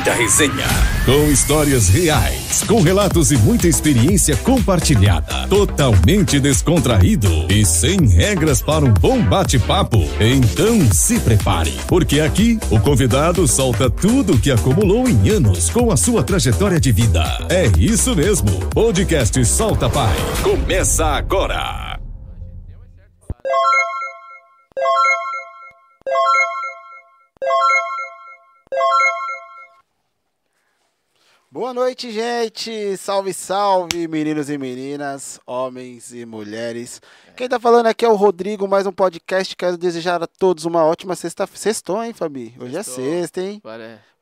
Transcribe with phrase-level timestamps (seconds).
[0.00, 0.66] Muita resenha.
[1.04, 5.46] Com histórias reais, com relatos e muita experiência compartilhada.
[5.46, 9.98] Totalmente descontraído e sem regras para um bom bate-papo.
[10.18, 15.98] Então se prepare, porque aqui o convidado solta tudo que acumulou em anos com a
[15.98, 17.22] sua trajetória de vida.
[17.50, 18.48] É isso mesmo.
[18.70, 20.16] Podcast Solta Pai.
[20.42, 21.90] Começa agora.
[31.52, 32.96] Boa noite, gente!
[32.96, 37.02] Salve, salve, meninos e meninas, homens e mulheres.
[37.36, 39.56] Quem tá falando aqui é o Rodrigo, mais um podcast.
[39.56, 41.48] Quero desejar a todos uma ótima sexta.
[41.52, 42.54] Sextou, hein, Fabi?
[42.56, 43.04] Hoje é Sextou.
[43.04, 43.60] sexta, hein?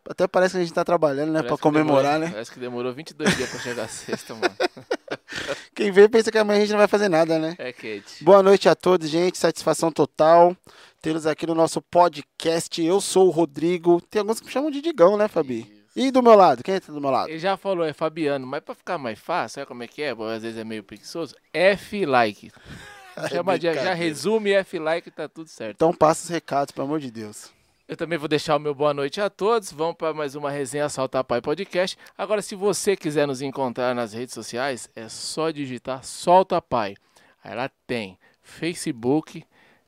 [0.09, 1.41] Até parece que a gente tá trabalhando, né?
[1.43, 2.31] parece Pra comemorar, demorou- né?
[2.31, 4.55] Parece que demorou 22 dias pra chegar a sexta, mano.
[5.77, 7.55] Quem vê pensa que amanhã a gente não vai fazer nada, né?
[7.59, 8.25] É, Kate.
[8.25, 9.37] Boa noite a todos, gente.
[9.37, 10.57] Satisfação total.
[11.03, 12.83] Tê-los aqui no nosso podcast.
[12.83, 14.01] Eu sou o Rodrigo.
[14.09, 15.78] Tem alguns que me chamam de Digão, né, Fabi?
[15.99, 16.63] E do meu lado?
[16.63, 17.29] Quem tá do meu lado?
[17.29, 20.15] Ele já falou, é Fabiano, mas pra ficar mais fácil, sabe como é que é?
[20.15, 21.35] Bom, às vezes é meio preguiçoso.
[21.53, 22.53] F-like.
[23.29, 25.75] Chama de, já resume F-like, tá tudo certo.
[25.75, 27.51] Então passa os recados, pelo amor de Deus.
[27.89, 29.73] Eu também vou deixar o meu boa noite a todos.
[29.73, 31.99] Vamos para mais uma resenha Salta Pai Podcast.
[32.17, 36.95] Agora, se você quiser nos encontrar nas redes sociais, é só digitar Solta Pai.
[37.43, 39.45] Aí lá tem Facebook,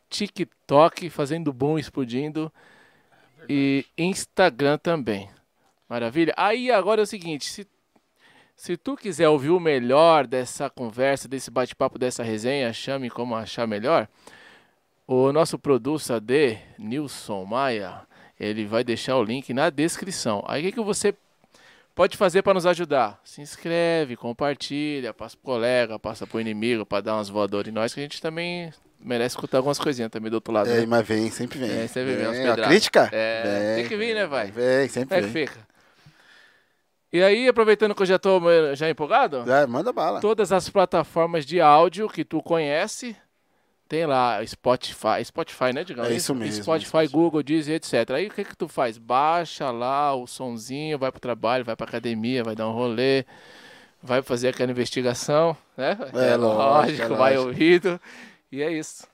[0.09, 2.53] TikTok, fazendo boom, explodindo,
[3.49, 5.31] e Instagram também.
[5.91, 6.33] Maravilha?
[6.37, 7.67] Aí agora é o seguinte, se,
[8.55, 13.67] se tu quiser ouvir o melhor dessa conversa, desse bate-papo, dessa resenha, chame como achar
[13.67, 14.07] melhor.
[15.05, 18.03] O nosso producer de Nilson Maia,
[18.39, 20.45] ele vai deixar o link na descrição.
[20.47, 21.13] Aí o que, que você
[21.93, 23.21] pode fazer para nos ajudar?
[23.25, 27.93] Se inscreve, compartilha, passa pro colega, passa pro inimigo, para dar umas voadoras em nós,
[27.93, 30.71] que a gente também merece escutar algumas coisinhas também do outro lado.
[30.71, 30.87] É, né?
[30.87, 31.69] mas vem, sempre vem.
[31.69, 33.11] É, sempre vem umas a crítica?
[33.11, 34.53] É, Vem, tem que vir, né, vai?
[34.53, 35.33] Vem, sempre é vem.
[35.33, 35.70] fica?
[37.13, 40.21] E aí, aproveitando que eu já tô eh, já empolgado, É, manda bala.
[40.21, 43.17] todas as plataformas de áudio que tu conhece,
[43.89, 46.05] tem lá Spotify, Spotify, né, Digão?
[46.05, 47.13] É isso mesmo, Spotify, Spotify.
[47.13, 48.11] Google, Deezer, etc.
[48.11, 48.97] Aí o que que tu faz?
[48.97, 53.25] Baixa lá o sonzinho, vai pro trabalho, vai pra academia, vai dar um rolê,
[54.01, 55.99] vai fazer aquela investigação, né?
[56.15, 57.49] É, lógico, é vai lógico.
[57.49, 58.01] ouvido.
[58.53, 59.05] E é isso.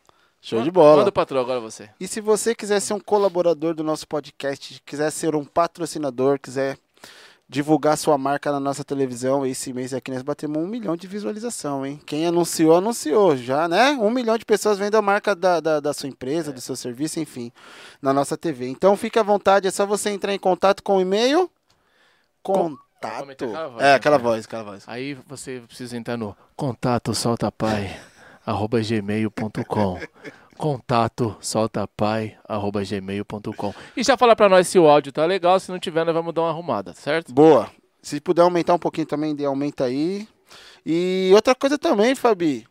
[0.43, 0.99] Show de bola.
[0.99, 1.89] Manda o patrão agora você.
[1.99, 6.77] E se você quiser ser um colaborador do nosso podcast, quiser ser um patrocinador, quiser
[7.49, 11.87] divulgar sua marca na nossa televisão, esse mês aqui nós batemos um milhão de visualização,
[11.87, 12.01] hein?
[12.05, 13.93] Quem anunciou, anunciou já, né?
[13.93, 17.21] Um milhão de pessoas vendo a marca da, da, da sua empresa, do seu serviço,
[17.21, 17.53] enfim,
[18.03, 18.67] na nossa TV.
[18.69, 21.49] Então fique à vontade, é só você entrar em contato com o e-mail.
[22.43, 22.85] Contato.
[23.03, 23.95] Realmente aquela voz, É, né?
[23.95, 24.85] aquela voz, aquela voz.
[24.87, 27.97] Aí você precisa entrar no contato soltapai
[28.45, 30.01] arroba gmail.com
[30.57, 35.71] contato soltapai arroba gmail.com e já fala pra nós se o áudio tá legal, se
[35.71, 37.33] não tiver nós vamos dar uma arrumada, certo?
[37.33, 37.71] Boa.
[38.03, 40.29] Se puder aumentar um pouquinho também, dê aumenta aí.
[40.85, 42.67] E outra coisa também, Fabi.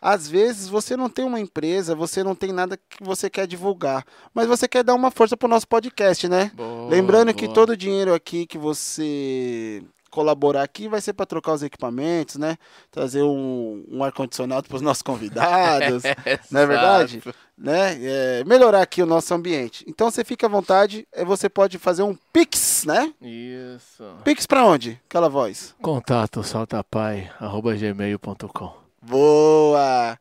[0.00, 4.04] Às vezes você não tem uma empresa, você não tem nada que você quer divulgar,
[4.32, 6.52] mas você quer dar uma força pro nosso podcast, né?
[6.54, 7.54] Boa, Lembrando que boa.
[7.54, 9.82] todo o dinheiro aqui que você
[10.16, 12.56] colaborar aqui vai ser para trocar os equipamentos, né?
[12.90, 16.04] Trazer um, um ar-condicionado para os nossos convidados,
[16.50, 17.22] não é verdade?
[17.56, 17.98] Né?
[18.00, 19.84] É, melhorar aqui o nosso ambiente.
[19.86, 23.12] Então você fica à vontade, é, você pode fazer um Pix, né?
[23.20, 24.04] Isso.
[24.24, 24.98] Pix para onde?
[25.06, 25.74] Aquela voz.
[25.82, 30.18] Contato soltapai arroba gmail.com Boa!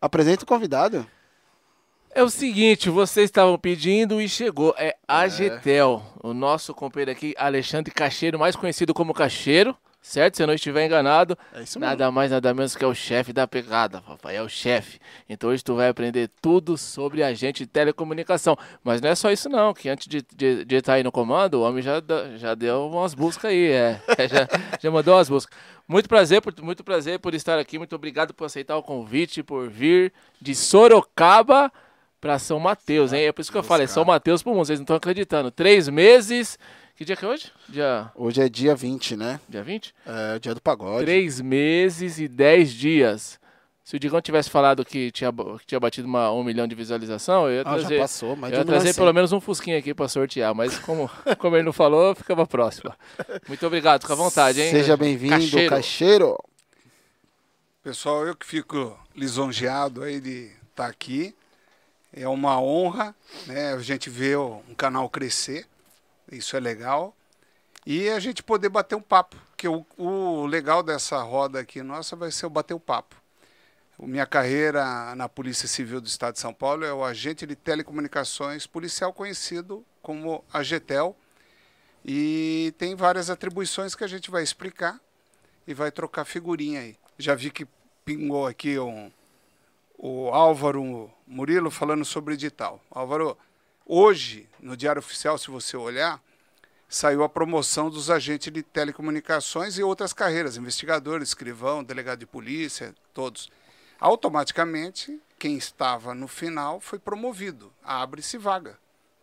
[0.00, 1.06] Apresenta o convidado.
[2.16, 4.72] É o seguinte, vocês estavam pedindo e chegou.
[4.78, 10.36] É a Getel, o nosso companheiro aqui, Alexandre Cacheiro, mais conhecido como Cacheiro, certo?
[10.36, 11.36] Se eu não estiver enganado.
[11.52, 11.64] É.
[11.76, 14.36] Nada mais, nada menos que é o chefe da pegada, papai.
[14.36, 15.00] É o chefe.
[15.28, 18.56] Então hoje tu vai aprender tudo sobre agente de telecomunicação.
[18.84, 21.54] Mas não é só isso não, que antes de, de, de estar aí no comando,
[21.54, 22.00] o homem já,
[22.36, 24.00] já deu umas buscas aí, é.
[24.30, 24.48] já,
[24.80, 25.58] já mandou umas buscas.
[25.88, 27.76] Muito prazer, por, muito prazer por estar aqui.
[27.76, 31.72] Muito obrigado por aceitar o convite, por vir de Sorocaba
[32.24, 33.26] para São Mateus, hein?
[33.26, 34.64] É por isso que eu falo, é São Mateus pro mundo.
[34.64, 35.50] Vocês não estão acreditando.
[35.50, 36.58] Três meses.
[36.96, 37.52] Que dia que é hoje?
[37.68, 39.38] Dia, Hoje é dia 20, né?
[39.46, 39.94] dia 20?
[40.06, 41.04] É o dia do pagode.
[41.04, 43.38] Três meses e dez dias.
[43.84, 47.46] Se o Digão tivesse falado que tinha, que tinha batido uma, um milhão de visualização,
[47.46, 49.92] eu ia Ah, já trazer, passou, mas eu ia trazer pelo menos um fusquinha aqui
[49.92, 50.54] pra sortear.
[50.54, 52.96] Mas como, como ele não falou, ficava próxima.
[53.46, 54.70] Muito obrigado, fica à vontade, hein?
[54.70, 55.68] Seja bem-vindo, Cacheiro.
[55.70, 56.38] Cacheiro.
[57.82, 61.34] Pessoal, eu que fico lisonjeado aí de estar aqui.
[62.16, 63.14] É uma honra,
[63.46, 63.72] né?
[63.72, 65.66] A gente vê um canal crescer.
[66.30, 67.14] Isso é legal.
[67.84, 69.36] E a gente poder bater um papo.
[69.48, 73.16] Porque o, o legal dessa roda aqui nossa vai ser o bater o papo.
[73.98, 78.66] Minha carreira na Polícia Civil do Estado de São Paulo é o agente de telecomunicações
[78.66, 81.16] policial conhecido como AGETEL.
[82.04, 85.00] E tem várias atribuições que a gente vai explicar
[85.66, 86.96] e vai trocar figurinha aí.
[87.18, 87.66] Já vi que
[88.04, 89.10] pingou aqui um,
[89.98, 92.80] o Álvaro Murilo falando sobre edital.
[92.90, 93.36] Álvaro,
[93.86, 96.20] hoje, no Diário Oficial, se você olhar,
[96.88, 102.94] saiu a promoção dos agentes de telecomunicações e outras carreiras, investigador, escrivão, delegado de polícia,
[103.12, 103.50] todos.
[103.98, 107.72] Automaticamente, quem estava no final foi promovido.
[107.82, 108.78] Abre-se vaga.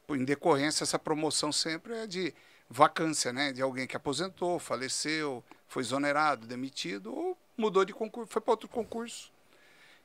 [0.09, 2.33] Em decorrência, essa promoção sempre é de
[2.69, 3.51] vacância, né?
[3.51, 8.67] De alguém que aposentou, faleceu, foi exonerado, demitido ou mudou de concurso, foi para outro
[8.67, 9.31] concurso.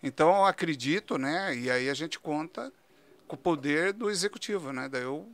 [0.06, 1.52] Então, eu acredito, né?
[1.56, 2.72] E aí a gente conta
[3.26, 4.88] com o poder do executivo, né?
[4.88, 5.28] Daí eu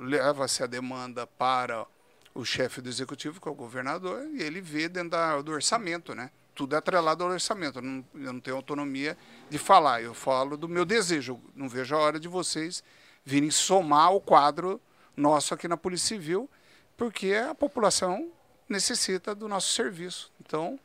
[0.00, 1.86] leva-se a demanda para
[2.34, 6.14] o chefe do executivo, que é o governador, e ele vê dentro da, do orçamento,
[6.14, 6.30] né?
[6.54, 7.80] Tudo é atrelado ao orçamento.
[7.80, 9.18] Eu não, eu não tenho autonomia
[9.50, 10.00] de falar.
[10.00, 11.32] Eu falo do meu desejo.
[11.32, 12.82] Eu não vejo a hora de vocês
[13.22, 14.80] virem somar o quadro
[15.14, 16.48] nosso aqui na Polícia Civil,
[16.96, 18.32] porque a população
[18.66, 20.32] necessita do nosso serviço.
[20.40, 20.80] Então,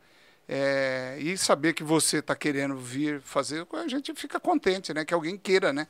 [0.52, 5.04] é, e saber que você está querendo vir fazer, a gente fica contente, né?
[5.04, 5.86] Que alguém queira, né?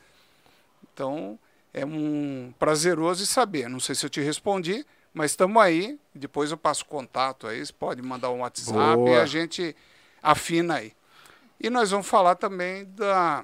[0.93, 1.39] Então,
[1.73, 3.71] é um prazeroso saber.
[3.71, 4.85] Não sei se eu te respondi,
[5.15, 5.99] mas estamos aí.
[6.15, 9.09] Depois eu passo contato aí, você pode mandar um WhatsApp Boa.
[9.09, 9.75] e a gente
[10.23, 10.93] afina aí.
[11.59, 13.43] E nós vamos falar também da,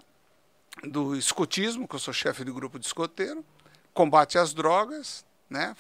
[0.84, 3.42] do escotismo, que eu sou chefe de grupo de escoteiro,
[3.94, 5.74] combate às drogas, né?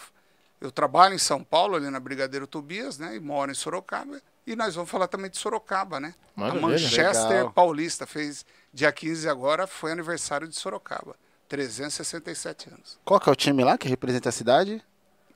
[0.62, 3.16] Eu trabalho em São Paulo, ali na Brigadeiro Tobias, né?
[3.16, 4.22] E moro em Sorocaba.
[4.46, 6.14] E nós vamos falar também de Sorocaba, né?
[6.36, 7.52] Maravilha, a Manchester legal.
[7.52, 11.16] Paulista fez dia 15 agora, foi aniversário de Sorocaba.
[11.48, 12.98] 367 anos.
[13.04, 14.82] Qual que é o time lá que representa a cidade?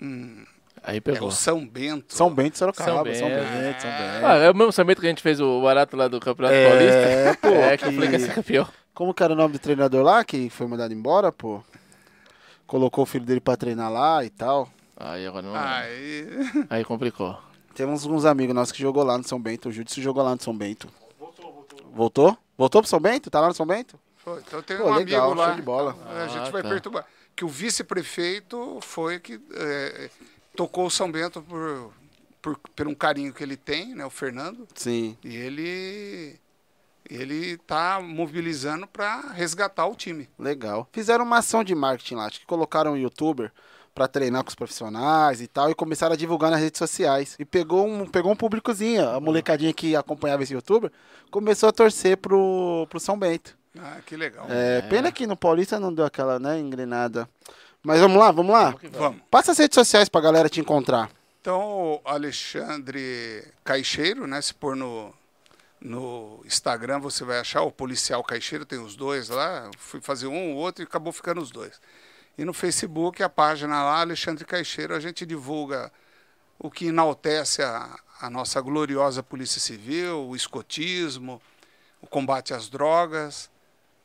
[0.01, 0.45] Hum,
[0.83, 1.29] Aí pegou.
[1.29, 2.15] É o São Bento.
[2.15, 2.91] São Bento Sorocaba.
[2.93, 3.83] São Bento, São Bento.
[3.83, 4.27] São Bento.
[4.27, 6.55] Ah, é o mesmo São Bento que a gente fez o barato lá do Campeonato
[6.55, 6.97] é, Paulista.
[6.97, 7.49] É, pô.
[7.61, 8.69] É, que, que eu falei que ia ser campeão.
[8.95, 11.63] Como que era o nome do treinador lá que foi mandado embora, pô?
[12.67, 14.69] Colocou o filho dele pra treinar lá e tal.
[14.97, 15.55] Aí agora não.
[15.55, 16.27] Aí,
[16.69, 17.39] Aí complicou.
[17.75, 19.69] Temos uns amigos nossos que jogou lá no São Bento.
[19.69, 20.89] O Júdice jogou lá no São Bento.
[21.19, 21.91] Voltou, voltou.
[21.93, 22.39] Voltou?
[22.59, 23.31] Voltou pro São Bento?
[23.31, 23.99] Tá lá no São Bento?
[24.17, 24.41] Foi.
[24.41, 25.55] Então tem Pô, um legal, amigo lá.
[25.55, 25.97] de bola.
[26.07, 26.69] a gente ah, vai tá.
[26.69, 27.07] perturbar.
[27.35, 30.11] Que o vice-prefeito foi que é,
[30.55, 31.93] tocou o São Bento por,
[32.43, 34.05] por, por um carinho que ele tem, né?
[34.05, 34.67] O Fernando.
[34.75, 35.17] Sim.
[35.25, 36.39] E ele
[37.09, 40.29] ele está mobilizando para resgatar o time.
[40.39, 40.89] Legal.
[40.93, 43.51] Fizeram uma ação de marketing lá, acho que colocaram um youtuber
[43.95, 47.37] para treinar com os profissionais e tal, e começaram a divulgar nas redes sociais.
[47.39, 50.91] E pegou um, pegou um públicozinho, a molecadinha que acompanhava esse youtuber,
[51.31, 53.59] começou a torcer pro, pro São Bento.
[53.79, 54.47] Ah, que legal.
[54.49, 54.83] É, é.
[54.83, 57.29] Pena que no Paulista não deu aquela, né, engrenada.
[57.83, 58.71] Mas vamos lá, vamos lá?
[58.71, 58.99] Vamos.
[58.99, 59.23] vamos.
[59.31, 61.11] Passa as redes sociais pra galera te encontrar.
[61.41, 65.15] Então, Alexandre Caixeiro, né, se pôr no,
[65.81, 69.71] no Instagram, você vai achar o Policial Caixeiro, tem os dois lá.
[69.79, 71.81] Fui fazer um, o outro e acabou ficando os dois.
[72.41, 75.93] E no Facebook, a página lá, Alexandre Caixeiro, a gente divulga
[76.59, 81.39] o que enaltece a, a nossa gloriosa Polícia Civil, o escotismo,
[82.01, 83.51] o combate às drogas.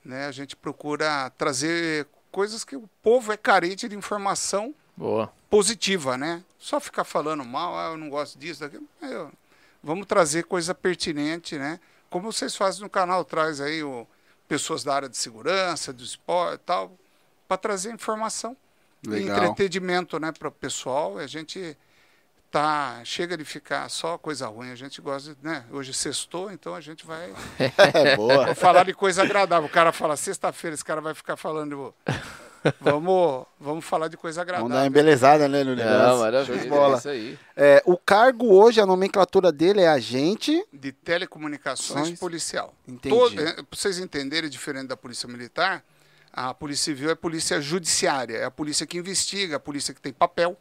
[0.04, 0.26] Né?
[0.26, 5.32] A gente procura trazer coisas que o povo é carente de informação Boa.
[5.50, 6.44] positiva, né?
[6.60, 8.84] Só ficar falando mal, ah, eu não gosto disso, daquilo.
[9.02, 9.32] Eu,
[9.82, 11.80] vamos trazer coisa pertinente, né?
[12.10, 14.06] Como vocês fazem no canal, traz aí o,
[14.46, 16.92] pessoas da área de segurança, do esporte e tal
[17.48, 18.56] para trazer informação
[19.06, 19.44] Legal.
[19.44, 21.18] e entretenimento né, para o pessoal.
[21.18, 21.78] A gente
[22.52, 24.72] tá chega de ficar só coisa ruim.
[24.72, 25.66] A gente gosta, né?
[25.72, 27.34] Hoje sextou, então a gente vai
[27.94, 28.56] é, boa.
[28.56, 29.68] falar de coisa agradável.
[29.68, 31.94] O cara fala sexta-feira, esse cara vai ficar falando.
[32.82, 34.70] Vamos, vamos falar de coisa agradável.
[34.70, 36.00] Vamos dar uma embelezada né, no negócio.
[36.00, 36.96] Não, maravilha, de bola.
[36.96, 37.40] É isso aí.
[37.56, 40.66] É, o cargo hoje, a nomenclatura dele é agente...
[40.74, 42.20] De telecomunicações Sons...
[42.20, 42.74] policial.
[42.88, 43.16] Entendi.
[43.16, 45.84] Todo, é, para vocês entenderem, diferente da polícia militar,
[46.36, 50.02] a Polícia Civil é a polícia judiciária, é a polícia que investiga, a polícia que
[50.02, 50.58] tem papel,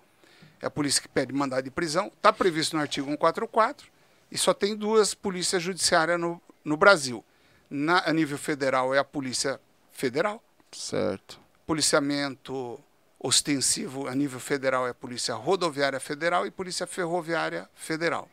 [0.63, 2.07] é a polícia que pede mandado de prisão.
[2.07, 3.91] Está previsto no artigo 144
[4.31, 7.25] e só tem duas polícias judiciárias no, no Brasil.
[7.69, 10.41] Na, a nível federal é a Polícia Federal.
[10.71, 11.41] Certo.
[11.67, 12.81] Policiamento
[13.19, 18.29] ostensivo a nível federal é a Polícia Rodoviária Federal e Polícia Ferroviária Federal.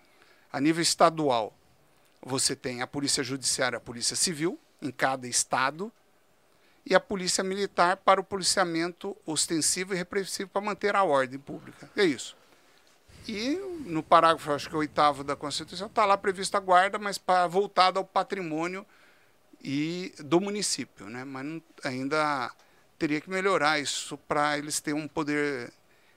[0.54, 1.58] A nível estadual,
[2.22, 5.92] você tem a Polícia Judiciária, a Polícia Civil, em cada estado,
[6.86, 11.90] e a polícia militar para o policiamento ostensivo e repressivo para manter a ordem pública.
[11.96, 12.36] É isso.
[13.28, 17.46] E no parágrafo, acho que oitavo da Constituição, está lá prevista a guarda, mas para,
[17.48, 18.86] voltada ao patrimônio
[19.64, 21.06] e do município.
[21.06, 21.24] Né?
[21.24, 22.52] Mas não, ainda
[22.98, 25.72] teria que melhorar isso para eles terem um poder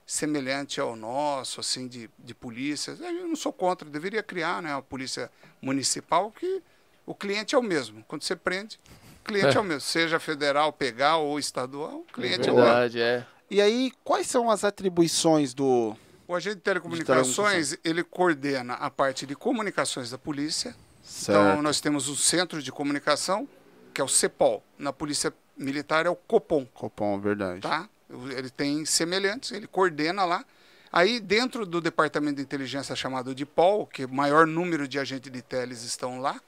[0.05, 2.91] semelhante ao nosso, assim, de, de polícia.
[2.99, 5.31] Eu não sou contra, deveria criar né, a polícia
[5.61, 6.61] municipal, que
[7.05, 8.03] o cliente é o mesmo.
[8.07, 8.79] Quando você prende,
[9.25, 13.03] cliente é, é o mesmo, seja federal, pegar ou estadual, o cliente é, verdade, é
[13.03, 13.27] o mesmo.
[13.31, 13.35] É.
[13.49, 15.95] E aí, quais são as atribuições do,
[16.27, 20.75] O agente de telecomunicações, ele coordena a parte de comunicações da polícia.
[21.03, 21.39] Certo.
[21.39, 23.47] Então, nós temos o Centro de Comunicação,
[23.93, 24.63] que é o CEPOL.
[24.77, 27.61] Na Polícia Militar é o COPOM, Copom, verdade.
[27.61, 27.87] tá?
[28.35, 30.43] Ele tem semelhantes, ele coordena lá.
[30.91, 35.31] Aí, dentro do Departamento de Inteligência chamado de POL, que o maior número de agentes
[35.31, 36.39] de teles estão lá,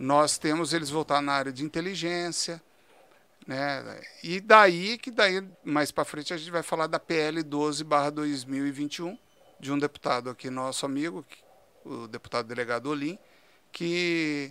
[0.00, 2.60] nós temos eles voltados na área de inteligência,
[3.46, 4.00] né?
[4.24, 9.18] E daí que daí mais para frente a gente vai falar da PL 12/2021
[9.60, 11.22] de um deputado aqui nosso amigo,
[11.84, 13.18] o deputado delegado Olim,
[13.70, 14.50] que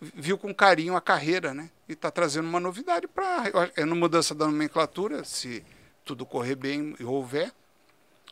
[0.00, 1.70] viu com carinho a carreira, né?
[1.88, 3.44] E está trazendo uma novidade para
[3.76, 5.64] é uma mudança da nomenclatura, se
[6.04, 7.52] tudo correr bem e houver,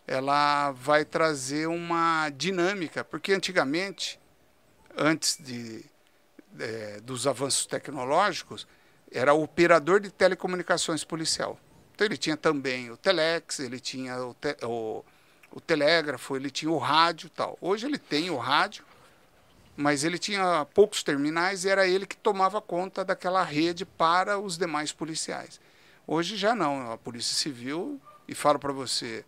[0.08, 4.18] ela vai trazer uma dinâmica, porque antigamente,
[4.96, 5.84] antes de,
[6.58, 8.66] eh, dos avanços tecnológicos,
[9.10, 11.58] era operador de telecomunicações policial.
[11.94, 15.04] Então ele tinha também o telex, ele tinha o, te- o,
[15.50, 17.58] o telégrafo, ele tinha o rádio tal.
[17.60, 18.84] Hoje ele tem o rádio,
[19.76, 24.58] mas ele tinha poucos terminais e era ele que tomava conta daquela rede para os
[24.58, 25.60] demais policiais.
[26.06, 29.24] Hoje já não, a Polícia Civil, e falo para você,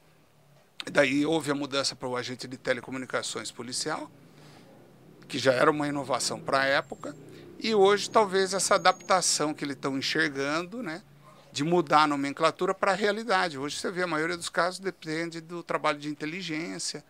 [0.90, 4.10] daí houve a mudança para o agente de telecomunicações policial,
[5.30, 7.14] que já era uma inovação para a época,
[7.60, 11.02] e hoje talvez essa adaptação que eles estão enxergando, né,
[11.52, 13.56] de mudar a nomenclatura para a realidade.
[13.56, 17.04] Hoje você vê a maioria dos casos depende do trabalho de inteligência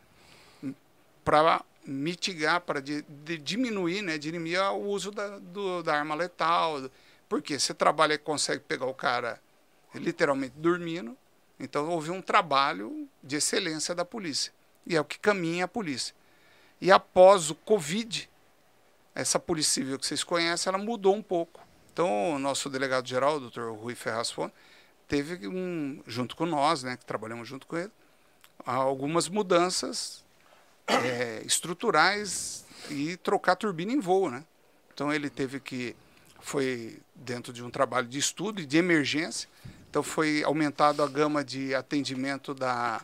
[1.25, 6.91] para mitigar, para de, de diminuir, né, diminuir o uso da, do, da arma letal.
[7.29, 9.41] Porque você trabalha e consegue pegar o cara
[9.95, 11.17] literalmente dormindo.
[11.59, 14.53] Então houve um trabalho de excelência da polícia.
[14.87, 16.15] E é o que caminha a polícia.
[16.81, 18.29] E após o Covid,
[19.15, 21.61] essa Polícia Civil que vocês conhecem, ela mudou um pouco.
[21.93, 23.71] Então, o nosso delegado-geral, o Dr.
[23.73, 24.51] Rui Ferraz Fon,
[25.07, 27.91] teve um, junto com nós, né, que trabalhamos junto com ele,
[28.65, 30.25] algumas mudanças
[30.87, 34.45] é, estruturais e trocar turbina em voo, né?
[34.93, 35.97] Então ele teve que
[36.41, 39.49] foi dentro de um trabalho de estudo e de emergência.
[39.89, 43.01] Então foi aumentado a gama de atendimento da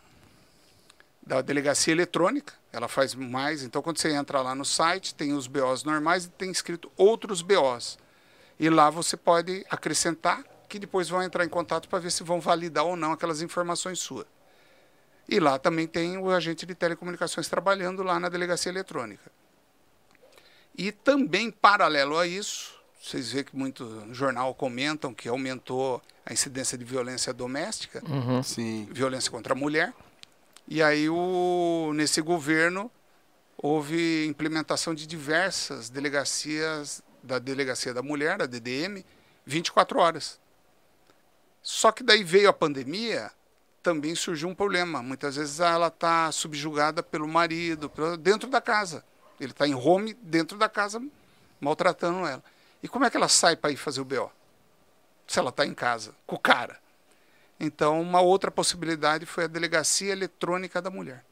[1.27, 2.55] da delegacia eletrônica.
[2.73, 3.63] Ela faz mais.
[3.63, 7.43] Então quando você entra lá no site, tem os BOs normais e tem escrito outros
[7.43, 7.99] BOs.
[8.59, 12.41] E lá você pode acrescentar que depois vão entrar em contato para ver se vão
[12.41, 14.27] validar ou não aquelas informações suas.
[15.29, 19.31] E lá também tem o agente de telecomunicações trabalhando lá na delegacia eletrônica.
[20.79, 26.77] E também, paralelo a isso, vocês veem que muito jornal comentam que aumentou a incidência
[26.77, 28.03] de violência doméstica,
[28.45, 28.89] Sim.
[28.91, 29.93] violência contra a mulher.
[30.69, 32.91] E aí, o, nesse governo,
[33.57, 39.05] houve implementação de diversas delegacias, da Delegacia da Mulher, da DDM,
[39.45, 40.41] 24 horas.
[41.63, 43.31] Só que daí veio a pandemia,
[43.83, 45.03] também surgiu um problema.
[45.03, 49.05] Muitas vezes ela está subjugada pelo marido, dentro da casa.
[49.41, 51.01] Ele está em home dentro da casa,
[51.61, 52.43] maltratando ela.
[52.83, 54.31] E como é que ela sai para ir fazer o BO?
[55.27, 56.79] Se ela está em casa, com o cara.
[57.59, 61.25] Então, uma outra possibilidade foi a Delegacia Eletrônica da Mulher.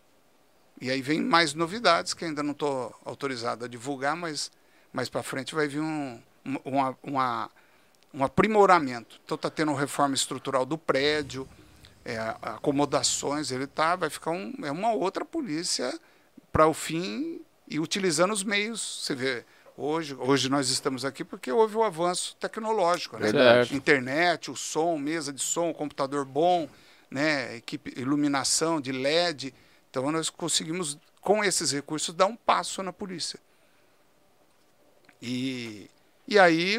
[0.80, 4.50] E aí vem mais novidades que ainda não estou autorizado a divulgar, mas
[4.92, 7.50] mais para frente vai vir um, um- uma, uma-
[8.12, 9.20] um aprimoramento.
[9.24, 11.48] Então está tendo reforma estrutural do prédio,
[12.04, 15.98] é, acomodações, ele tá, vai ficar um, é uma outra polícia
[16.52, 19.02] para o fim e utilizando os meios.
[19.04, 19.44] Você vê,
[19.76, 23.26] hoje, hoje nós estamos aqui porque houve o avanço tecnológico, né?
[23.32, 23.74] Verdade.
[23.74, 26.68] Internet, o som, mesa de som, computador bom,
[27.10, 27.56] né?
[27.56, 29.54] Equipe, iluminação de LED.
[29.90, 33.38] Então nós conseguimos, com esses recursos, dar um passo na polícia.
[35.20, 35.88] E,
[36.28, 36.78] e aí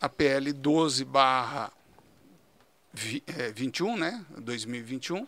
[0.00, 1.72] a PL 12 barra
[2.92, 4.24] vi- eh, 21, né?
[4.38, 5.26] 2021,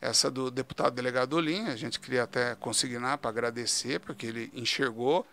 [0.00, 5.26] essa do deputado delegado Olim, a gente queria até consignar para agradecer, porque ele enxergou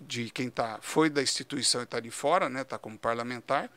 [0.00, 2.62] de quem tá, foi da instituição e está de fora, né?
[2.62, 3.70] Está como parlamentar.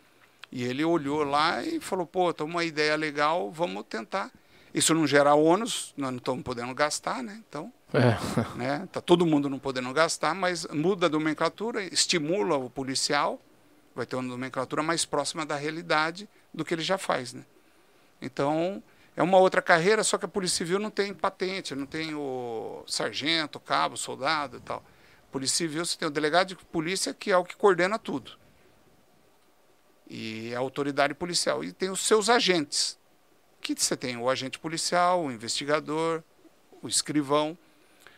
[0.52, 4.32] E ele olhou lá e falou, pô, tá uma ideia legal, vamos tentar.
[4.74, 7.42] Isso não gera ônus, nós não estamos podendo gastar, né?
[7.48, 8.18] Então, É.
[8.58, 8.88] né?
[8.92, 13.40] Tá todo mundo não podendo gastar, mas muda a nomenclatura, estimula o policial,
[13.96, 17.44] vai ter uma nomenclatura mais próxima da realidade do que ele já faz, né?
[18.22, 18.82] Então,
[19.16, 22.84] é uma outra carreira, só que a Polícia Civil não tem patente, não tem o
[22.88, 24.84] sargento, cabo, soldado e tal.
[25.32, 28.32] Polícia Civil, você tem o delegado de polícia, que é o que coordena tudo.
[30.10, 31.64] E é a autoridade policial.
[31.64, 32.98] E tem os seus agentes.
[33.62, 36.24] Que você tem o agente policial, o investigador,
[36.82, 37.58] o escrivão,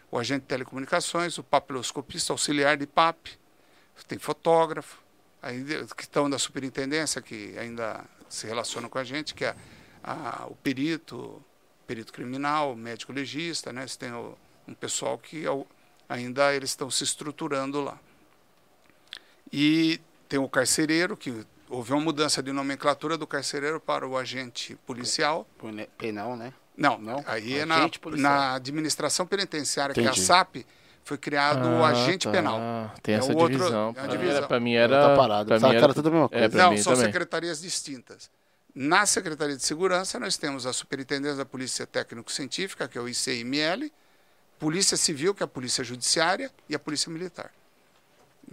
[0.09, 3.27] o agente de telecomunicações, o papiloscopista auxiliar de PAP,
[4.07, 4.99] tem fotógrafo,
[5.65, 9.55] de- que estão da superintendência, que ainda se relacionam com a gente, que é
[10.03, 11.43] a- o perito,
[11.85, 13.85] perito criminal, médico legista, né?
[13.85, 14.37] Você tem o,
[14.67, 15.67] um pessoal que ao-
[16.11, 17.97] ainda eles estão se estruturando lá.
[19.51, 24.75] E tem o carcereiro, que houve uma mudança de nomenclatura do carcereiro para o agente
[24.85, 25.47] policial.
[25.97, 26.53] Penal, né?
[26.77, 27.23] Não, Não?
[27.27, 28.31] aí é na, policial.
[28.31, 30.21] na administração penitenciária, que é a Entendi.
[30.25, 30.55] SAP,
[31.03, 32.31] foi criado o Ah, agente tá.
[32.31, 32.59] penal.
[33.03, 33.93] Tem É essa o outro- divisão.
[33.95, 35.17] é uma Pra mim era- Tá era.
[35.17, 35.47] parado.
[35.47, 36.49] pra mim cara tudo a mesma É, coisa.
[36.49, 37.07] pra Não, são também.
[37.07, 38.29] secretarias distintas.
[38.73, 43.91] Na Secretaria de Segurança, nós temos a Superintendência da Polícia Técnico-Científica, que é o ICML,
[44.61, 47.51] Polícia Civil, que é a Polícia Judiciária, e a Polícia Militar.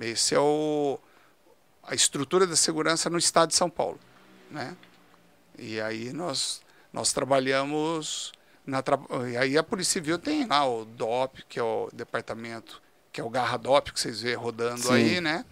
[0.01, 0.99] Esse é o,
[1.83, 4.01] a estrutura da segurança no estado de São Paulo.
[4.51, 4.75] Né?
[5.59, 6.63] E aí nós,
[6.95, 8.33] nós trabalhamos.
[8.65, 8.83] Na.
[9.31, 12.81] E aí a Polícia Civil tem lá o DOP, que é o departamento,
[13.13, 14.95] que é o Garra DOP, que vocês vê rodando Sim.
[14.95, 15.45] aí, né?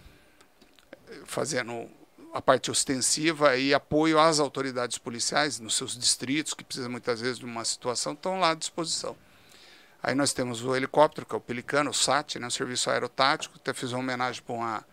[1.25, 1.87] Fazendo
[2.33, 7.37] a parte ostensiva e apoio às autoridades policiais nos seus distritos, que precisam muitas vezes
[7.37, 9.15] de uma situação, estão lá à disposição.
[10.01, 13.55] Aí nós temos o helicóptero, que é o Pelicano, o SAT, né, o Serviço Aerotático.
[13.57, 14.85] Até fiz uma homenagem para uma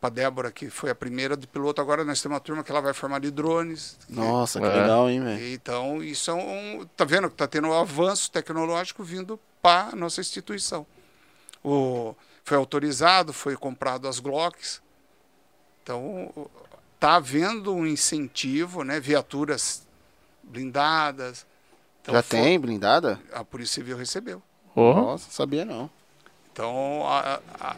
[0.00, 1.80] para Débora, que foi a primeira de piloto.
[1.80, 3.98] Agora nós temos uma turma que ela vai formar de drones.
[4.08, 4.24] né?
[4.24, 4.68] Nossa, que É.
[4.80, 5.52] legal, hein, velho?
[5.52, 6.86] Então, isso é um.
[6.96, 10.86] Tá vendo que está tendo um avanço tecnológico vindo para a nossa instituição.
[11.64, 12.14] O,
[12.44, 14.80] foi autorizado, foi comprado as Glocks.
[15.82, 16.32] Então,
[16.94, 19.00] está havendo um incentivo, né?
[19.00, 19.82] Viaturas
[20.44, 21.44] blindadas.
[22.08, 23.20] Então, Já foi- tem blindada?
[23.32, 24.42] A Polícia Civil recebeu.
[24.74, 25.90] Oh, Nossa, sabia não.
[26.50, 27.76] Então, a- a-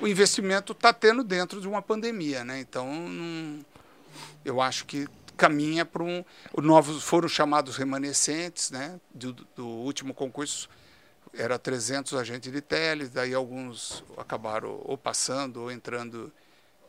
[0.00, 2.58] o investimento está tendo dentro de uma pandemia, né?
[2.58, 3.62] Então, não-
[4.46, 5.06] eu acho que
[5.36, 6.24] caminha para um.
[6.54, 8.98] Os novos foram chamados remanescentes, né?
[9.14, 10.70] Do, do último concurso
[11.34, 16.32] era 300 agentes de tele, daí alguns acabaram ou passando ou entrando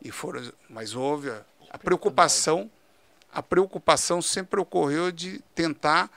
[0.02, 0.50] e foram.
[0.70, 2.70] Mas houve a, a preocupação.
[3.30, 6.10] A preocupação sempre ocorreu de tentar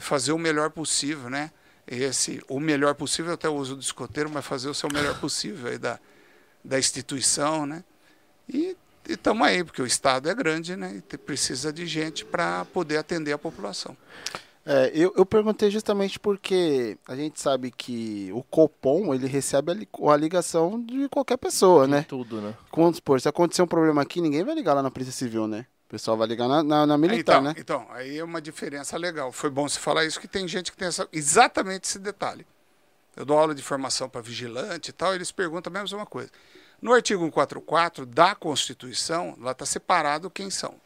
[0.00, 1.50] fazer o melhor possível, né?
[1.86, 5.78] Esse, o melhor possível, até uso do escoteiro, mas fazer o seu melhor possível aí
[5.78, 5.98] da,
[6.64, 7.82] da instituição, né?
[8.48, 8.76] E
[9.08, 11.02] estamos aí, porque o Estado é grande, né?
[11.12, 13.96] E precisa de gente para poder atender a população.
[14.64, 19.74] É, eu, eu perguntei justamente porque a gente sabe que o Copom, ele recebe a,
[19.74, 22.04] li- a ligação de qualquer pessoa, né?
[22.08, 22.54] Tudo, né?
[22.74, 25.66] Vamos supor, se acontecer um problema aqui, ninguém vai ligar lá na Polícia Civil, né?
[25.92, 27.54] O pessoal vai ligar na, na, na militar, então, né?
[27.58, 29.30] então, aí é uma diferença legal.
[29.30, 32.46] Foi bom você falar isso, que tem gente que tem essa, exatamente esse detalhe.
[33.14, 36.30] Eu dou aula de formação para vigilante e tal, e eles perguntam a mesma coisa.
[36.80, 40.76] No artigo 144 da Constituição, lá está separado quem são.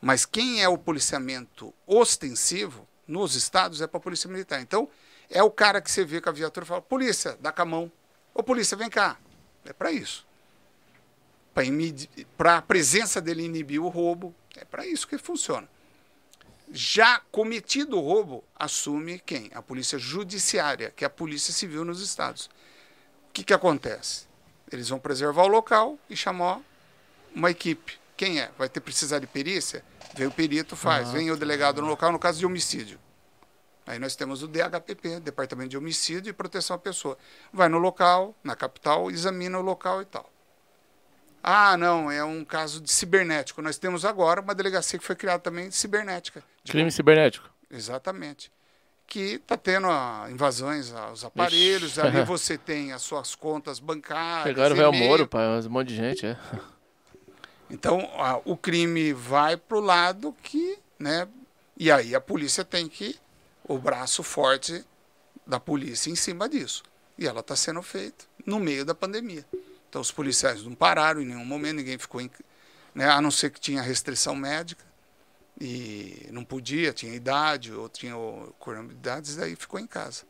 [0.00, 4.62] Mas quem é o policiamento ostensivo nos estados é para a Polícia Militar.
[4.62, 4.88] Então,
[5.28, 7.66] é o cara que você vê com a viatura e fala: polícia, dá com a
[7.66, 7.92] mão.
[8.32, 9.18] Ô, polícia, vem cá.
[9.66, 10.26] É para isso.
[12.36, 14.34] Para a presença dele inibir o roubo.
[14.56, 15.68] É para isso que funciona.
[16.70, 19.50] Já cometido o roubo, assume quem?
[19.54, 22.46] A polícia judiciária, que é a polícia civil nos estados.
[23.28, 24.26] O que, que acontece?
[24.70, 26.60] Eles vão preservar o local e chamar
[27.34, 27.98] uma equipe.
[28.16, 28.50] Quem é?
[28.58, 29.82] Vai ter precisar de perícia?
[30.14, 31.10] Vem o perito, faz.
[31.10, 32.98] Vem o delegado no local, no caso de homicídio.
[33.86, 37.16] Aí nós temos o DHPP, Departamento de Homicídio e Proteção à Pessoa.
[37.50, 40.30] Vai no local, na capital, examina o local e tal.
[41.42, 43.62] Ah, não, é um caso de cibernético.
[43.62, 46.42] Nós temos agora uma delegacia que foi criada também de cibernética.
[46.62, 47.48] De Crime cibernético.
[47.70, 48.50] Exatamente.
[49.06, 52.00] Que está tendo ah, invasões aos aparelhos, Ixi.
[52.06, 54.44] ali você tem as suas contas bancárias.
[54.44, 54.92] Pegaram o Véu.
[54.92, 56.36] Moro, pai, um monte de gente, é.
[57.70, 61.28] Então, ah, o crime vai para o lado que, né?
[61.76, 63.16] E aí a polícia tem que,
[63.64, 64.84] o braço forte
[65.46, 66.82] da polícia em cima disso.
[67.16, 69.44] E ela está sendo feita no meio da pandemia.
[69.88, 72.30] Então, os policiais não pararam em nenhum momento, ninguém ficou em.
[72.94, 74.84] Né, a não ser que tinha restrição médica
[75.60, 80.24] e não podia, tinha idade ou tinha o- comorbidades, daí ficou em casa.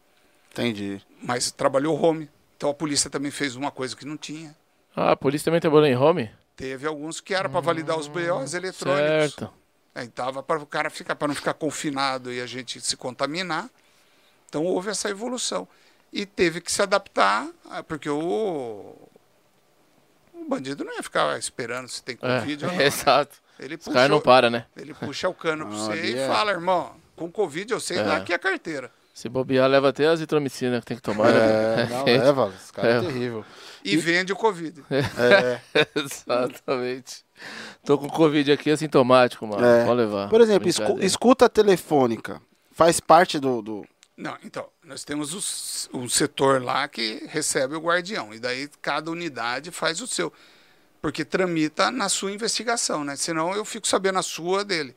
[0.53, 1.01] Entendi.
[1.23, 2.29] Mas trabalhou home.
[2.57, 4.57] Então, a polícia também fez uma coisa que não tinha.
[4.95, 6.31] Ah, a polícia também trabalhou em home?
[6.57, 9.35] Teve alguns que era para validar os BOs eletrônicos.
[9.35, 9.53] Certo.
[9.95, 13.71] Aí tava para o cara ficar, para não ficar confinado e a gente se contaminar.
[14.49, 15.69] Então houve essa evolução.
[16.13, 17.49] E teve que se adaptar,
[17.87, 18.97] porque o
[20.49, 22.81] bandido não ia ficar esperando se tem Covid ou não.
[22.81, 23.37] É, exato.
[23.59, 24.65] Ele Os caras não puxa, param, né?
[24.77, 27.99] ele puxa o cano para Não, você e é- fala, irmão, com Covid eu sei
[27.99, 28.03] É.
[28.03, 28.91] lá que é a carteira.
[29.13, 31.89] Se bobear, leva até azitromicina que tem que tomar, É, né?
[31.91, 33.07] não leva, os caras É.
[33.09, 33.45] é terrível.
[33.85, 34.85] E, vende o Covid.
[35.19, 35.61] É,
[35.97, 37.25] Exatamente.
[37.85, 39.65] Tô com Covid aqui assintomático, mano.
[39.65, 39.85] É.
[39.85, 40.29] Pode levar.
[40.29, 42.41] por exemplo, escu- escuta telefônica.
[42.73, 43.61] Faz parte do.
[43.63, 43.87] do...
[44.19, 49.13] Não, então, nós temos os- um setor lá que recebe o guardião, e daí cada
[49.13, 50.33] unidade faz o seu.
[51.01, 53.15] Porque tramita na sua investigação, né?
[53.17, 54.97] Senão eu fico sabendo a sua dele.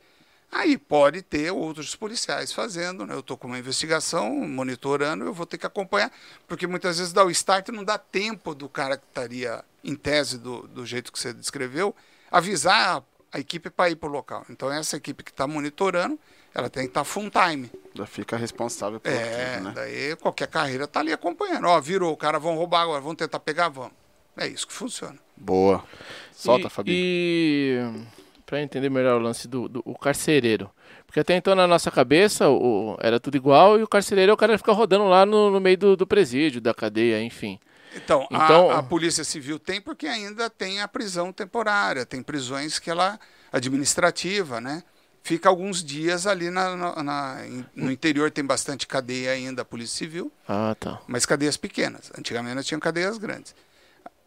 [0.52, 3.14] Aí pode ter outros policiais fazendo, né?
[3.14, 6.12] Eu estou com uma investigação, monitorando, eu vou ter que acompanhar,
[6.48, 10.40] porque muitas vezes dá o start não dá tempo do cara que estaria em tese
[10.40, 11.96] do, do jeito que você descreveu,
[12.32, 14.46] avisar a, a equipe para ir para o local.
[14.50, 16.20] Então essa equipe que está monitorando,
[16.56, 17.72] ela tem que estar tá full time.
[17.94, 19.72] Já fica responsável pelo É, tudo, né?
[19.76, 21.66] daí qualquer carreira tá ali acompanhando.
[21.66, 23.94] Ó, virou, o cara vão roubar agora, vão tentar pegar, vamos.
[24.38, 25.18] É isso que funciona.
[25.36, 25.84] Boa.
[26.32, 26.96] Solta, e, Fabinho.
[26.98, 28.06] E
[28.46, 30.70] para entender melhor o lance do, do o carcereiro.
[31.06, 34.38] Porque até então na nossa cabeça o, era tudo igual e o carcereiro é o
[34.38, 37.60] cara que fica rodando lá no, no meio do, do, presídio, da cadeia, enfim.
[37.96, 42.80] Então, então a, a, Polícia Civil tem porque ainda tem a prisão temporária, tem prisões
[42.80, 43.20] que ela
[43.52, 44.84] administrativa, né?
[45.24, 47.38] Fica alguns dias ali na, na, na,
[47.76, 50.32] no interior, tem bastante cadeia ainda, a Polícia Civil.
[50.48, 51.00] Ah, tá.
[51.08, 52.12] Mas cadeias pequenas.
[52.18, 53.54] Antigamente tinham cadeias grandes.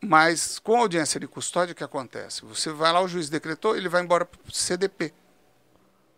[0.00, 2.44] Mas com audiência de custódia, o que acontece?
[2.44, 5.12] Você vai lá, o juiz decretou, ele vai embora para o CDP.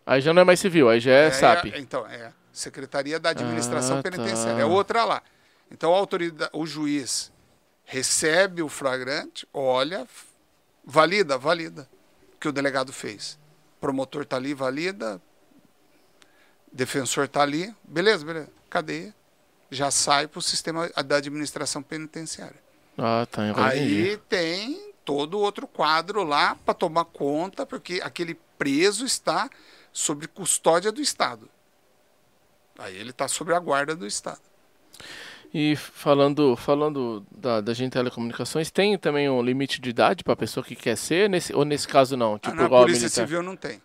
[0.04, 1.66] Aí já não é mais civil, aí já é, é SAP.
[1.66, 4.10] É, então, é Secretaria da Administração ah, tá.
[4.10, 4.56] Penitenciária.
[4.56, 4.60] Tá.
[4.60, 5.22] É outra lá.
[5.70, 7.32] Então a autoridade, o juiz
[7.84, 10.06] recebe o flagrante, olha,
[10.84, 11.88] valida, valida
[12.34, 13.38] o que o delegado fez.
[13.86, 15.22] Promotor está ali, valida,
[16.72, 19.14] defensor está ali, beleza, beleza, cadeia,
[19.70, 22.60] já sai para o sistema da administração penitenciária.
[22.98, 23.42] Ah, tá.
[23.64, 29.48] Aí tem todo outro quadro lá para tomar conta, porque aquele preso está
[29.92, 31.48] sob custódia do Estado.
[32.76, 34.40] Aí ele está sob a guarda do Estado.
[35.58, 40.36] E falando, falando da, da gente telecomunicações, tem também um limite de idade para a
[40.36, 42.38] pessoa que quer ser, nesse, ou nesse caso não?
[42.38, 43.80] Tipo, ah, na Polícia Civil não tem.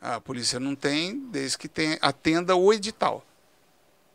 [0.00, 3.26] A polícia não tem, desde que tenha, atenda o edital.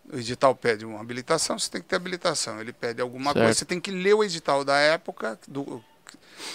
[0.09, 2.61] O edital pede uma habilitação, você tem que ter habilitação.
[2.61, 3.43] Ele pede alguma certo.
[3.43, 5.83] coisa, você tem que ler o edital da época do,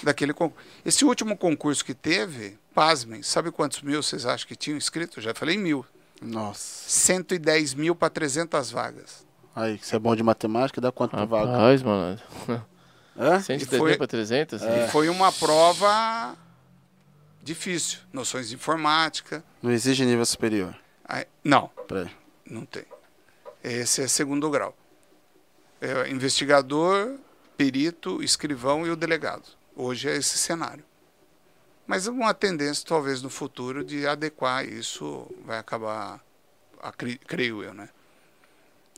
[0.03, 0.67] daquele concurso.
[0.87, 5.21] Esse último concurso que teve, pasmem, sabe quantos mil vocês acham que tinham inscrito?
[5.21, 5.85] Já falei mil.
[6.23, 6.89] Nossa.
[6.89, 9.24] 110 mil para 300 vagas.
[9.55, 11.53] Aí, você é bom de matemática, dá quanto por vaga?
[11.53, 12.21] Rapaz, mano.
[13.17, 13.39] É?
[13.39, 14.61] 110 mil para 300?
[14.61, 14.89] É.
[14.89, 16.37] foi uma prova
[17.41, 18.01] difícil.
[18.13, 19.45] Noções de informática.
[19.63, 20.77] Não exige nível superior?
[21.05, 21.71] Aí, não.
[22.45, 22.85] Não tem.
[23.63, 24.77] Esse é segundo grau.
[25.81, 27.17] É investigador,
[27.57, 29.45] perito, escrivão e o delegado.
[29.77, 30.85] Hoje é esse cenário.
[31.87, 36.21] Mas uma tendência, talvez, no futuro, de adequar isso vai acabar,
[37.29, 37.89] creio eu, né?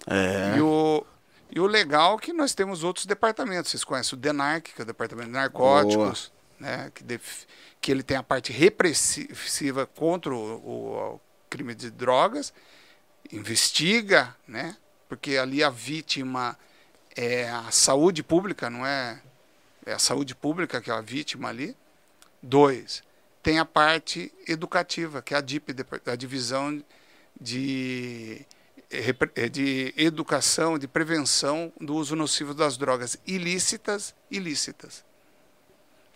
[0.07, 0.57] É.
[0.57, 1.05] E o,
[1.51, 3.71] e o legal é que nós temos outros departamentos.
[3.71, 6.91] Vocês conhecem o DENARC, que é o Departamento de Narcóticos, né?
[6.95, 7.45] que, def,
[7.81, 12.53] que ele tem a parte repressiva contra o, o, o crime de drogas
[13.33, 14.77] investiga, né?
[15.09, 16.59] Porque ali a vítima
[17.15, 19.21] é a saúde pública, não é?
[19.85, 21.77] É a saúde pública que é a vítima ali.
[22.43, 23.03] Dois,
[23.43, 25.75] tem a parte educativa, que é a DIP,
[26.07, 26.83] a divisão
[27.41, 28.45] de,
[29.51, 35.05] de educação, de prevenção do uso nocivo das drogas ilícitas, ilícitas.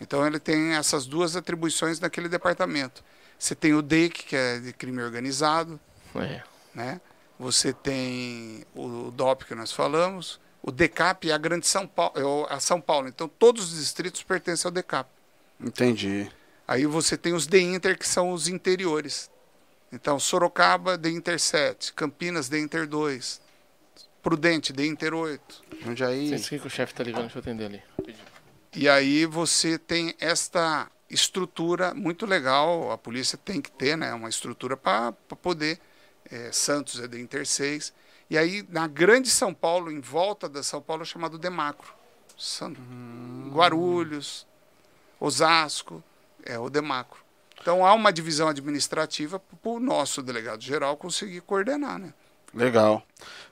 [0.01, 3.05] Então ele tem essas duas atribuições naquele departamento.
[3.39, 5.79] Você tem o DEIC, que é de crime organizado.
[6.15, 6.43] É.
[6.75, 7.01] Né?
[7.39, 12.55] Você tem o DOP que nós falamos, o DECAP é a grande São Paulo, é
[12.55, 13.09] a São Paulo.
[13.09, 15.09] Então todos os distritos pertencem ao DECAP.
[15.59, 16.31] Entendi.
[16.69, 19.31] Aí você tem os DEINTER, que são os interiores.
[19.93, 23.41] Então, Sorocaba, DEINTER 7, Campinas, DEINTER 2,
[24.23, 25.65] Prudente, DEINTER 8.
[25.81, 26.39] Jundiaí...
[26.39, 27.83] Sei que o chefe está ligando, deixa eu atender ali.
[28.75, 34.29] E aí você tem esta estrutura muito legal, a polícia tem que ter né, uma
[34.29, 35.81] estrutura para poder
[36.31, 37.93] é, Santos é da Inter 6.
[38.29, 41.93] E aí, na grande São Paulo, em volta da São Paulo, é chamado Demacro.
[42.39, 43.51] São, hum.
[43.53, 44.47] Guarulhos,
[45.19, 46.03] Osasco,
[46.45, 47.19] é o Demacro.
[47.61, 52.13] Então há uma divisão administrativa para o nosso delegado geral conseguir coordenar, né?
[52.55, 53.03] Legal.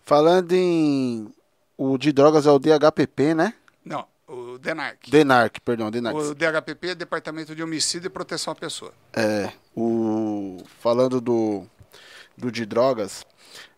[0.02, 1.32] Falando em
[1.76, 3.54] o de drogas é o DHPP, né?
[3.84, 5.08] Não, o DENARC.
[5.08, 6.18] DENARC, perdão, DENARC.
[6.18, 8.92] O DHPP é Departamento de Homicídio e Proteção à Pessoa.
[9.12, 11.64] É, o falando do
[12.38, 13.26] do de drogas,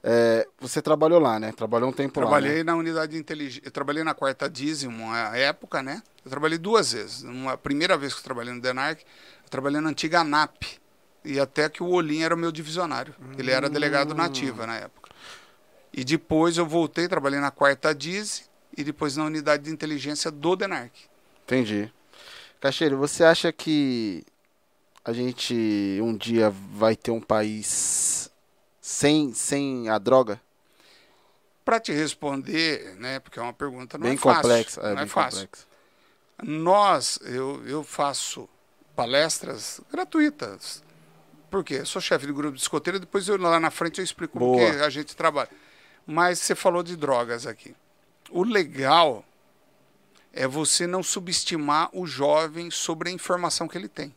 [0.03, 1.53] é, você trabalhou lá, né?
[1.53, 2.41] Trabalhou um tempo trabalhei lá.
[2.41, 2.65] Trabalhei né?
[2.65, 3.63] na unidade de inteligência.
[3.65, 6.03] Eu trabalhei na quarta dízimo, uma época, né?
[6.25, 7.23] Eu trabalhei duas vezes.
[7.23, 10.79] Uma primeira vez que eu trabalhei no DENARC, eu trabalhei na antiga ANAP.
[11.25, 13.15] E até que o Olim era o meu divisionário.
[13.21, 13.35] Hum.
[13.39, 15.11] Ele era delegado nativa na época.
[15.93, 20.57] E depois eu voltei, trabalhei na quarta DIZ e depois na unidade de inteligência do
[20.57, 20.93] DENARC.
[21.45, 21.93] Entendi.
[22.61, 24.25] Cacheiro, você acha que
[25.05, 28.30] a gente um dia vai ter um país
[28.91, 30.41] sem, sem a droga?
[31.65, 35.03] Para te responder, né, porque é uma pergunta não bem é fácil, complexa, é, não
[35.03, 35.41] é fácil.
[35.43, 35.67] Complexa.
[36.43, 38.49] Nós, eu, eu faço
[38.97, 40.83] palestras gratuitas
[41.51, 41.75] Por quê?
[41.75, 44.57] Eu sou chefe do grupo de escoteiro, depois eu, lá na frente eu explico como
[44.57, 44.71] Boa.
[44.71, 45.51] que a gente trabalha.
[46.07, 47.77] Mas você falou de drogas aqui.
[48.31, 49.25] O legal
[50.33, 54.15] é você não subestimar o jovem sobre a informação que ele tem.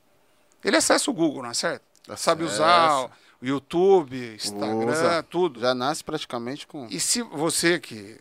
[0.64, 1.84] Ele acessa o Google, não é certo?
[2.18, 2.64] Sabe Acessa.
[2.64, 5.24] usar o YouTube, Instagram, Usa.
[5.24, 5.60] tudo.
[5.60, 6.88] Já nasce praticamente com.
[6.90, 8.20] E se você que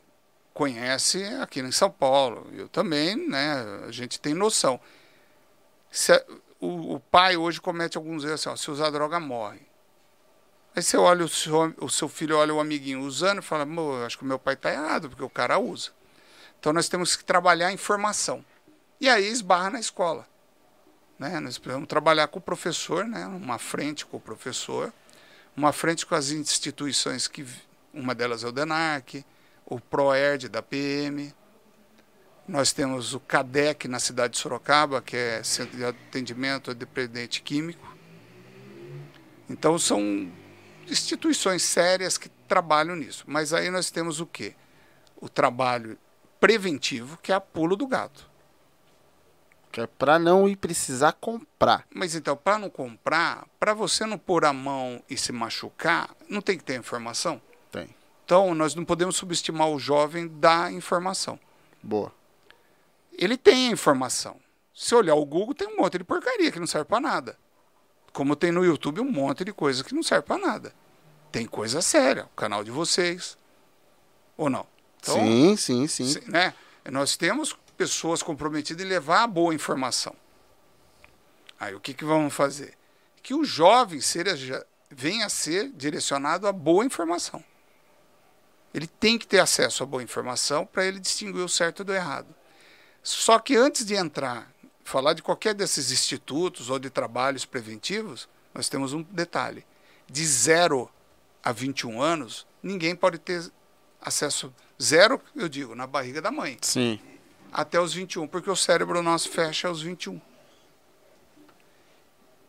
[0.53, 3.65] conhece aqui em São Paulo, eu também, né?
[3.87, 4.81] A gente tem noção.
[5.91, 6.13] Se
[6.61, 9.61] o, o pai hoje comete alguns erros assim, ó, se usar droga, morre.
[10.75, 13.99] Aí você olha o seu, o seu filho, olha o amiguinho usando e fala, "Pô,
[13.99, 15.91] eu acho que o meu pai está errado, porque o cara usa.
[16.59, 18.45] Então nós temos que trabalhar a informação.
[19.01, 20.27] E aí esbarra na escola.
[21.19, 21.41] Né?
[21.41, 23.27] Nós precisamos trabalhar com o professor, né?
[23.27, 24.93] uma frente com o professor,
[25.57, 27.47] uma frente com as instituições que
[27.93, 29.25] uma delas é o DENARC,
[29.67, 31.33] o PROERD da PM.
[32.49, 37.43] Nós temos o CADEC na cidade de Sorocaba, que é Centro de Atendimento a Dependente
[37.43, 37.97] Químico.
[39.49, 40.31] Então são
[40.89, 43.25] instituições sérias que trabalham nisso.
[43.27, 44.55] Mas aí nós temos o quê?
[45.21, 45.99] O trabalho
[46.41, 48.32] preventivo, que é a pulo do gato.
[49.73, 51.87] Que é pra não ir precisar comprar.
[51.93, 56.43] Mas então, para não comprar, para você não pôr a mão e se machucar, não
[56.43, 57.41] tem que ter informação?
[57.71, 57.89] Tem.
[58.23, 61.41] Então, nós não podemos subestimar o jovem da informação.
[61.83, 62.13] Boa.
[63.17, 64.37] Ele tem a informação.
[64.75, 67.39] Se olhar o Google, tem um monte de porcaria que não serve para nada.
[68.13, 70.75] Como tem no YouTube um monte de coisa que não serve para nada.
[71.31, 73.39] Tem coisa séria, o canal de vocês.
[74.37, 74.67] Ou não?
[74.99, 76.21] Então, sim, sim, sim.
[76.27, 76.53] né?
[76.91, 80.15] Nós temos pessoas comprometidas em levar a boa informação.
[81.59, 82.75] Aí o que, que vamos fazer?
[83.23, 87.43] Que o jovem seja, venha a ser direcionado a boa informação.
[88.73, 92.35] Ele tem que ter acesso a boa informação para ele distinguir o certo do errado.
[93.03, 94.51] Só que antes de entrar,
[94.85, 99.65] falar de qualquer desses institutos ou de trabalhos preventivos, nós temos um detalhe.
[100.11, 100.91] De 0
[101.43, 103.51] a 21 anos, ninguém pode ter
[104.01, 107.01] acesso zero, eu digo, na barriga da mãe, Sim.
[107.53, 110.21] Até os 21, porque o cérebro nosso fecha aos 21.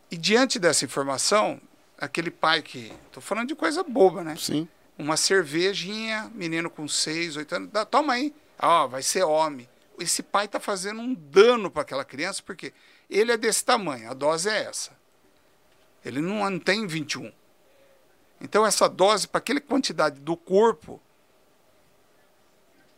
[0.10, 1.60] E diante dessa informação,
[1.98, 2.94] aquele pai que.
[3.08, 4.36] Estou falando de coisa boba, né?
[4.38, 4.68] Sim.
[4.98, 8.34] Uma cervejinha, menino com 6, 8 anos, dá, toma aí.
[8.60, 9.68] Ó, vai ser homem.
[10.00, 12.74] Esse pai está fazendo um dano para aquela criança, porque
[13.10, 14.92] ele é desse tamanho, a dose é essa.
[16.06, 17.32] Ele não tem 21.
[18.40, 21.02] Então, essa dose, para aquela quantidade do corpo,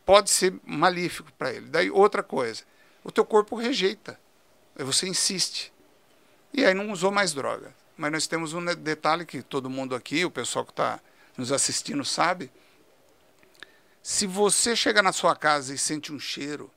[0.06, 1.68] pode ser malífico para ele.
[1.68, 2.64] Daí, outra coisa,
[3.04, 4.20] o teu corpo rejeita.
[4.76, 5.74] Você insiste.
[6.54, 7.74] E aí não usou mais droga.
[7.98, 11.00] Mas nós temos um de- detalhe que todo mundo aqui, o pessoal que está
[11.38, 12.52] nos assistindo sabe.
[14.04, 16.70] Se você chega na sua casa e sente um cheiro,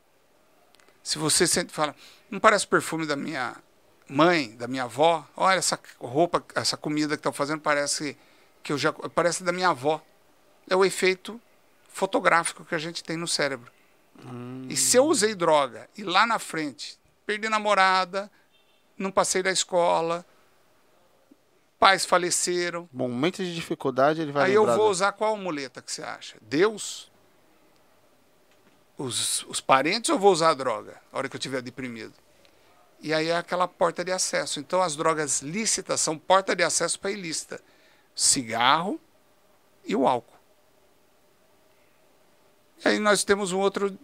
[1.03, 1.95] se você sente fala,
[2.31, 3.57] não parece perfume da minha
[4.09, 8.17] mãe, da minha avó, olha essa roupa, essa comida que estão fazendo parece
[8.62, 10.03] que eu já parece da minha avó.
[10.71, 11.41] É o efeito
[11.98, 13.72] fotográfico que a gente tem no cérebro.
[14.68, 18.30] E se eu usei droga e lá na frente perdi namorada,
[18.96, 20.24] não passei da escola,
[21.78, 25.90] pais faleceram, Momento de dificuldade, ele vai aí eu vou da- usar qual muleta que
[25.92, 26.37] você acha?
[26.40, 27.11] Deus?
[28.96, 31.00] Os, os parentes ou vou usar a droga?
[31.12, 32.14] A hora que eu estiver deprimido.
[33.00, 34.58] E aí é aquela porta de acesso.
[34.58, 37.61] Então as drogas lícitas são porta de acesso para ilícita.
[38.14, 39.00] Cigarro
[39.84, 40.38] e o álcool.
[42.85, 43.97] E aí nós temos um outro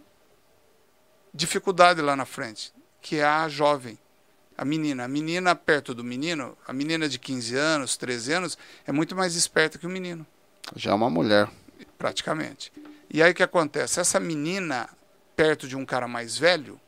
[1.33, 3.97] dificuldade lá na frente, que é a jovem,
[4.57, 5.05] a menina.
[5.05, 9.35] A menina perto do menino, a menina de 15 anos, 13 anos, é muito mais
[9.35, 10.25] esperta que o menino,
[10.75, 11.49] Já é uma mulher.
[11.97, 12.71] praticamente.
[13.09, 13.99] E aí o que acontece?
[13.99, 14.89] Essa menina,
[15.35, 16.79] perto de um cara mais velho,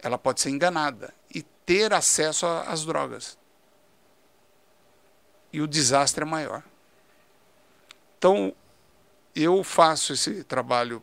[0.00, 3.38] ela pode ser enganada e ter acesso às drogas.
[5.52, 6.62] E o desastre é maior.
[8.18, 8.54] Então,
[9.34, 11.02] eu faço esse trabalho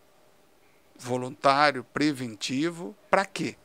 [0.98, 3.56] voluntário, preventivo, para quê?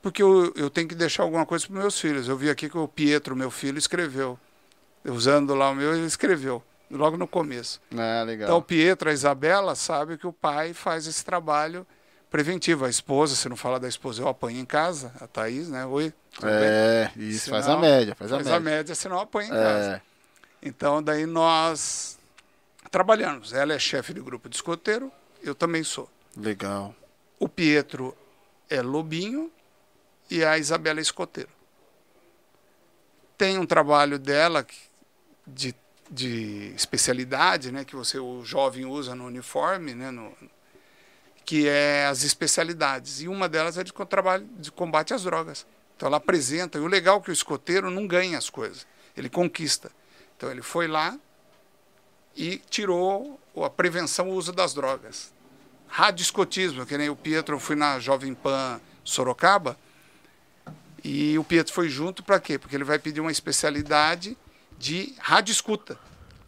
[0.00, 2.28] Porque eu, eu tenho que deixar alguma coisa para meus filhos.
[2.28, 4.38] Eu vi aqui que o Pietro, meu filho, escreveu.
[5.04, 7.80] Usando lá o meu, ele escreveu, logo no começo.
[7.96, 8.46] É, legal.
[8.48, 11.86] Então, o Pietro, a Isabela, sabe que o pai faz esse trabalho
[12.30, 12.84] preventivo.
[12.84, 15.12] A esposa, se não falar da esposa, eu apanho em casa.
[15.20, 15.84] A Thaís, né?
[15.86, 16.12] Oi.
[16.34, 16.54] tudo bem?
[16.60, 18.56] é, isso, faz a Senão- média, faz a Faz média.
[18.56, 19.92] a média, senão eu apanho em casa.
[19.96, 20.00] É,
[20.62, 22.17] Então, daí nós
[22.88, 23.52] trabalhamos.
[23.52, 26.08] Ela é chefe de grupo de escoteiro, eu também sou.
[26.36, 26.94] legal.
[27.38, 28.16] O Pietro
[28.68, 29.50] é lobinho
[30.30, 31.50] e a Isabela é escoteiro.
[33.36, 34.66] Tem um trabalho dela
[35.46, 35.74] de,
[36.10, 40.34] de especialidade, né, que você o jovem usa no uniforme, né, no,
[41.44, 43.22] que é as especialidades.
[43.22, 45.64] E uma delas é de trabalho de combate às drogas.
[45.96, 46.78] Então ela apresenta.
[46.78, 48.86] E o legal é que o escoteiro não ganha as coisas.
[49.16, 49.90] ele conquista.
[50.36, 51.18] Então ele foi lá
[52.36, 55.32] e tirou a prevenção o uso das drogas.
[55.88, 59.76] Radiscotismo, que nem o Pietro, eu fui na Jovem Pan Sorocaba,
[61.02, 62.58] e o Pietro foi junto para quê?
[62.58, 64.36] Porque ele vai pedir uma especialidade
[64.78, 65.98] de rádio escuta.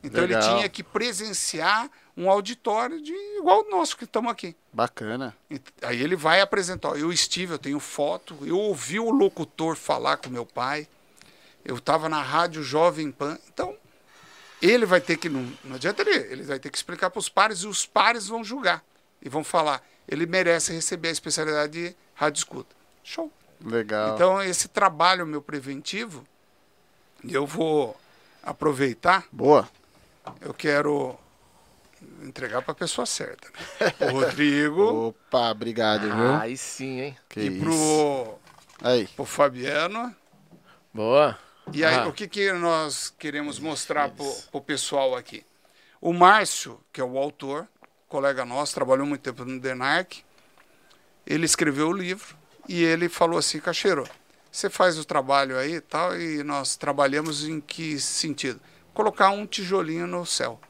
[0.02, 0.40] Então Legal.
[0.40, 4.56] ele tinha que presenciar um auditório de igual o nosso que estamos aqui.
[4.72, 5.36] Bacana.
[5.50, 6.90] E Aí ele vai apresentar.
[6.98, 10.88] Eu estive, eu tenho foto, eu ouvi o locutor falar com meu pai.
[11.64, 13.38] Eu estava na rádio Jovem Pan.
[13.52, 13.74] Então,
[14.68, 15.28] ele vai ter que.
[15.28, 18.26] Não, não adianta ele, ele vai ter que explicar para os pares e os pares
[18.28, 18.84] vão julgar.
[19.22, 22.74] E vão falar, ele merece receber a especialidade de rádio escuta.
[23.04, 23.30] Show.
[23.62, 24.14] Legal.
[24.14, 26.26] Então, esse trabalho meu preventivo,
[27.28, 27.98] eu vou
[28.42, 29.68] aproveitar, Boa.
[30.40, 31.18] eu quero
[32.22, 33.48] entregar para a pessoa certa.
[33.48, 33.94] Né?
[34.08, 36.34] O Rodrigo Opa, obrigado, viu?
[36.40, 37.16] Aí sim, hein?
[37.28, 37.60] que e isso.
[37.60, 38.38] pro,
[38.82, 39.06] Aí.
[39.08, 40.14] pro Fabiano.
[40.92, 41.38] Boa.
[41.72, 42.08] E aí, Ah.
[42.08, 45.44] o que, que nós queremos mostrar pro, pro pessoal aqui?
[46.00, 47.66] O Márcio, que é o autor,
[48.08, 50.22] colega nosso, trabalhou muito tempo no Denarc,
[51.26, 52.34] ele escreveu o livro
[52.68, 54.04] e ele falou assim, Cacheiro,
[54.50, 58.60] você faz o trabalho aí e tal, e nós trabalhamos em que sentido?
[58.92, 60.60] Colocar um tijolinho no céu.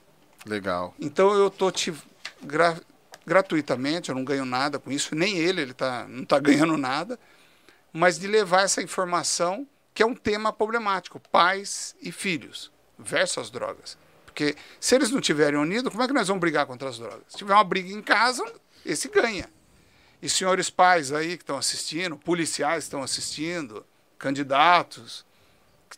[0.45, 0.95] Legal.
[1.01, 1.95] Então eu tô te
[2.43, 2.79] gra-
[3.27, 7.19] gratuitamente, eu não ganho nada com isso, nem ele, ele tá, não está ganhando nada,
[7.93, 13.51] mas de levar essa informação, que é um tema problemático, pais e filhos versus as
[13.51, 13.97] drogas.
[14.25, 17.23] Porque se eles não tiverem unido, como é que nós vamos brigar contra as drogas?
[17.29, 18.45] Se tiver uma briga em casa,
[18.87, 19.51] esse ganha.
[20.23, 23.85] E senhores pais aí que estão assistindo, policiais que estão assistindo,
[24.19, 25.25] candidatos,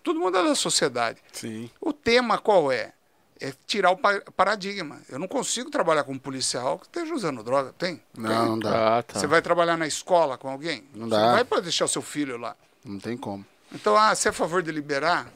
[0.03, 1.21] todo mundo é da sociedade.
[1.33, 1.71] Sim.
[1.81, 2.93] O tema qual é?
[3.41, 5.01] É tirar o pa- paradigma.
[5.09, 7.73] Eu não consigo trabalhar com um policial que esteja usando droga.
[7.77, 8.01] Tem?
[8.17, 8.99] Não, não dá.
[8.99, 9.19] Ah, tá.
[9.19, 10.85] Você vai trabalhar na escola com alguém?
[10.95, 11.37] Não Você dá.
[11.37, 12.57] não vai deixar o seu filho lá.
[12.85, 13.45] Não tem como.
[13.75, 15.33] Então, ah, você é a favor de liberar?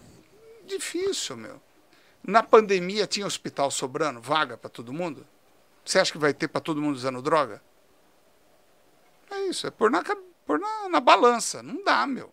[0.66, 1.60] Difícil, meu.
[2.22, 5.26] Na pandemia tinha hospital sobrando, vaga para todo mundo?
[5.84, 7.62] Você acha que vai ter para todo mundo usando droga?
[9.30, 10.02] É isso, é pôr na,
[10.44, 11.62] pôr na, na balança.
[11.62, 12.32] Não dá, meu.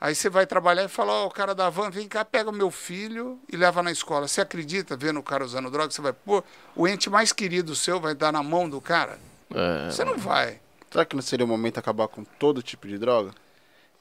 [0.00, 2.52] Aí você vai trabalhar e fala, ó, o cara da van, vem cá, pega o
[2.52, 4.26] meu filho e leva na escola.
[4.26, 6.42] Você acredita, vendo o cara usando droga, você vai pôr?
[6.74, 9.18] O ente mais querido seu vai dar na mão do cara?
[9.52, 9.90] É.
[9.90, 10.60] Você não vai.
[10.90, 13.32] Será que não seria o momento de acabar com todo tipo de droga?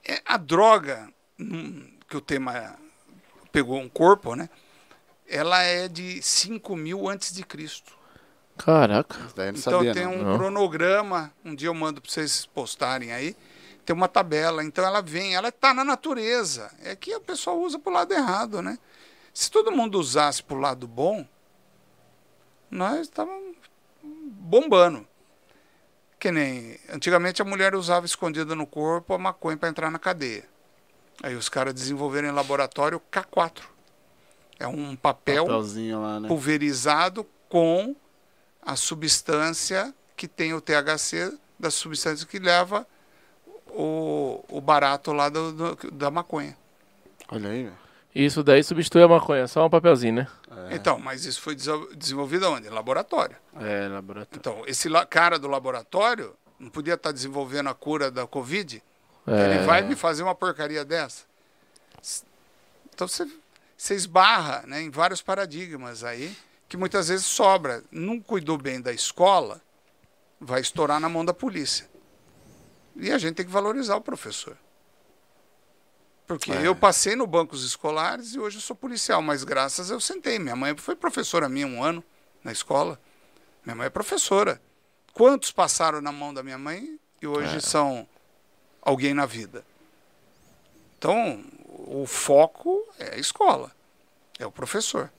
[0.06, 1.10] É, a droga,
[2.08, 2.76] que o tema
[3.52, 4.50] pegou um corpo, né?
[5.28, 7.98] Ela é de 5 mil antes de Cristo.
[8.58, 9.16] Caraca.
[9.32, 10.14] Então sabia, tem não.
[10.14, 10.38] um Não.
[10.38, 13.36] cronograma, um dia eu mando para vocês postarem aí,
[13.86, 14.64] tem uma tabela.
[14.64, 16.70] Então ela vem, ela está na natureza.
[16.84, 18.78] É que o pessoal usa para o lado errado, né?
[19.34, 21.26] Se todo mundo usasse para o lado bom,
[22.70, 23.56] nós estávamos
[24.04, 25.08] bombando.
[26.20, 30.44] Que nem antigamente a mulher usava escondida no corpo a maconha para entrar na cadeia.
[31.24, 33.62] Aí os caras desenvolveram em laboratório K4.
[34.60, 35.46] É um papel
[36.02, 36.28] lá, né?
[36.28, 37.96] pulverizado com
[38.62, 42.86] a substância que tem o THC da substância que leva
[43.68, 46.58] o, o barato lá do, do- da maconha.
[47.32, 47.78] Olha aí, velho.
[48.14, 50.28] Isso daí substitui a maconha, só um papelzinho, né?
[50.72, 52.68] Então, mas isso foi desenvolvido onde?
[52.68, 53.38] Em laboratório.
[53.60, 54.40] É, laboratório.
[54.40, 58.84] Então, esse cara do laboratório não podia estar desenvolvendo a cura da Covid?
[59.26, 59.46] É.
[59.46, 61.24] Ele vai me fazer uma porcaria dessa?
[62.94, 63.28] Então você,
[63.78, 66.36] você esbarra né, em vários paradigmas aí,
[66.68, 67.84] que muitas vezes sobra.
[67.92, 69.62] Não cuidou bem da escola,
[70.40, 71.88] vai estourar na mão da polícia.
[72.96, 74.58] E a gente tem que valorizar o professor.
[76.30, 76.68] Porque É.
[76.68, 80.38] eu passei no bancos escolares e hoje eu sou policial, mas graças eu sentei.
[80.38, 82.04] Minha mãe foi professora minha um ano
[82.44, 83.02] na escola.
[83.66, 84.62] Minha mãe é professora.
[85.12, 87.60] Quantos passaram na mão da minha mãe e hoje É.
[87.60, 88.08] são
[88.80, 89.66] alguém na vida?
[91.00, 93.72] Então, o foco é a escola,
[94.38, 95.10] é o professor.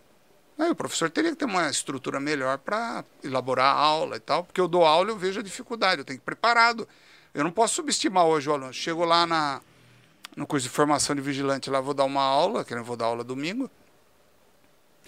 [0.57, 4.45] Aí o professor teria que ter uma estrutura melhor para elaborar a aula e tal,
[4.45, 6.87] porque eu dou aula e eu vejo a dificuldade, eu tenho que ir preparado.
[7.35, 8.73] Eu não posso subestimar hoje o aluno.
[8.73, 9.61] Chego lá na,
[10.37, 12.97] no curso de formação de vigilante, lá vou dar uma aula, que eu não vou
[12.97, 13.71] dar aula domingo,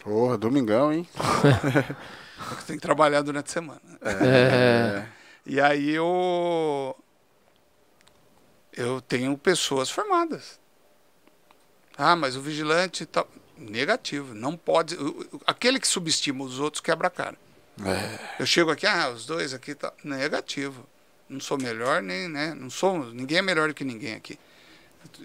[0.02, 1.08] Porra, domingão, hein?
[2.48, 3.80] porque tem que trabalhar durante a semana.
[4.02, 5.06] É.
[5.46, 6.96] E aí eu
[8.72, 10.58] eu tenho pessoas formadas.
[11.96, 13.24] Ah, mas o vigilante tá
[13.56, 14.96] negativo, não pode.
[15.46, 17.36] Aquele que subestima os outros quebra a cara.
[17.84, 18.18] É.
[18.40, 20.84] Eu chego aqui, ah, os dois aqui tá negativo.
[21.28, 22.54] Não sou melhor nem, né?
[22.54, 24.38] Não sou, ninguém é melhor do que ninguém aqui.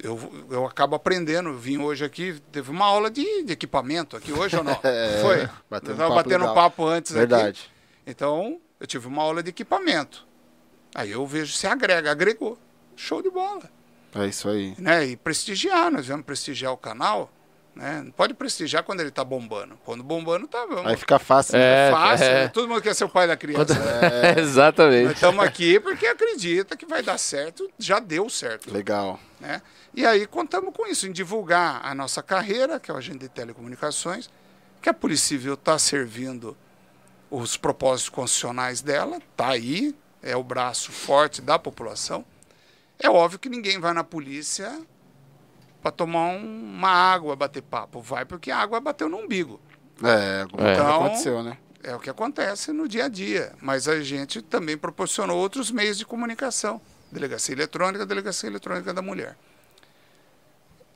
[0.04, 1.50] Eu, eu acabo aprendendo.
[1.50, 4.78] Eu vim hoje aqui, teve uma aula de, de equipamento aqui hoje ou não?
[4.84, 5.50] É, Foi.
[5.70, 6.56] batendo eu tava batendo legal.
[6.56, 7.20] papo antes aqui.
[7.20, 7.72] Verdade.
[8.06, 10.26] Então, eu tive uma aula de equipamento.
[10.96, 12.58] Aí eu vejo se agrega, agregou.
[12.96, 13.70] Show de bola.
[14.16, 14.74] É isso aí.
[14.80, 15.06] Né?
[15.06, 17.30] E prestigiar, nós vamos prestigiar o canal,
[17.78, 18.02] Né?
[18.06, 19.78] Não pode prestigiar quando ele está bombando.
[19.86, 20.88] Quando bombando, tá vamos.
[20.88, 21.56] Aí fica fácil.
[21.58, 21.92] É, né?
[21.92, 22.26] fácil.
[22.26, 22.34] é.
[22.34, 22.48] né?
[22.48, 23.74] Todo mundo quer ser o pai da criança.
[24.02, 25.04] É, Exatamente.
[25.04, 27.70] Nós estamos aqui porque acredita que vai dar certo.
[27.78, 28.74] Já deu certo.
[28.74, 29.20] Legal.
[29.40, 29.62] né?
[29.94, 33.30] E aí contamos com isso, em divulgar a nossa carreira, que é o agente de
[33.30, 34.28] telecomunicações,
[34.82, 36.58] que a Polícia Civil está servindo
[37.30, 42.26] os propósitos constitucionais dela, está aí, é o braço forte da população.
[42.98, 44.82] É óbvio que ninguém vai na polícia
[45.88, 48.02] para tomar um- uma água, bater papo.
[48.02, 49.60] Vai porque a água bateu no umbigo.
[50.04, 50.74] É, É.
[50.74, 51.58] Então- aconteceu, né?
[51.84, 53.54] É o que acontece no dia a dia.
[53.62, 56.82] Mas a gente também proporcionou outros meios de comunicação.
[57.12, 59.38] Delegacia eletrônica, delegacia eletrônica da mulher.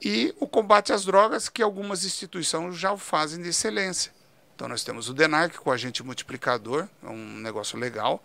[0.04, 4.12] E o combate às drogas, que algumas instituições já o fazem de excelência.
[4.56, 8.22] Então nós temos o DENARC com o agente multiplicador, é um negócio legal.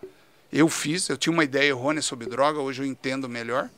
[0.51, 3.69] Eu fiz, eu tinha uma ideia errônea sobre droga, hoje eu entendo melhor.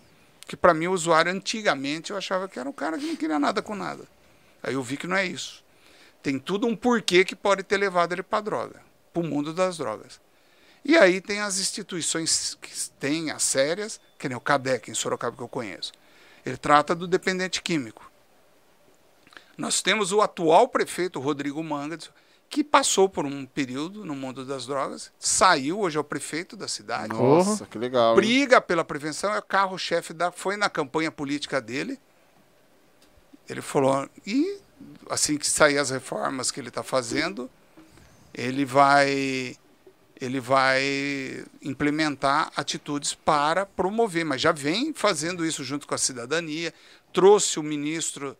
[0.50, 3.39] Que para mim o usuário antigamente eu achava que era um cara que não queria
[3.39, 4.04] nada com nada.
[4.62, 5.64] Aí eu vi que não é isso
[6.22, 8.82] tem tudo um porquê que pode ter levado ele para droga,
[9.14, 10.20] para o mundo das drogas.
[10.84, 15.36] E aí tem as instituições que têm as sérias, que nem o CADEC em Sorocaba
[15.36, 15.91] que eu conheço.
[16.45, 18.10] Ele trata do dependente químico.
[19.58, 22.10] Nós temos o atual prefeito Rodrigo Mangas,
[22.50, 26.68] que passou por um período no mundo das drogas, saiu, hoje é o prefeito da
[26.68, 28.12] cidade Nossa, que legal.
[28.12, 28.16] hein?
[28.16, 30.32] briga pela prevenção, é o carro-chefe da.
[30.32, 32.00] Foi na campanha política dele.
[33.47, 34.60] Ele falou, e
[35.10, 37.50] assim que sair as reformas que ele está fazendo,
[38.34, 39.56] ele vai
[40.22, 46.74] ele vai implementar atitudes para promover, mas já vem fazendo isso junto com a cidadania.
[47.14, 48.36] Trouxe o ministro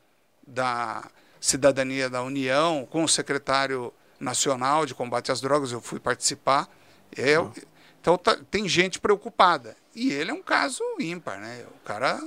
[0.46, 6.68] da Cidadania da União com o secretário nacional de combate às drogas, eu fui participar.
[7.16, 7.36] É,
[8.02, 9.76] Então tá- tem gente preocupada.
[9.94, 11.66] E ele é um caso ímpar, né?
[11.76, 12.20] O cara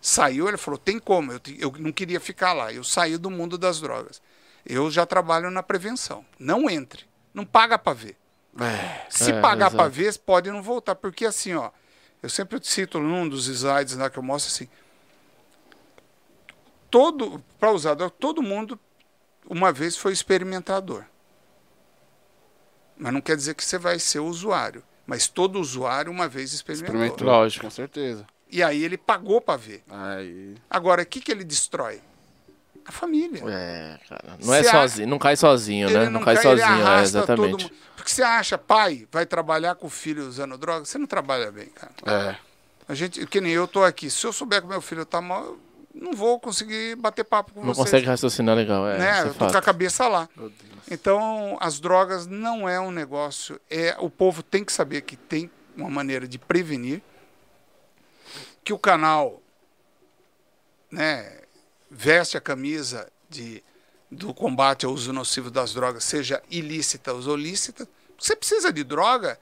[0.00, 3.56] saiu, ele falou, tem como, eu, eu não queria ficar lá, eu saí do mundo
[3.56, 4.20] das drogas.
[4.64, 6.24] Eu já trabalho na prevenção.
[6.38, 8.16] Não entre, não paga para ver.
[8.60, 9.06] É.
[9.08, 11.70] Se É, pagar para ver, pode não voltar, porque assim, ó,
[12.22, 14.68] eu sempre cito num dos slides lá que eu mostro assim,
[16.90, 18.78] todo para usar todo mundo
[19.48, 21.04] uma vez foi experimentador.
[23.00, 26.94] Mas não quer dizer que você vai ser usuário, mas todo usuário uma vez experimentou.
[26.94, 27.26] Experimentou.
[27.26, 27.64] Lógico.
[27.64, 28.26] Com certeza.
[28.50, 29.82] E aí ele pagou para ver.
[29.88, 30.54] Aí.
[30.68, 32.00] Agora, o que, que ele destrói?
[32.84, 33.42] A família.
[33.48, 34.36] É, cara.
[34.44, 36.08] Não é Se a- sozinho, não cai sozinho, né?
[36.08, 37.64] Não, cai ele sozinho, é, exatamente.
[37.64, 37.74] mundo.
[37.96, 40.84] Porque você acha, pai, vai trabalhar com o filho usando droga?
[40.84, 41.92] Você não trabalha bem, cara.
[42.06, 42.36] É.
[42.88, 44.10] A gente, que nem eu tô aqui.
[44.10, 45.60] Se eu souber que meu filho tá mal, eu
[45.94, 47.86] não vou conseguir bater papo com Não vocês.
[47.86, 48.98] consegue raciocinar legal, é.
[48.98, 49.18] né?
[49.18, 49.64] é Eu tô com a fato.
[49.64, 50.28] cabeça lá.
[50.36, 50.70] Meu Deus.
[50.90, 53.60] Então, as drogas não é um negócio.
[53.68, 57.02] É, o povo tem que saber que tem uma maneira de prevenir.
[58.62, 59.40] Que o canal
[60.90, 61.40] né,
[61.90, 63.62] veste a camisa de,
[64.10, 67.88] do combate ao uso nocivo das drogas, seja ilícita ou lícita.
[68.18, 69.38] Você precisa de droga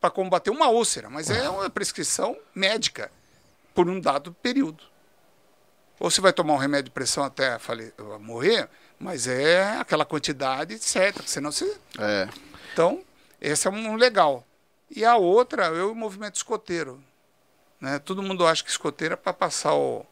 [0.00, 3.10] para combater uma úlcera, mas é uma prescrição médica
[3.74, 4.84] por um dado período.
[6.00, 8.68] Ou você vai tomar um remédio de pressão até fale- morrer,
[8.98, 11.76] mas é aquela quantidade certa, senão você.
[11.98, 12.28] É.
[12.72, 13.02] Então,
[13.40, 14.44] esse é um legal.
[14.94, 17.02] E a outra é o movimento escoteiro.
[17.80, 17.98] Né?
[17.98, 20.04] Todo mundo acha que escoteiro é para passar o,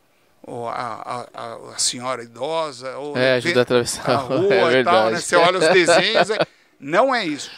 [0.43, 2.97] o- a, a- a senhora idosa.
[2.99, 4.69] Ou É, ajuda a atravessar a rua é e tal.
[4.71, 5.11] verdade.
[5.15, 5.21] Né?
[5.21, 6.31] Você olha os desenhos.
[6.31, 6.47] é-
[6.79, 7.51] Não é isso.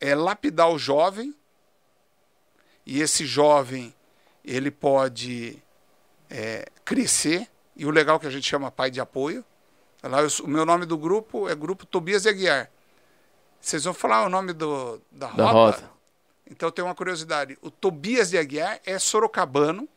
[0.00, 1.34] É lapidar o jovem.
[2.84, 3.94] E esse jovem,
[4.44, 5.62] ele pode
[6.32, 7.46] é, crescer.
[7.76, 9.44] E o legal que a gente chama pai de apoio.
[10.02, 12.70] Lá eu o meu nome do grupo é Grupo Tobias de Aguiar.
[13.60, 15.76] Vocês vão falar o nome do, da, Da rota?
[15.78, 15.90] rota.
[16.50, 17.56] Então eu tenho uma curiosidade.
[17.62, 19.88] O Tobias de Aguiar é sorocabano.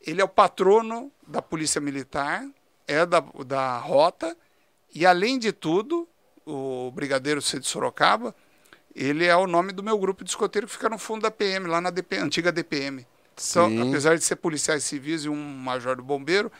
[0.00, 2.44] Ele é o patrono da Polícia Militar,
[2.88, 4.36] é da, da rota.
[4.92, 6.08] E além de tudo,
[6.44, 8.34] o Brigadeiro C de Sorocaba,
[8.94, 11.68] ele é o nome do meu grupo de escoteiro que fica no fundo da PM,
[11.68, 13.06] lá na DP, antiga DPM.
[13.42, 13.88] Sim.
[13.88, 16.50] apesar de ser policiais civis e um major do bombeiro,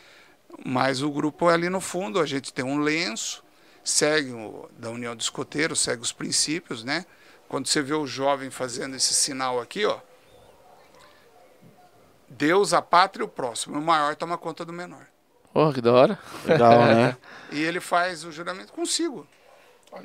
[0.65, 3.45] mas o grupo é ali no fundo, a gente tem um lenço,
[3.85, 7.07] segue o, da União dos Escoteiros, segue os princípios, né?
[7.49, 10.01] Quando você vê o jovem fazendo esse sinal aqui, ó,
[12.29, 13.79] Deus, a pátria e o próximo.
[13.79, 15.07] O maior toma conta do menor.
[15.53, 16.19] Porra, que da hora.
[16.45, 17.17] Legal, né?
[17.53, 19.25] E ele faz o juramento consigo.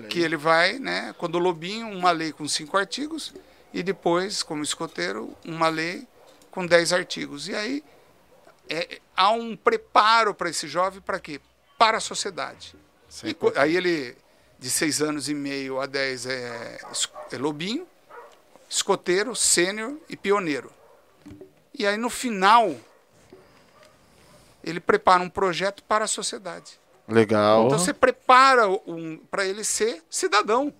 [0.09, 1.15] Que ele vai, né?
[1.17, 3.33] Quando o Lobinho, uma lei com cinco artigos,
[3.73, 6.05] e depois, como escoteiro, uma lei
[6.57, 7.47] com dez artigos.
[7.47, 7.83] E aí
[8.67, 11.39] é, há um preparo para esse jovem para quê?
[11.77, 12.73] Para a sociedade.
[13.07, 14.17] Sim, E aí ele,
[14.57, 17.87] de seis anos e meio a dez, é, es- é lobinho,
[18.67, 20.71] escoteiro, sênior e pioneiro.
[21.77, 22.75] E aí no final,
[24.63, 26.79] ele prepara um projeto para a sociedade.
[27.07, 27.67] Legal.
[27.67, 30.73] Então você prepara um, para ele ser cidadão.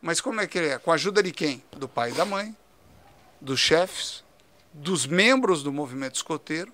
[0.00, 0.78] Mas como é que ele é?
[0.78, 1.62] Com a ajuda de quem?
[1.72, 2.56] Do pai e da mãe,
[3.42, 4.24] dos chefes,
[4.76, 6.72] dos membros do movimento escoteiro.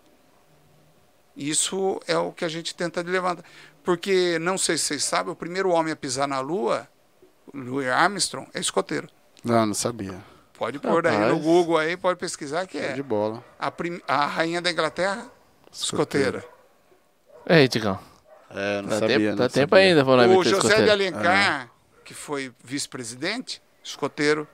[1.37, 3.45] Isso é o que a gente tenta de levantar.
[3.83, 6.87] Porque, não sei se vocês sabem, o primeiro homem a pisar na Lua,
[7.53, 9.09] Louis Armstrong, é escoteiro.
[9.43, 10.23] Não, não sabia.
[10.53, 11.43] Pode pôr aí no Rapaz.
[11.43, 12.93] Google aí, pode pesquisar que é.
[12.93, 13.43] de bola.
[13.59, 15.27] A, prim- a rainha da Inglaterra,
[15.73, 16.45] escoteira.
[17.49, 17.99] Ei, Ticão.
[18.51, 19.17] É, não Dá sabia.
[19.19, 19.89] tempo, não dá tempo sabia.
[19.89, 20.91] ainda pra nós O José de escoteiro.
[20.93, 21.71] Alencar,
[22.05, 24.47] que foi vice-presidente, escoteiro,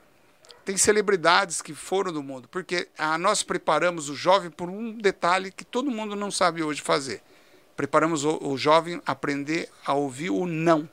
[0.69, 5.51] tem celebridades que foram do mundo, porque ah, nós preparamos o jovem por um detalhe
[5.51, 7.23] que todo mundo não sabe hoje fazer.
[7.75, 10.87] Preparamos o, o jovem a aprender a ouvir o não.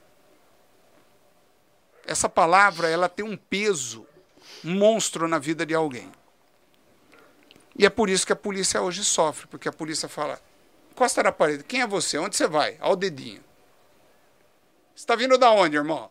[2.06, 4.06] Essa palavra, ela tem um peso
[4.64, 6.10] monstro na vida de alguém.
[7.78, 10.40] E é por isso que a polícia hoje sofre, porque a polícia fala:
[10.90, 12.16] encosta na parede, quem é você?
[12.16, 12.78] Onde você vai?
[12.80, 13.44] Ao dedinho.
[14.94, 16.10] Você está vindo da onde, irmão?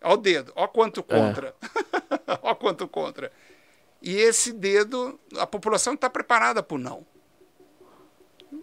[0.00, 0.52] Ao dedo.
[0.54, 1.54] Ó quanto contra.
[2.42, 3.32] Ó quanto contra.
[4.00, 7.06] E esse dedo, a população está preparada para o não.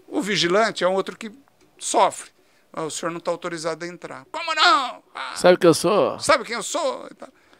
[0.08, 1.32] O vigilante é um outro que
[1.78, 2.32] sofre.
[2.72, 4.26] Ah, o senhor não está autorizado a entrar.
[4.32, 5.04] Como não?
[5.14, 6.20] Ah, Sabe o que eu sou?
[6.20, 7.08] sabe quem eu sou?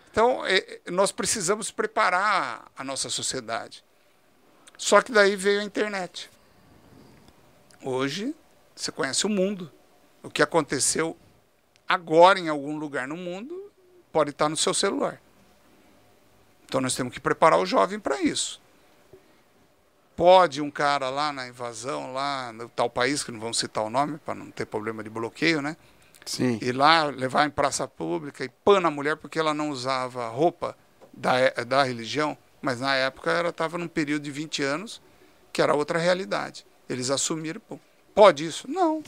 [0.09, 3.84] Então, é, é, nós precisamos preparar a nossa sociedade.
[4.78, 6.30] Só que daí veio a internet.
[7.84, 8.36] Hoje,
[8.76, 9.71] você conhece o mundo.
[10.24, 11.17] O que aconteceu
[11.88, 13.62] agora em algum lugar no mundo
[14.14, 15.20] pode estar no seu celular.
[16.66, 18.61] Então, nós temos que preparar o jovem para isso.
[20.16, 23.89] Pode um cara lá na invasão, lá no tal país, que não vamos citar o
[23.89, 25.76] nome, para não ter problema de bloqueio, né?
[26.26, 26.57] Sim.
[26.61, 30.74] ir lá, levar em praça pública e pã na mulher porque ela não usava roupa
[31.11, 35.01] da, é- da religião, mas na época ela estava num período de 20 anos
[35.51, 36.66] que era outra realidade.
[36.88, 37.78] Eles assumiram, pô,
[38.16, 38.72] pode isso?
[38.72, 39.03] Não.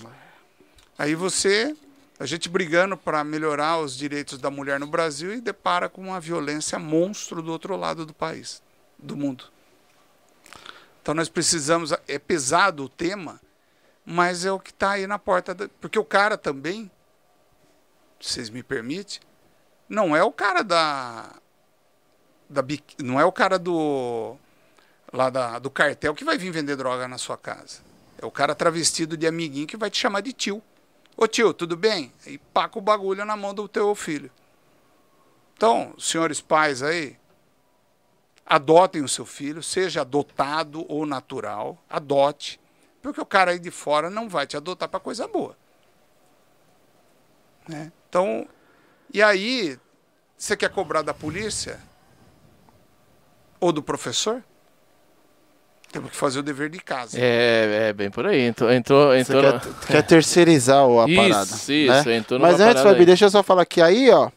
[0.97, 1.73] Aí você,
[2.17, 6.19] a gente brigando para melhorar os direitos da mulher no Brasil e depara com uma
[6.19, 8.61] violência monstro do outro lado do país,
[8.97, 9.45] do mundo.
[11.01, 13.39] Então nós precisamos, é pesado o tema,
[14.05, 16.89] mas é o que está aí na porta, da, porque o cara também
[18.19, 19.19] vocês me permitem,
[19.87, 21.35] não é o cara da,
[22.49, 22.63] da
[22.99, 24.35] não é o cara do
[25.13, 27.79] lá da, do cartel que vai vir vender droga na sua casa.
[28.17, 30.61] É o cara travestido de amiguinho que vai te chamar de tio.
[31.17, 32.11] Ô tio, tudo bem?
[32.25, 34.29] E paca o bagulho na mão do teu filho.
[35.55, 37.17] Então, senhores pais aí,
[38.45, 42.59] adotem o seu filho, seja adotado ou natural, adote,
[43.01, 45.57] porque o cara aí de fora não vai te adotar para coisa boa.
[47.67, 47.91] Né?
[48.09, 48.47] Então,
[49.13, 49.79] e aí,
[50.37, 51.81] você quer cobrar da polícia?
[53.59, 54.43] Ou do professor?
[55.95, 57.17] Temos que fazer o dever de casa.
[57.19, 58.41] É, é bem por aí.
[58.41, 61.51] Entrou, entrou, Você entrou quer, no- quer terceirizar o- a Isso, parada.
[61.55, 62.15] isso, né?
[62.17, 63.05] entrou Mas antes, Fabi, aí.
[63.05, 64.29] deixa eu só falar que aí, ó.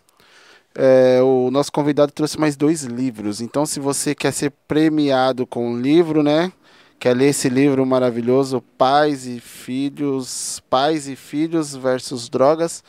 [0.76, 3.40] é, o nosso convidado trouxe mais dois livros.
[3.40, 6.52] Então, se você quer ser premiado com um livro, né?
[7.00, 12.82] Quer ler esse livro maravilhoso, Pais e Filhos, Pais e Filhos versus Drogas.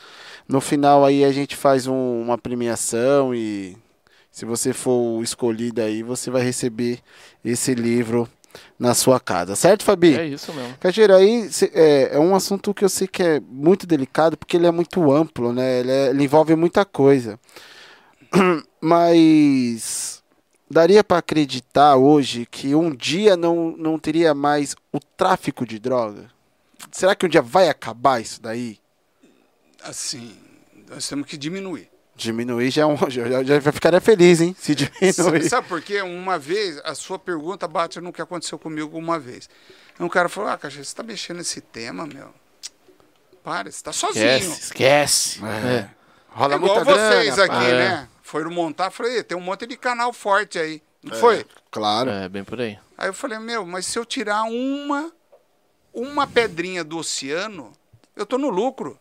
[0.48, 3.76] No final aí a gente faz um- uma premiação e
[4.32, 6.98] se você for o escolhido aí, você vai receber
[7.44, 8.28] esse livro
[8.78, 9.54] na sua casa.
[9.56, 10.16] Certo, Fabi?
[10.18, 10.76] É isso mesmo.
[10.78, 14.56] Cajeira, aí cê- é, é um assunto que eu sei que é muito delicado, porque
[14.56, 15.80] ele é muito amplo, né?
[15.80, 17.38] Ele, é- ele envolve muita coisa.
[18.80, 20.22] Mas
[20.70, 26.30] daria para acreditar hoje que um dia não, não teria mais o tráfico de droga?
[26.90, 28.78] Será que um dia vai acabar isso daí?
[29.82, 30.34] Assim,
[30.88, 31.89] nós temos que diminuir.
[32.20, 34.54] Diminuir já, é um, já, já ficaria feliz, hein?
[34.58, 35.12] Se diminuir.
[35.12, 36.02] Sabe, sabe por quê?
[36.02, 39.48] Uma vez, a sua pergunta bate no que aconteceu comigo uma vez.
[39.98, 42.32] Um cara falou, ah, Caixa, você está mexendo nesse tema, meu?
[43.42, 44.26] Para, você está sozinho.
[44.26, 45.40] Esquece, esquece.
[45.44, 45.76] É.
[45.76, 45.90] É.
[46.28, 47.76] Rola É igual muita vocês grana, aqui, pá.
[47.76, 48.08] né?
[48.22, 50.82] Foram montar, falei, tem um monte de canal forte aí.
[51.02, 51.44] Não foi?
[51.70, 52.10] Claro.
[52.10, 52.78] É, bem por aí.
[52.96, 55.10] Aí eu falei, meu, mas se eu tirar uma,
[55.92, 57.72] uma pedrinha do oceano,
[58.14, 58.98] eu tô no lucro.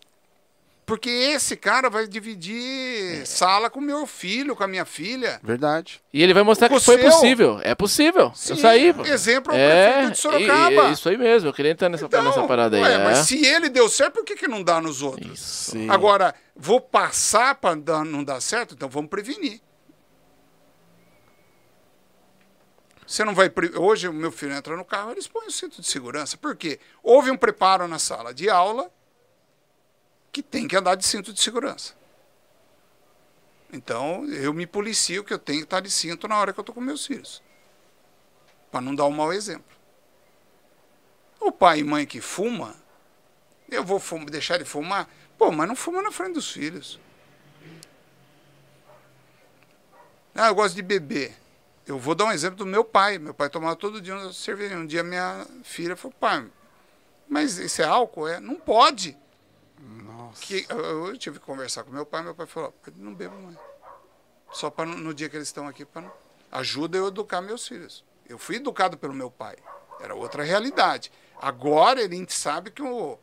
[0.89, 5.39] Porque esse cara vai dividir sala com meu filho, com a minha filha.
[5.43, 6.01] Verdade.
[6.11, 7.59] E ele vai mostrar O que foi seu- possível.
[7.61, 8.31] É possível.
[8.33, 8.91] Sim, Isso aí.
[8.91, 9.05] pô.
[9.05, 10.71] exemplo é o é, prefeito de Sorocaba.
[10.71, 11.47] e- e- isso aí mesmo.
[11.49, 12.81] Eu queria entrar nessa, Então, nessa parada aí.
[12.81, 13.03] ué, é.
[13.03, 15.31] Mas se ele deu certo, por que, que não dá nos outros?
[15.39, 15.71] Isso.
[15.73, 15.87] Sim.
[15.91, 18.73] Agora, vou passar para não dar certo?
[18.73, 19.61] Então vamos prevenir.
[23.05, 23.51] Você não vai.
[23.77, 26.35] Hoje o meu filho entra no carro, eles põem o cinto de segurança.
[26.35, 26.79] Por quê?
[27.03, 28.89] Houve um preparo na sala de aula
[30.31, 31.93] que tem que andar de cinto de segurança.
[33.71, 36.61] Então, eu me policio que eu tenho que estar de cinto na hora que eu
[36.61, 37.41] estou com meus filhos.
[38.71, 39.75] Para não dar um mau exemplo.
[41.39, 42.75] O pai e mãe que fuma,
[43.69, 45.09] Eu vou fum- deixar de fumar?
[45.37, 46.99] Pô, mas não fuma na frente dos filhos.
[50.35, 51.35] Ah, eu gosto de beber.
[51.85, 53.17] Eu vou dar um exemplo do meu pai.
[53.17, 54.75] Meu pai tomava todo dia uma cerveja.
[54.77, 56.45] Um dia minha filha falou, pai,
[57.29, 58.27] mas isso é álcool?
[58.27, 58.39] É?
[58.39, 59.17] Não pode.
[59.81, 60.41] Nossa.
[60.41, 63.35] Que, eu, eu tive que conversar com meu pai, meu pai falou, "Pai, não bebo
[63.41, 63.57] mais.
[64.51, 66.11] Só para no dia que eles estão aqui, para
[66.51, 68.03] ajuda eu a educar meus filhos.
[68.27, 69.55] Eu fui educado pelo meu pai.
[69.99, 71.11] Era outra realidade.
[71.41, 73.17] Agora ele sabe que o,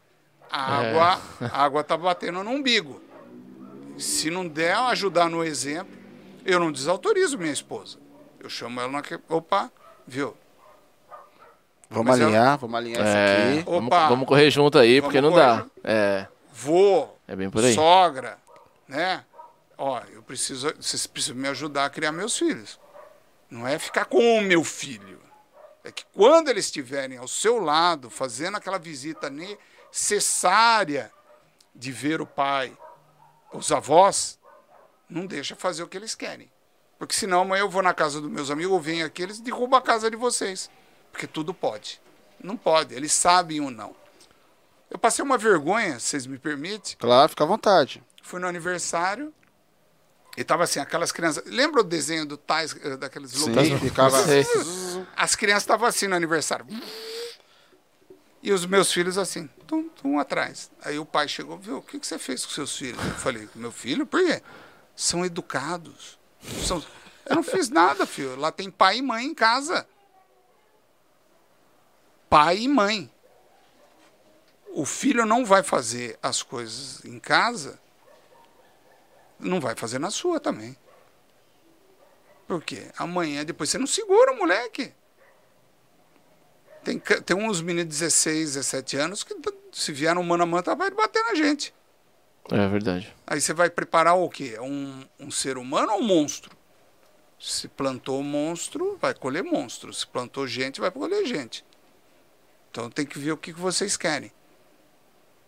[0.50, 0.90] a É.
[0.90, 1.20] água
[1.52, 3.00] a água tá batendo no umbigo.
[3.98, 5.96] Se não der ajudar no exemplo,
[6.44, 7.98] eu não desautorizo minha esposa.
[8.40, 9.22] Eu chamo ela naquele.
[9.28, 9.70] Opa,
[10.06, 10.36] viu?
[11.88, 13.70] Vamos Mas alinhar, vamos alinhar É, isso aqui.
[13.70, 14.08] vamos, Opa.
[14.08, 15.56] vamos correr junto aí, Vamos porque não correr dá.
[15.58, 15.70] junto.
[15.84, 16.28] É,
[16.58, 17.74] Vô, é bem por aí.
[17.74, 18.38] sogra,
[18.88, 19.22] né?
[19.76, 22.80] Ó, eu preciso, vocês precisam me ajudar a criar meus filhos.
[23.50, 25.20] Não é ficar com o meu filho.
[25.84, 31.12] É que quando eles estiverem ao seu lado, fazendo aquela visita necessária
[31.74, 32.74] de ver o pai,
[33.52, 34.38] os avós,
[35.10, 36.50] não deixa fazer o que eles querem.
[36.98, 39.78] Porque senão amanhã eu vou na casa dos meus amigos, eu venho aqui, eles derrubam
[39.78, 40.70] a casa de vocês.
[41.12, 42.00] Porque tudo pode.
[42.42, 43.94] Não pode, eles sabem ou não.
[44.90, 46.96] Eu passei uma vergonha, se vocês me permitem.
[46.98, 48.02] Claro, fica à vontade.
[48.22, 49.32] Fui no aniversário
[50.36, 51.44] e tava assim, aquelas crianças.
[51.46, 53.80] Lembra o desenho do Tais, eh, daqueles Sim, lobinhos?
[53.80, 54.22] ficava.
[54.22, 54.44] Sei.
[55.16, 56.66] As crianças estavam assim no aniversário.
[58.42, 60.70] E os meus filhos assim, tum, tum atrás.
[60.84, 63.04] Aí o pai chegou, viu, o que, que você fez com seus filhos?
[63.04, 64.40] Eu falei, meu filho, por quê?
[64.94, 66.18] São educados.
[66.64, 66.84] São...
[67.24, 68.36] Eu não fiz nada, filho.
[68.36, 69.86] Lá tem pai e mãe em casa.
[72.28, 73.10] Pai e mãe.
[74.78, 77.80] O filho não vai fazer as coisas em casa,
[79.40, 80.76] não vai fazer na sua também.
[82.46, 82.88] Por quê?
[82.98, 84.92] Amanhã, depois você não segura o moleque.
[86.84, 90.46] Tem, tem uns meninos de 16, 17 anos que t- se vier no mano a
[90.46, 91.74] mano, tá, vai bater na gente.
[92.52, 93.16] É verdade.
[93.26, 94.58] Aí você vai preparar o quê?
[94.60, 96.54] Um, um ser humano ou um monstro?
[97.40, 99.90] Se plantou monstro, vai colher monstro.
[99.90, 101.64] Se plantou gente, vai colher gente.
[102.70, 104.30] Então tem que ver o que vocês querem.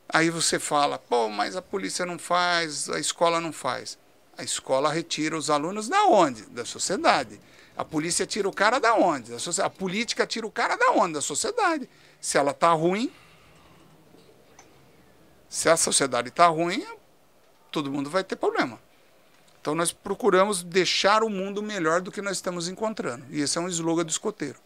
[0.08, 3.98] Aí você fala, pô, mas a polícia não faz, a escola não faz.
[4.36, 6.42] A escola retira os alunos da onde?
[6.46, 7.38] Da sociedade.
[7.76, 9.32] A polícia tira o cara da onde?
[9.32, 11.14] Da A política tira o cara da onde?
[11.14, 11.88] Da sociedade.
[12.20, 13.12] Se ela tá ruim,
[15.48, 16.86] se a sociedade está ruim,
[17.70, 18.80] todo mundo vai ter problema.
[19.60, 23.26] Então nós procuramos deixar o mundo melhor do que nós estamos encontrando.
[23.30, 24.58] E esse é um slogan do escoteiro.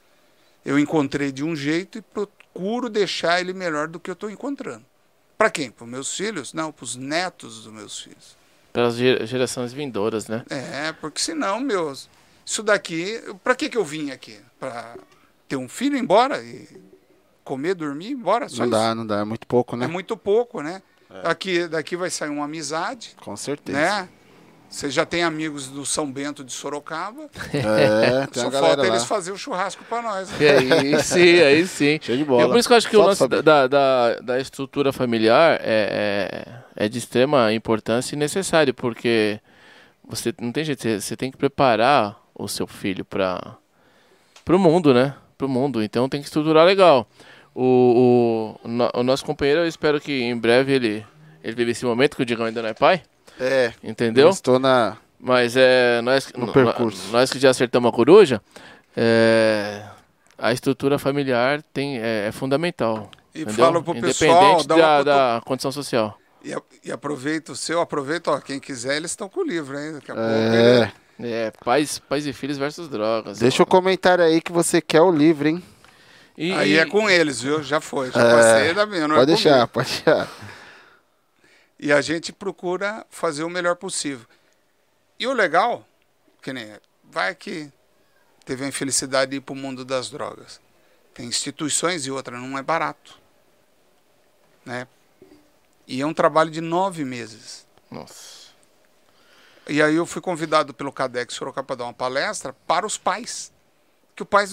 [0.64, 4.91] Eu encontrei de um jeito e procuro deixar ele melhor do que eu estou encontrando.
[5.42, 5.72] Para quem?
[5.72, 6.54] Para os meus filhos?
[6.54, 8.36] Não, para os netos dos meus filhos.
[8.72, 10.44] Pelas ge- gerações vindouras, né?
[10.48, 12.08] É, porque senão, meus.
[12.46, 13.20] Isso daqui.
[13.42, 14.38] Para que, que eu vim aqui?
[14.60, 14.96] Para
[15.48, 16.68] ter um filho embora e
[17.42, 18.48] comer, dormir, embora?
[18.48, 18.70] Só Não isso.
[18.70, 19.18] dá, não dá.
[19.18, 19.86] É muito pouco, né?
[19.86, 20.80] É muito pouco, né?
[21.24, 23.76] Aqui, daqui vai sair uma amizade, Com certeza.
[23.76, 24.08] né?
[24.72, 27.28] Você já tem amigos do São Bento de Sorocaba.
[27.52, 30.30] É, tem Só a galera falta eles fazer o churrasco para nós.
[30.30, 30.36] né?
[30.80, 31.98] Aí sim, aí sim.
[32.00, 32.48] Show de E bola.
[32.48, 36.46] por isso que eu acho que o lance da, da, da estrutura familiar é,
[36.76, 39.38] é, é de extrema importância e necessário, porque
[40.08, 43.58] você não tem jeito, você, você tem que preparar o seu filho para
[44.48, 45.14] o mundo, né?
[45.36, 45.82] Para o mundo.
[45.82, 47.06] Então tem que estruturar legal.
[47.54, 48.68] O, o,
[48.98, 51.06] o nosso companheiro, eu espero que em breve ele,
[51.44, 53.02] ele vive esse momento, que o Digão ainda não é pai,
[53.40, 54.26] É, entendeu?
[54.26, 54.96] eu estou na...
[55.18, 57.10] Mas é nós, No percurso.
[57.12, 58.40] nós que já acertamos a coruja,
[58.96, 59.82] é,
[60.36, 63.08] a estrutura familiar tem, é, é fundamental.
[63.34, 63.64] E entendeu?
[63.64, 64.30] falo pro pessoal,
[64.60, 65.02] Independente uma da,
[65.36, 66.18] da condição social.
[66.44, 66.54] E,
[66.84, 69.92] e aproveita o seu, aproveita, ó, quem quiser, eles estão com o livro, hein?
[69.92, 70.28] Daqui a pouco.
[70.28, 73.38] É, ele- É, pais, pais e filhos versus drogas.
[73.38, 75.62] deixa o comentário aí que você quer o livro, hein?
[76.36, 77.62] E, Aí é com eles, viu?
[77.62, 78.10] Já foi.
[78.10, 79.68] Já É, passei da minha, não pode é deixar, comigo.
[79.68, 80.28] pode deixar.
[81.82, 84.24] E a gente procura fazer o melhor possível.
[85.18, 85.84] E o legal,
[86.40, 87.72] que nem vai que
[88.44, 90.60] teve a infelicidade de ir para o mundo das drogas.
[91.12, 93.18] Tem instituições e outra, não é barato.
[94.64, 94.86] Né?
[95.84, 97.66] E é um trabalho de nove meses.
[97.90, 98.52] Nossa.
[99.68, 103.52] E aí eu fui convidado pelo Cadex Sorocaba para dar uma palestra para os pais.
[104.14, 104.44] Que o pai,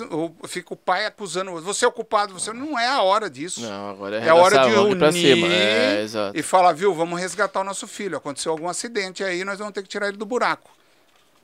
[0.48, 3.62] fica o pai acusando, você é o culpado, você não é a hora disso.
[3.62, 5.48] Não, agora é, É a hora de unir cima.
[5.48, 6.38] É, exato.
[6.38, 8.18] e falar, viu, vamos resgatar o nosso filho.
[8.18, 10.72] Aconteceu algum acidente aí, nós vamos ter que tirar ele do buraco.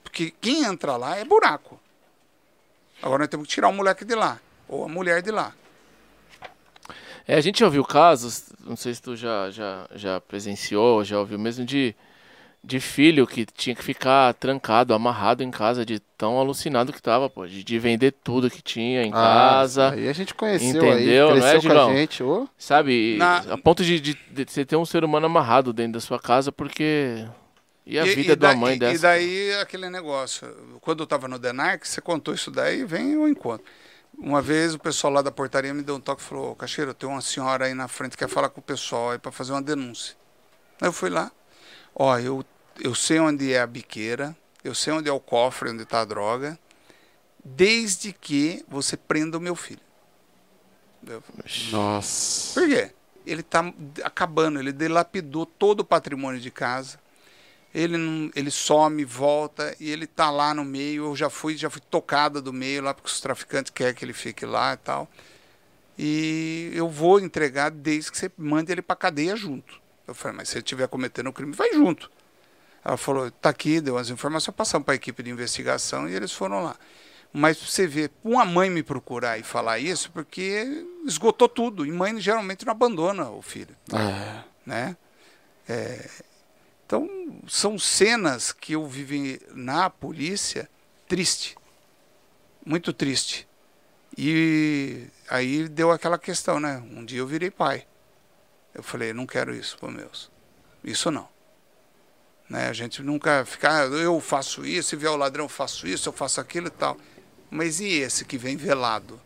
[0.02, 1.78] Porque quem entra lá é buraco.
[3.02, 4.40] Agora nós temos que tirar o moleque de lá,
[4.70, 5.54] ou a mulher de lá.
[7.28, 11.20] É, a gente já ouviu casos, não sei se tu já, já, já presenciou, já
[11.20, 11.96] ouviu mesmo, de,
[12.66, 17.30] de filho que tinha que ficar trancado, amarrado em casa de tão alucinado que tava,
[17.30, 19.90] pô, de, de vender tudo que tinha em casa.
[19.90, 22.24] Ah, Aí a gente conheceu Entendeu, aí, não é, cresceu com a gente.
[22.24, 22.50] ô.
[22.58, 23.16] Sabe?
[23.18, 26.20] Na- A ponto de, de, de você ter um ser humano amarrado dentro da sua
[26.20, 27.26] casa porque.
[27.86, 28.96] E a vida da- da mãe e- dessa?
[28.96, 30.48] E daí aquele negócio.
[30.82, 33.66] Quando eu tava no Denarc, você contou isso daí, vem o encontro.
[34.18, 36.94] Uma vez o pessoal lá da portaria me deu um toque e falou, "Ô, Cacheiro,
[36.96, 39.52] tem uma senhora aí na frente que quer falar com o pessoal aí para fazer
[39.52, 40.16] uma denúncia.
[40.82, 41.32] Aí eu fui lá,
[41.94, 42.44] ó, eu,
[42.80, 46.06] eu sei onde é a biqueira, eu sei onde é o cofre, onde está a
[46.06, 46.58] droga,
[47.44, 49.82] desde que você prenda o meu filho.
[51.08, 51.24] Eu
[51.72, 52.60] Nossa.
[52.60, 52.92] por quê?
[53.26, 53.74] Ele está
[54.04, 57.00] acabando, ele dilapidou todo o patrimônio de casa.
[57.74, 61.06] Ele, não, ele some, volta e ele tá lá no meio.
[61.06, 64.14] Eu já fui, já fui tocada do meio lá porque os traficantes querem que ele
[64.14, 65.10] fique lá e tal.
[65.98, 69.82] E eu vou entregar desde que você mande ele para cadeia junto.
[70.08, 72.10] Eu falei, mas se ele estiver cometendo um crime, vai junto.
[72.86, 76.32] Ela falou, tá aqui, deu as informações, passamos para a equipe de investigação e eles
[76.32, 76.76] foram lá.
[77.34, 81.84] Mas você ver, uma mãe me procurar e falar isso, porque esgotou tudo.
[81.84, 84.44] E mãe geralmente não abandona o filho, É.
[84.66, 84.96] né?
[85.68, 86.08] É,
[86.86, 87.10] então,
[87.48, 90.70] são cenas que eu vivi na polícia
[91.08, 91.58] triste.
[92.64, 93.48] Muito triste.
[94.16, 96.78] E aí deu aquela questão, né?
[96.92, 97.88] Um dia eu virei pai.
[98.74, 100.32] Eu falei, não quero isso para meus.
[100.84, 101.28] Isso não.
[102.50, 102.68] Né?
[102.70, 106.08] A gente nunca fica, "Ah, eu faço isso, se vier o ladrão eu faço isso,
[106.10, 106.96] eu faço aquilo e tal.
[107.50, 109.20] Mas e esse que vem velado?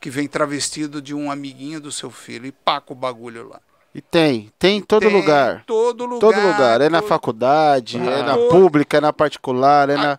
[0.00, 3.60] Que vem travestido de um amiguinho do seu filho e paca o bagulho lá.
[3.94, 5.64] E tem, tem em todo Tem lugar.
[5.66, 6.20] Todo lugar.
[6.20, 6.80] Todo lugar.
[6.80, 8.22] É na faculdade, é Ah.
[8.22, 10.02] na Todo- pública, é na particular, é Ah.
[10.02, 10.18] na.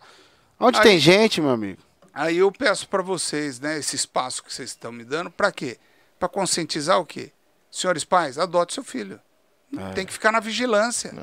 [0.60, 1.82] Onde Aí- tem gente, meu amigo?
[2.14, 5.78] Aí eu peço para vocês, né, esse espaço que vocês estão me dando, para quê?
[6.20, 7.32] Para conscientizar o quê?
[7.72, 9.20] Senhores pais, adote seu filho.
[9.94, 11.14] Tem que ficar na vigilância.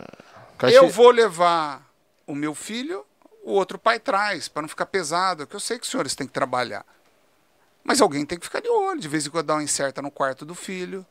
[0.58, 1.82] Caixa- Eu vou levar
[2.26, 3.04] o meu filho,
[3.44, 6.26] o outro pai traz, para não ficar pesado, que eu sei que os senhores têm
[6.26, 6.84] que trabalhar.
[7.84, 10.10] Mas alguém tem que ficar de olho, de vez em quando dar uma incerta no
[10.10, 11.06] quarto do filho.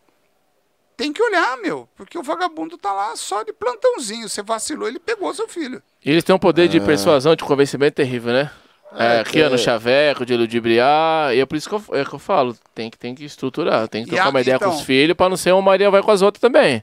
[0.98, 4.28] Tem que olhar, meu, porque o vagabundo tá lá só de plantãozinho.
[4.30, 5.82] Você vacilou, ele pegou seu filho.
[6.04, 8.52] E eles têm um poder de persuasão, de convencimento terrível, né?
[8.98, 9.58] É, É, criando é.
[9.58, 11.34] chaveco, de ludibriar.
[11.34, 13.88] E é por isso que eu, é que eu falo, tem que, tem que estruturar,
[13.90, 15.92] tem que trocar a- uma ideia com então- os filhos pra não ser uma Maria
[15.92, 16.82] vai com as outras também.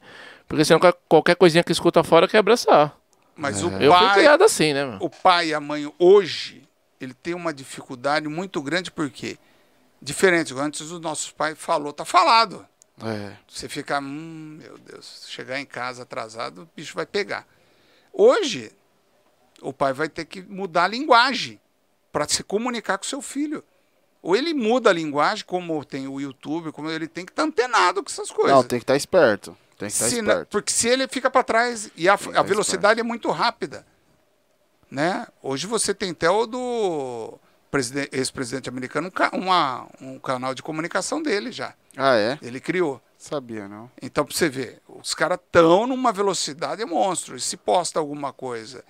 [0.53, 2.95] Porque senão qual- qualquer coisinha que escuta fora quer abraçar.
[3.35, 4.99] Mas o Eu fui pai, criado assim, né, meu?
[5.01, 6.69] o pai e a mãe hoje,
[7.01, 9.39] ele tem uma dificuldade muito grande, porque
[10.03, 12.67] diferente, antes os nossos pais falou, tá falado.
[13.03, 13.33] É.
[13.49, 17.47] Você fica, hum, meu Deus, chegar em casa atrasado, o bicho vai pegar.
[18.13, 18.71] Hoje,
[19.63, 21.59] o pai vai ter que mudar a linguagem
[22.13, 23.65] para se comunicar com seu filho.
[24.21, 28.03] Ou ele muda a linguagem, como tem o YouTube, como ele tem que estar antenado
[28.05, 28.55] com essas coisas.
[28.55, 29.57] Não, tem que estar esperto.
[29.79, 30.49] Tem que estar Se não- esperto.
[30.51, 33.85] porque se ele fica para trás e a, a velocidade é muito rápida,
[34.91, 35.27] né?
[35.43, 37.39] Hoje você tem até o do
[37.71, 41.75] preside- ex-presidente americano um, ca- uma- um canal de comunicação dele já.
[41.97, 42.39] Ah, é?
[42.43, 43.01] Ele criou.
[43.19, 43.91] Sabia, não.
[44.01, 47.37] Então, pra você ver, os caras estão numa velocidade monstro.
[47.37, 48.85] E se posta alguma coisa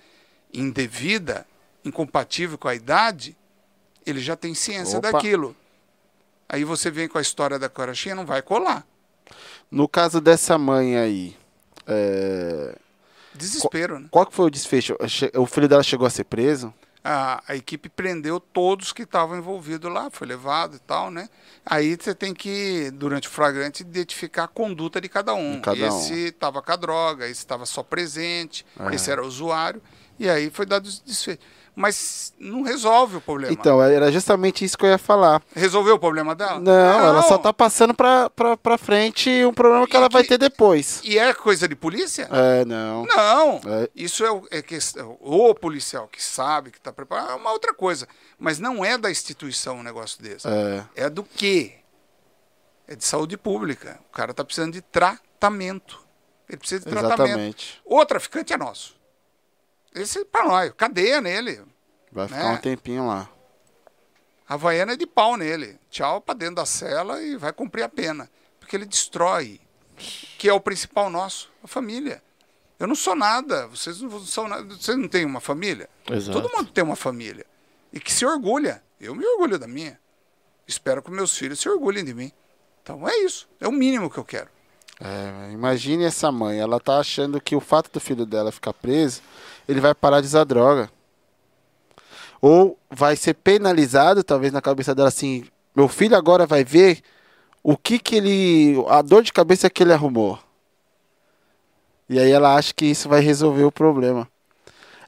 [0.51, 1.45] indevida,
[1.85, 3.37] incompatível com a idade,
[4.05, 5.11] ele já tem ciência Opa.
[5.11, 5.55] daquilo.
[6.49, 8.85] Aí você vem com a história da Corachinha, não vai colar.
[9.73, 11.35] No caso dessa mãe aí,
[11.87, 12.75] é,
[13.33, 14.07] Desespero, né?
[14.11, 14.95] qual que foi o desfecho?
[15.35, 16.73] O filho dela chegou a ser preso?
[17.03, 21.27] a, a equipe prendeu todos que estavam envolvidos lá, foi levado e tal, né?
[21.65, 25.55] Aí você tem que, durante o flagrante, identificar a conduta de cada um.
[25.55, 25.99] De cada um.
[25.99, 28.95] esse estava com a droga, esse estava só presente, É.
[28.95, 29.81] esse era usuário,
[30.17, 31.39] e aí foi dado desfecho.
[31.75, 33.51] Mas não resolve o problema.
[33.51, 35.41] Então, era justamente isso que eu ia falar.
[35.55, 36.59] Resolveu o problema dela?
[36.59, 36.71] Não,
[37.07, 41.01] ela só tá passando pra, pra, pra frente um problema que ela vai ter depois.
[41.03, 42.29] E é coisa de polícia?
[42.31, 43.05] É, não.
[43.07, 43.89] Não, É.
[43.95, 45.17] isso é, o- é questão.
[45.19, 48.07] O policial que sabe, que está preparado, é uma outra coisa.
[48.37, 50.47] Mas não é da instituição um negócio desse.
[50.47, 51.73] É, É do quê?
[52.87, 53.99] É de saúde pública.
[54.09, 55.99] O cara está precisando de tratamento.
[56.47, 57.23] Ele precisa de tratamento.
[57.29, 57.81] exatamente.
[57.83, 58.95] O traficante é nosso.
[59.93, 60.71] Esse é para nós.
[60.75, 61.61] Cadeia nele.
[62.11, 62.49] Vai ficar Né?
[62.51, 63.29] um tempinho lá.
[64.47, 65.79] A Havaiana é de pau nele.
[65.89, 68.29] Tchau para dentro da cela e vai cumprir a pena.
[68.59, 69.59] Porque ele destrói.
[70.37, 72.21] Que é o principal nosso, a família.
[72.79, 73.67] Eu não sou nada.
[73.67, 74.63] Vocês não são nada.
[74.75, 75.89] Vocês não têm uma família?
[76.09, 76.41] Exato.
[76.41, 77.45] Todo mundo tem uma família.
[77.91, 78.83] E que se orgulha.
[78.99, 79.99] Eu me orgulho da minha.
[80.67, 82.31] Espero que meus filhos se orgulhem de mim.
[82.81, 83.47] Então é isso.
[83.59, 84.49] É o mínimo que eu quero.
[84.99, 89.21] É, imagine essa mãe, ela tá achando que o fato do filho dela ficar preso,
[89.67, 90.89] ele vai parar de usar droga.
[92.41, 95.45] Ou vai ser penalizado, talvez na cabeça dela assim,
[95.75, 97.01] meu filho agora vai ver
[97.63, 100.37] o que que ele, a dor de cabeça que ele arrumou.
[102.09, 104.27] E aí ela acha que isso vai resolver o problema.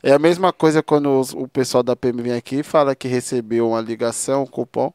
[0.01, 3.07] É a mesma coisa quando os- o pessoal da PM vem aqui e fala que
[3.07, 4.93] recebeu uma ligação, um cupom.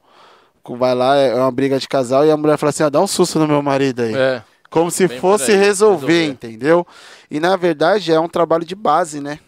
[0.79, 3.07] Vai lá, é uma briga de casal e a mulher fala assim: ah, dá um
[3.07, 4.15] susto no meu marido aí.
[4.15, 4.43] É.
[4.71, 6.27] Como se Bem fosse aí, resolver, resolver.
[6.31, 6.87] entendeu?
[7.29, 9.41] E na verdade é um trabalho de base, né?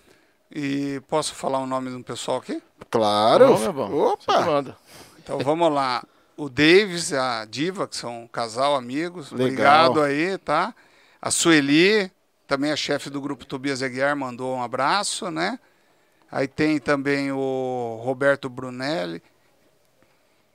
[0.55, 2.63] E posso falar o nome do pessoal aqui?
[2.91, 3.57] Claro.
[3.57, 3.93] Bom, bom.
[4.13, 4.41] Opa!
[4.45, 4.77] manda.
[5.23, 6.05] Então vamos lá.
[6.37, 9.31] O Davis, a Diva, que são um casal, amigos.
[9.33, 9.91] Legal.
[9.91, 10.75] Obrigado aí, tá?
[11.21, 12.11] A Sueli,
[12.47, 15.59] também a chefe do grupo Tobias Aguiar, mandou um abraço, né?
[16.31, 19.23] Aí tem também o Roberto Brunelli,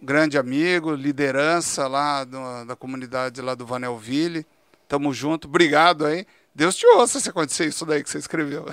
[0.02, 4.46] grande amigo, liderança lá do- da comunidade lá do Vanelville.
[4.88, 6.26] Tamo junto, obrigado aí.
[6.58, 8.66] Deus te ouça se acontecer isso daí que você escreveu.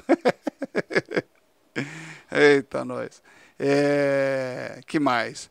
[2.33, 3.23] Eita, nós.
[3.61, 5.51] É, que mais?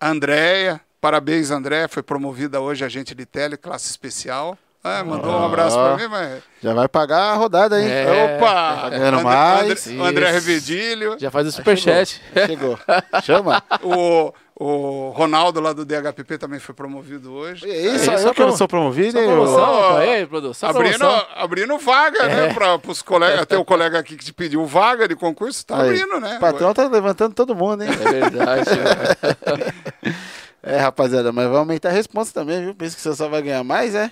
[0.00, 4.58] Andréia, parabéns, Andréia, foi promovida hoje agente de tele, classe especial.
[4.82, 6.42] Ah, mandou um abraço para mim, mas.
[6.60, 7.88] Já vai pagar a rodada, hein?
[7.88, 8.34] É.
[8.36, 8.80] Opa!
[8.80, 9.86] Tá ganhando André- mais.
[9.86, 10.30] André.
[10.32, 12.20] Revedilho, Já faz o superchat.
[12.44, 12.76] Chegou.
[13.22, 13.62] Chama.
[13.84, 14.32] o,
[14.62, 17.66] o Ronaldo lá do DHPP também foi promovido hoje.
[17.66, 19.26] E aí, só É, eu só que eu não sou promovido, hein?
[19.26, 20.10] Promoção, rapaz.
[20.10, 20.68] Ei, produção.
[20.68, 21.26] Abrindo, promoção.
[21.34, 22.52] abrindo vaga, né?
[22.52, 23.46] Para os colegas.
[23.46, 26.36] Tem o colega aqui que te pediu vaga de concurso, tá Aí, abrindo, né?
[26.36, 27.88] O patrão tá levantando todo mundo, hein?
[27.90, 28.70] É verdade.
[28.70, 30.14] né?
[30.62, 32.74] É, rapaziada, mas vai aumentar a resposta também, viu?
[32.74, 34.10] Pensa que você só vai ganhar mais, é?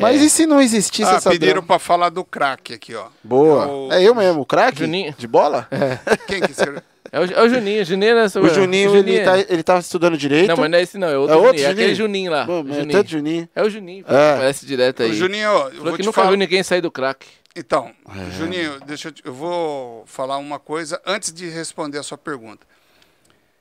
[0.00, 1.66] Mas e se não existisse Ah, essa pediram drama?
[1.66, 3.06] para falar do craque aqui, ó.
[3.22, 3.66] Boa.
[3.66, 4.78] o- É eu mesmo, o craque?
[4.80, 5.14] Juninho.
[5.16, 5.68] De bola?
[6.26, 6.82] Quem que escreveu?
[7.12, 7.84] É o, é o Juninho.
[7.84, 8.24] Juninho, né?
[8.24, 10.48] O Juninho, ele, tá, ele tava estudando direito.
[10.48, 11.08] Não, mas não é esse não.
[11.08, 11.66] É outro É outro Juninho.
[11.68, 12.30] É aquele Juninho?
[12.30, 12.46] Juninho lá.
[12.46, 12.98] Pô, mas é Juninho.
[12.98, 13.48] tanto Juninho.
[13.54, 14.04] É o Juninho.
[14.08, 14.32] É.
[14.34, 15.10] Aparece direto aí.
[15.10, 16.28] Ô, Juninho, eu Falou vou que te nunca falar.
[16.28, 17.26] viu ninguém sair do crack.
[17.54, 18.30] Então, É.
[18.32, 22.66] Juninho, deixa eu, te- eu vou falar uma coisa antes de responder a sua pergunta.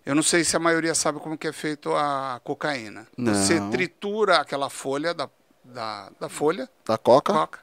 [0.05, 3.07] Eu não sei se a maioria sabe como que é feito a cocaína.
[3.17, 3.69] Você Não.
[3.71, 5.29] tritura aquela folha da,
[5.75, 7.33] da, da folha, Da Coca?
[7.33, 7.59] coca,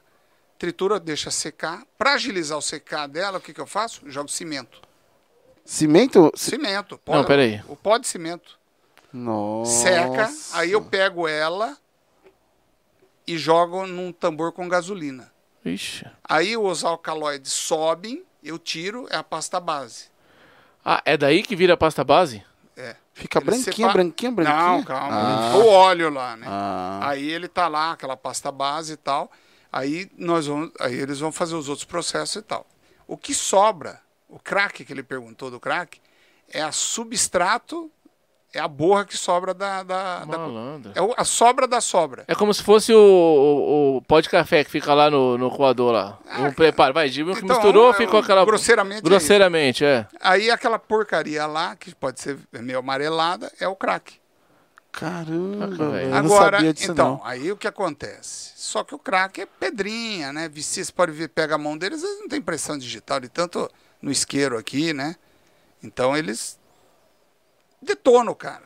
[0.57, 1.83] tritura, deixa secar.
[1.97, 4.01] Para agilizar o secar dela, o que, que eu faço?
[4.09, 4.79] Jogo cimento.
[5.65, 6.31] Cimento?
[6.35, 6.99] Ci- Cimento.
[7.07, 7.61] Não, peraí.
[7.67, 8.57] O pó de cimento.
[9.11, 9.71] Nossa.
[9.83, 11.77] Seca, aí eu pego ela
[13.27, 15.31] e jogo num tambor com gasolina.
[15.65, 16.05] Ixi.
[16.23, 20.05] Aí os alcaloides sobem, eu tiro, é a pasta base.
[20.83, 22.43] Ah, é daí que vira a pasta base?
[22.75, 22.95] É.
[23.13, 24.57] Fica Ele branquinha, separa- branquinha, branquinha?
[24.57, 25.51] Não, calma.
[25.51, 25.57] Ah.
[25.57, 26.45] O óleo lá, né?
[26.49, 26.99] Ah.
[27.03, 29.31] Aí ele tá lá, aquela pasta base e tal.
[29.71, 32.65] Aí nós vamos, aí eles vão fazer os outros processos e tal.
[33.07, 35.99] O que sobra, o crack que ele perguntou do crack,
[36.49, 37.91] é a substrato,
[38.53, 40.91] é a borra que sobra da, da, da Malandro.
[40.93, 42.23] é o- a sobra da sobra.
[42.27, 45.49] É como se fosse o, o, o pó de café que fica lá no, no
[45.49, 46.19] coador lá.
[46.29, 46.93] Ah, um preparo.
[46.93, 48.45] Vai, que então, misturou, é, ficou aquela.
[48.45, 50.07] grosseiramente é Grosseiramente, é.
[50.21, 54.21] Aí aquela porcaria lá, que pode ser meio amarelada, é o crack.
[54.91, 55.91] Caramba, velho.
[55.91, 56.05] velho.
[56.05, 57.25] Eu não Agora, sabia disso, então, não.
[57.25, 58.51] aí o que acontece?
[58.55, 60.47] Só que o crack é pedrinha, né?
[60.47, 63.67] Você pode ver, pega a mão deles, eles não tem impressão digital, de tanto
[63.99, 65.15] no isqueiro aqui, né?
[65.83, 66.59] Então eles
[67.83, 68.63] detonam, cara.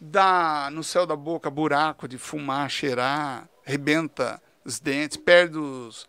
[0.00, 6.06] Dá no céu da boca buraco de fumar, cheirar, rebenta os dentes, perde os,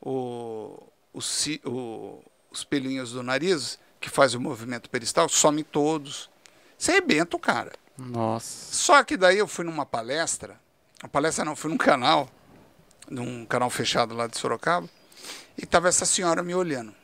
[0.00, 6.30] o, os, o- os pelinhos do nariz, que faz o movimento peristal, some todos.
[6.78, 7.72] Você rebenta o cara.
[7.96, 8.74] Nossa.
[8.74, 10.58] Só que daí eu fui numa palestra,
[11.02, 12.28] a palestra não, fui num canal,
[13.08, 14.88] num canal fechado lá de Sorocaba,
[15.56, 16.94] e tava essa senhora me olhando.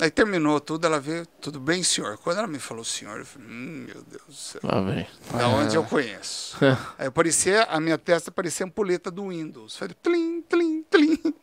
[0.00, 2.18] Aí terminou tudo, ela veio, tudo bem, senhor?
[2.18, 5.06] Quando ela me falou senhor, eu falei, hum, meu Deus do céu, Lá vem.
[5.38, 6.56] da onde eu conheço?
[6.98, 9.76] Aí parecia, a minha testa parecia a ampulheta do Windows.
[9.76, 11.34] Falei, tlim, tlim, tlim.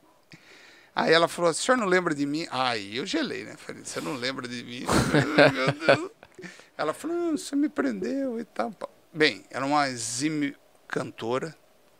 [0.93, 2.45] Aí ela falou, o senhor não lembra de mim?
[2.52, 3.56] Aí eu gelei, né?
[3.58, 4.86] Falei, você não lembra de mim?
[5.38, 6.12] Ai, meu Deus.
[6.78, 8.74] Ela falou, "Ah, você me prendeu e tal.
[9.14, 10.56] Bem, era uma exímio
[10.88, 11.56] cantora,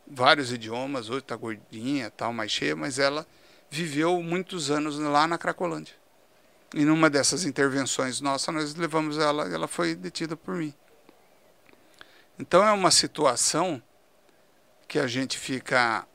[0.06, 3.26] vários idiomas, hoje tá gordinha, tal, mais cheia, mas ela
[3.70, 5.94] viveu muitos anos lá na Cracolândia.
[6.74, 10.72] E numa dessas intervenções nossas, nós levamos ela, ela foi detida por mim.
[12.38, 13.82] Então é uma situação
[14.88, 16.06] que a gente fica,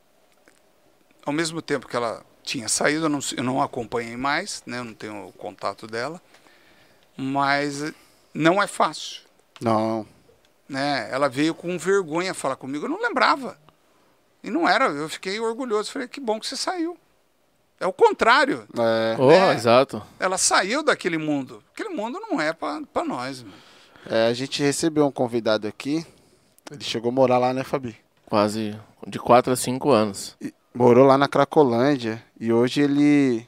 [1.26, 4.84] ao mesmo tempo que ela tinha saído, eu não, eu não acompanhei mais, né, eu
[4.84, 6.22] não tenho o contato dela,
[7.16, 7.94] mas
[8.34, 9.24] não é fácil.
[9.62, 10.08] Não.
[10.68, 11.08] Né?
[11.12, 13.60] Ela veio com vergonha falar comigo, eu não lembrava.
[14.44, 16.98] E não era, eu fiquei orgulhoso, falei, que bom que você saiu.
[17.80, 19.16] É o contrário, É.
[19.20, 19.54] Oh, É.
[19.54, 20.02] exato.
[20.20, 21.64] ela saiu daquele mundo.
[21.74, 23.44] Aquele mundo não é para nós.
[23.44, 23.54] Mano.
[24.10, 26.06] É, a gente recebeu um convidado aqui.
[26.72, 27.96] Ele chegou a morar lá, né, Fabi?
[28.26, 28.76] Quase
[29.06, 30.36] de 4 a 5 anos.
[30.42, 32.24] E- Morou lá na Cracolândia.
[32.40, 33.48] E hoje ele.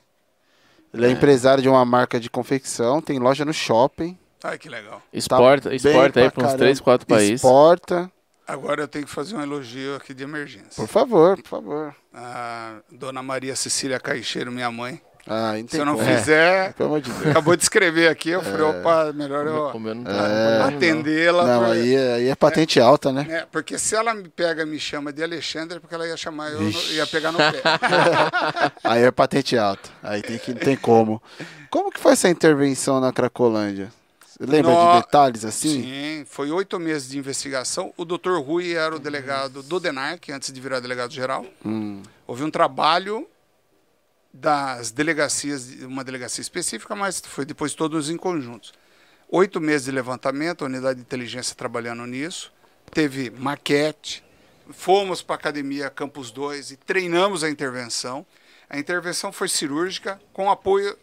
[0.94, 4.18] Ele é, empresário de uma marca de confecção, tem loja no shopping.
[4.44, 5.02] Ai, que legal.
[5.14, 6.58] Exporta, Tá exporta aí pra para uns caramba.
[6.58, 7.32] 3, 4 países.
[7.36, 8.12] Exporta.
[8.50, 10.72] Agora eu tenho que fazer um elogio aqui de emergência.
[10.76, 11.96] Por favor, por favor.
[12.14, 16.08] A dona Maria Cecília Caixeiro, minha mãe, Ah, não Se eu não como.
[16.08, 17.28] fizer, Pelo amor de Deus.
[17.28, 20.64] acabou de escrever aqui, eu falei, opa, melhor eu É.
[20.64, 21.46] atendê-la.
[21.46, 23.28] Não, por- aí, é- aí é patente alta, né?
[23.30, 26.18] É, porque se ela me pega e me chama de Alexandre, é porque ela ia
[26.18, 27.62] chamar eu, ia pegar no pé.
[28.84, 29.90] Aí é patente alta.
[30.02, 31.22] Aí tem que, não tem como.
[31.70, 33.92] Como que foi essa intervenção na Cracolândia?
[34.40, 35.84] Lembra No- de detalhes assim?
[35.84, 37.94] Sim, foi oito meses de investigação.
[37.98, 41.46] O doutor Rui era o delegado do DENARC, antes de virar delegado geral.
[41.66, 43.28] Hum, Houve um trabalho
[44.34, 48.72] das delegacias, uma delegacia específica, mas foi depois todos em conjuntos.
[49.30, 52.52] Oito meses de levantamento, a unidade de inteligência trabalhando nisso.
[52.92, 54.24] Teve maquete,
[54.72, 58.26] fomos para a academia Campus 2 e treinamos a intervenção.
[58.70, 60.96] A intervenção foi cirúrgica com apoio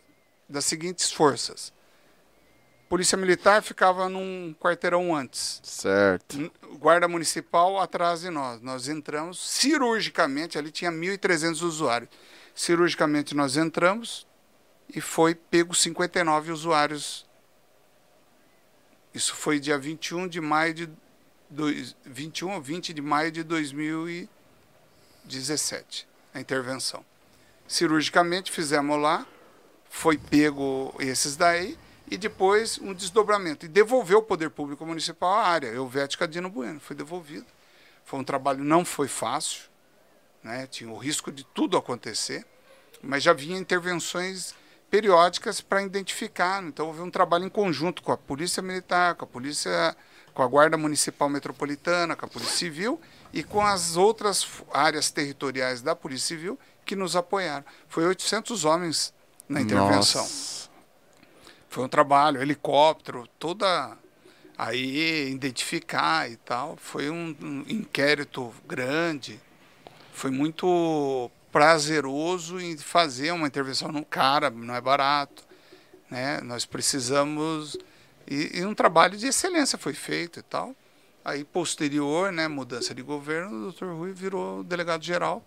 [0.49, 1.73] das seguintes forças.
[2.89, 5.61] Polícia Militar ficava num quarteirão antes.
[5.65, 6.51] certo.
[6.79, 8.63] Guarda Municipal atrás de nós.
[8.63, 12.09] Nós entramos cirurgicamente, ali tinha 1.300 usuários.
[12.55, 14.25] Cirurgicamente nós entramos
[14.95, 17.27] e foi pego 59 usuários.
[19.13, 20.89] Isso foi dia 21 de maio de
[21.51, 27.05] dois, 21 ou 20 de maio de 2017, a intervenção.
[27.67, 29.27] Cirurgicamente fizemos lá,
[29.89, 31.77] foi pego esses daí
[32.11, 33.67] e depois um desdobramento.
[33.67, 35.69] E devolveu o Poder Público Municipal à área.
[35.69, 37.47] Eu, Vete Cadino Bueno, foi devolvido.
[38.05, 39.65] Foi um trabalho, não foi fácil,
[40.43, 40.67] né?
[40.69, 42.47] tinha o risco de tudo acontecer,
[43.03, 44.55] mas já vinha intervenções
[44.89, 46.63] periódicas para identificar.
[46.63, 49.97] Então houve um trabalho em conjunto com a Polícia Militar, com a Polícia,
[50.33, 53.01] com a Guarda Municipal Metropolitana, com a Polícia Civil
[53.33, 57.65] e com as outras áreas territoriais da Polícia Civil que nos apoiaram.
[57.89, 59.13] Foi 800 homens
[59.49, 60.23] na intervenção.
[60.23, 60.71] Nossa.
[61.77, 63.99] Foi um trabalho, helicóptero, toda
[64.57, 66.75] aí identificar e tal.
[66.79, 69.39] Foi um, um inquérito grande.
[70.11, 75.45] Foi muito prazeroso em fazer uma intervenção no cara, não é barato,
[76.11, 76.41] né?
[76.41, 77.77] Nós precisamos
[78.27, 80.75] e, e um trabalho de excelência foi feito e tal.
[81.23, 83.85] Aí posterior, né, mudança de governo, o Dr.
[83.89, 85.45] Rui virou delegado geral,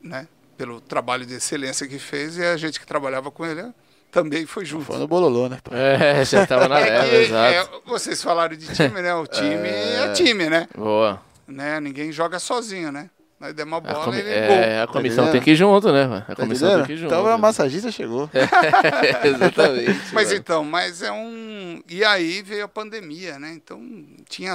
[0.00, 0.28] né?
[0.56, 3.74] Pelo trabalho de excelência que fez e a gente que trabalhava com ele
[4.16, 4.84] também foi junto.
[4.86, 5.58] Foi no bololô, né?
[5.70, 7.54] É, já tava na É leva, que, exato.
[7.54, 9.14] é, vocês falaram de time, né?
[9.14, 10.66] O time é, time, né?
[10.74, 11.20] Boa.
[11.46, 11.78] né?
[11.80, 13.10] Ninguém joga sozinho, né?
[13.38, 14.46] Nós demos uma A, bola comi- ele é,
[14.76, 14.84] gol.
[14.84, 15.32] a comissão entendendo?
[15.32, 16.06] tem que ir junto, né?
[16.06, 16.24] mano?
[16.26, 16.86] A Tá comissão tem entendendo?
[16.86, 17.12] que ir junto.
[17.14, 18.30] Então a massagista chegou.
[19.22, 20.14] Exatamente.
[20.14, 20.38] Mas mano.
[20.38, 21.82] então, mas é um.
[21.88, 23.52] E aí veio a pandemia, né?
[23.54, 23.80] Então
[24.28, 24.54] tinha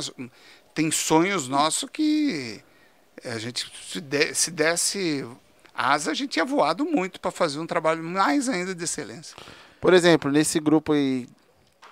[0.73, 2.59] tem sonhos nossos que
[3.23, 5.23] a gente se, de- se desse
[5.73, 9.35] asa, a gente tinha voado muito para fazer um trabalho mais ainda de excelência.
[9.79, 11.27] Por exemplo, nesse grupo aí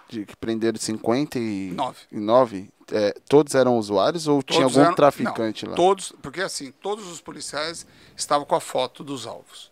[0.07, 2.69] de que prenderam 59, Nove.
[2.91, 5.75] é, todos eram usuários ou tinha Todos algum eram- traficante não, lá?
[5.77, 7.85] Todos, porque assim, todos os policiais
[8.17, 9.71] estavam com a foto dos alvos.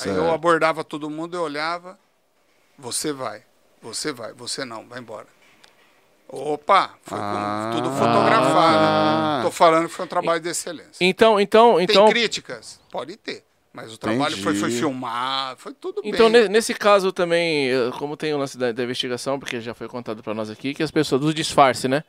[0.00, 0.30] Aí eu Certo.
[0.34, 1.98] abordava todo mundo, eu olhava,
[2.78, 3.42] você vai,
[3.82, 5.26] você vai, você não, vai embora.
[6.28, 7.70] Opa, foi Ah.
[7.72, 8.76] tudo fotografado.
[8.78, 9.40] Ah.
[9.44, 10.92] Tô falando que foi um trabalho de excelência.
[11.00, 12.80] Então, então, então, Tem críticas?
[12.90, 13.44] Pode ter.
[13.72, 16.42] Mas o trabalho foi, foi filmado, foi tudo então bem.
[16.44, 19.86] ne- nesse caso também, eh, como tem o lance da, da investigação, porque já foi
[19.86, 22.02] contado pra nós aqui, que as pessoas do disfarce, né?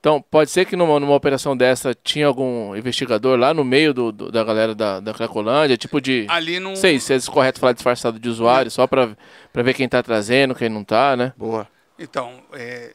[0.00, 4.10] Então, pode ser que numa, numa operação dessa tinha algum investigador lá no meio do,
[4.10, 6.24] do- da galera da, da Cracolândia, tipo de.
[6.30, 6.74] Ali não.
[6.74, 9.10] Sei se é correto falar disfarçado de usuário, só pra,
[9.52, 11.34] pra ver quem tá trazendo, quem não tá, né?
[11.36, 11.68] Boa.
[11.98, 12.94] Então, é,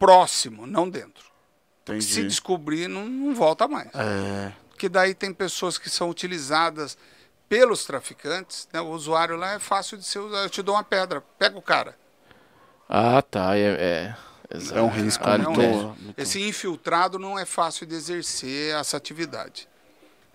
[0.00, 1.24] próximo, não dentro.
[1.82, 2.04] Entendi.
[2.04, 3.88] Se descobrir, não, não volta mais.
[3.94, 6.96] É, que daí tem pessoas que são utilizadas
[7.48, 8.80] pelos traficantes, né?
[8.80, 10.44] O usuário lá é fácil de ser usado.
[10.44, 11.96] Eu te dou uma pedra, pega o cara.
[12.88, 13.56] Ah, tá.
[13.56, 14.14] É,
[14.50, 19.68] é, é um risco Ah, muito- Esse infiltrado não é fácil de exercer essa atividade.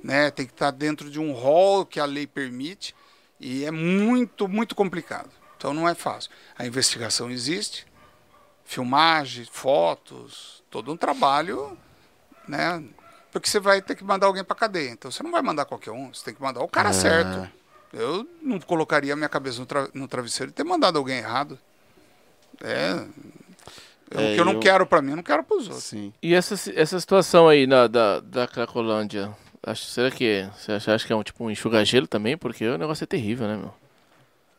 [0.03, 0.29] Né?
[0.29, 2.93] Tem que estar dentro de um rol que a lei permite
[3.39, 5.29] e é muito, muito complicado.
[5.57, 6.29] Então não é fácil.
[6.57, 7.87] A investigação existe,
[8.65, 11.77] filmagem, fotos, todo um trabalho,
[12.47, 12.83] né?
[13.31, 14.89] Porque você vai ter que mandar alguém para cadeia.
[14.89, 16.93] Então você não vai mandar qualquer um, você tem que mandar o cara É.
[16.93, 17.49] certo.
[17.93, 21.57] Eu não colocaria a minha cabeça no, tra- no travesseiro e ter mandado alguém errado.
[22.61, 22.91] É.
[24.11, 25.65] eu- É, o que eu não eu- quero para mim, eu não quero para os
[25.67, 25.83] outros.
[25.83, 26.13] Sim.
[26.21, 31.07] E essa, essa situação aí na, da, da Cracolândia, acho, será que você acha, acha
[31.07, 32.37] que é um tipo um enxuga-gelo também?
[32.37, 33.73] Porque o negócio é terrível, né, meu?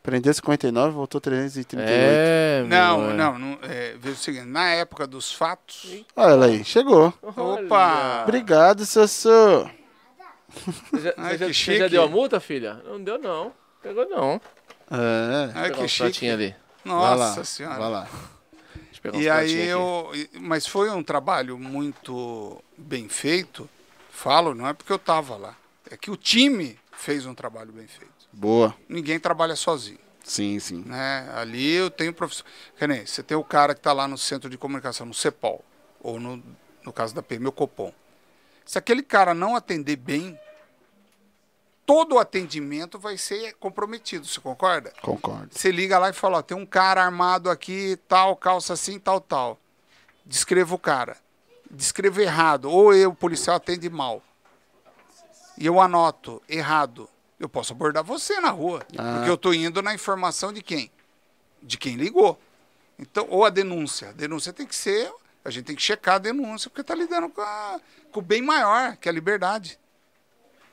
[0.07, 1.91] Prendeu 59, voltou 338.
[1.91, 3.15] É, meu, Não, é.
[3.15, 6.05] não, não é, veja o seguinte, na época dos fatos.
[6.15, 7.13] Olha ela aí, chegou.
[7.23, 8.23] Opa!
[8.23, 9.69] Obrigado, Sossô.
[10.49, 12.75] Você já, Ai, você já- você já deu a multa, filha?
[12.87, 13.53] Não deu, não.
[13.83, 14.41] Pegou, não.
[14.93, 15.51] É.
[15.57, 16.31] Ai, que uns chique.
[16.31, 16.55] ali.
[16.85, 17.77] vai lá, Nossa senhora.
[17.79, 18.09] Vai lá.
[19.15, 20.11] E aí eu.
[20.41, 23.69] Mas foi um trabalho muito bem feito.
[24.11, 25.57] Falo, não é porque eu estava lá.
[25.91, 28.16] É que o time fez um trabalho bem feito.
[28.37, 28.75] Boa.
[28.87, 29.99] Ninguém trabalha sozinho.
[30.23, 30.85] Sim, sim.
[30.85, 31.31] Né?
[31.35, 32.45] Ali eu tenho professor.
[32.81, 35.65] Nem, você tem o cara que está lá no centro de comunicação, no CEPOL,
[36.01, 36.43] ou no,
[36.85, 37.93] no caso da PM, o Copom.
[38.67, 40.39] Se aquele cara não atender bem,
[41.87, 44.93] todo o atendimento vai ser comprometido, você concorda?
[45.01, 45.49] Concordo.
[45.53, 49.21] Você liga lá e fala, ó, tem um cara armado aqui, tal, calça assim, tal,
[49.21, 49.59] tal.
[50.27, 51.17] Descreva o cara.
[51.71, 52.71] Descreva errado.
[52.71, 54.21] Ou eu, o policial, atende mal.
[55.57, 57.09] E eu anoto errado.
[57.39, 58.85] Eu posso abordar você na rua.
[58.97, 59.15] Ah.
[59.17, 60.91] Porque eu estou indo na informação de quem?
[61.63, 62.41] De quem ligou.
[62.99, 64.09] Então, ou a denúncia.
[64.09, 65.13] A denúncia tem que ser.
[65.45, 67.81] A gente tem que checar a denúncia, porque está lidando com, a-
[68.11, 69.79] com o bem maior, que é a liberdade.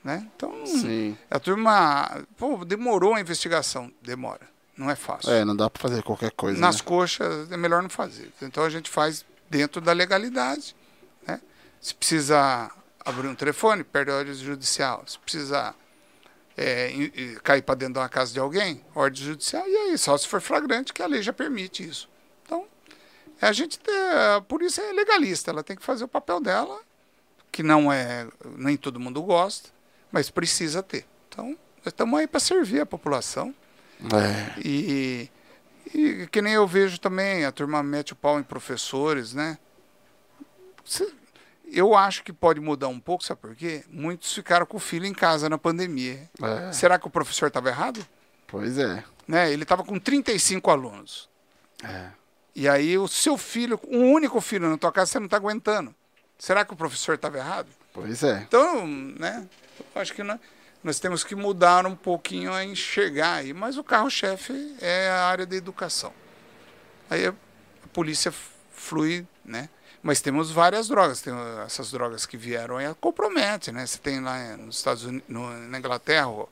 [0.02, 0.28] Né?
[0.34, 1.16] Então, Sim.
[1.30, 2.24] a turma.
[2.36, 3.92] Pô, demorou a investigação.
[4.02, 4.48] Demora.
[4.76, 5.30] Não é fácil.
[5.30, 6.58] É, não dá pra fazer qualquer coisa.
[6.60, 6.82] Nas né?
[6.84, 8.32] coxas é melhor não fazer.
[8.42, 10.74] Então a gente faz dentro da legalidade.
[11.26, 11.40] Né?
[11.80, 12.70] Se precisa
[13.04, 15.04] abrir um telefone, perde a ordem judicial.
[15.06, 15.74] Se precisa
[16.56, 16.92] é,
[17.42, 19.66] cair para dentro de uma casa de alguém, ordem judicial.
[19.66, 22.08] E aí, só se for flagrante, que a lei já permite isso.
[22.44, 22.66] Então,
[23.40, 23.94] a gente, tem-
[24.36, 26.80] a polícia é legalista, ela tem que fazer o papel dela,
[27.50, 28.26] que não é,
[28.56, 29.70] nem todo mundo gosta,
[30.10, 31.06] mas precisa ter.
[31.28, 31.48] Então,
[31.78, 33.54] nós estamos aí para servir a população.
[34.00, 34.60] É.
[34.60, 35.30] E,
[35.94, 39.58] e que nem eu vejo também, a turma mete o pau em professores, né?
[41.70, 43.84] Eu acho que pode mudar um pouco, sabe por quê?
[43.88, 46.28] Muitos ficaram com o filho em casa na pandemia.
[46.40, 46.72] É.
[46.72, 48.06] Será que o professor estava errado?
[48.46, 49.02] Pois é.
[49.26, 49.52] Né?
[49.52, 51.28] Ele estava com 35 alunos.
[51.82, 52.10] É.
[52.54, 55.94] E aí o seu filho, um único filho na tua casa, você não está aguentando.
[56.38, 57.68] Será que o professor estava errado?
[57.92, 58.44] Pois é.
[58.46, 59.46] Então, né?
[59.94, 60.38] Acho que nós,
[60.82, 63.52] nós temos que mudar um pouquinho a enxergar aí.
[63.52, 66.12] Mas o carro-chefe é a área da educação.
[67.08, 67.34] Aí a,
[67.92, 68.32] polícia
[68.72, 69.68] flui, né?
[70.04, 71.22] Mas temos várias drogas.
[71.22, 71.32] Tem
[71.64, 73.86] essas drogas que vieram aí, compromete, né?
[73.86, 76.46] Você tem lá nos Estados Unidos, no, na Inglaterra, o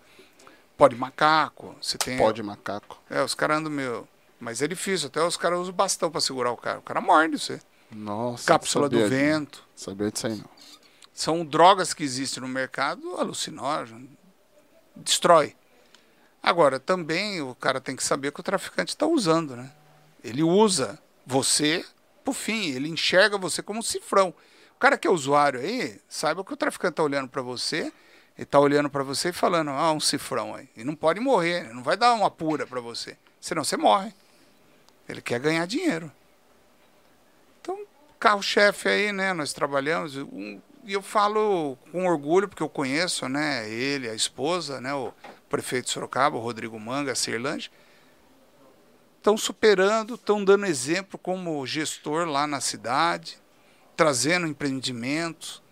[0.74, 1.76] pó de macaco.
[1.78, 2.16] Você tem.
[2.16, 2.98] Pó de macaco.
[3.10, 4.08] É, os caras andam meio.
[4.40, 6.78] Mas é difícil, até os caras usam bastão para segurar o cara.
[6.78, 7.60] O cara morde você.
[7.90, 8.46] Nossa.
[8.46, 9.62] Cápsula do vento.
[9.76, 10.48] Sabia disso aí não.
[11.12, 14.08] São drogas que existem no mercado, alucinógeno,
[14.96, 15.54] destrói.
[16.42, 19.70] Agora, também o cara tem que saber que o traficante está usando, né?
[20.24, 21.84] Ele usa você
[22.24, 24.34] por fim, ele enxerga você como um cifrão.
[24.74, 27.92] O cara que é usuário aí, saiba que o traficante está olhando para você,
[28.36, 30.68] ele está olhando para você e falando, ah, um cifrão aí.
[30.76, 34.12] E não pode morrer, não vai dar uma pura para você, senão você morre.
[35.08, 36.10] Ele quer ganhar dinheiro.
[37.60, 37.78] Então,
[38.18, 39.32] carro-chefe aí, né?
[39.32, 40.16] Nós trabalhamos.
[40.16, 43.68] um- e eu falo com orgulho, porque eu conheço, né?
[43.68, 44.92] Ele, a esposa, né?
[44.92, 45.12] O
[45.48, 47.70] prefeito de Sorocaba, o Rodrigo Manga, a Cirlange.
[49.22, 53.38] Estão superando, estão dando exemplo como gestor lá na cidade,
[53.96, 55.62] trazendo empreendimentos.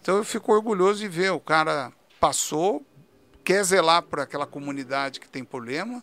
[0.00, 2.84] Então eu fico orgulhoso de ver o cara passou,
[3.44, 6.02] quer zelar por aquela comunidade que tem problema,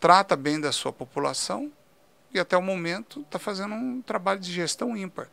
[0.00, 1.70] trata bem da sua população
[2.34, 5.28] e até o momento está fazendo um trabalho de gestão ímpar.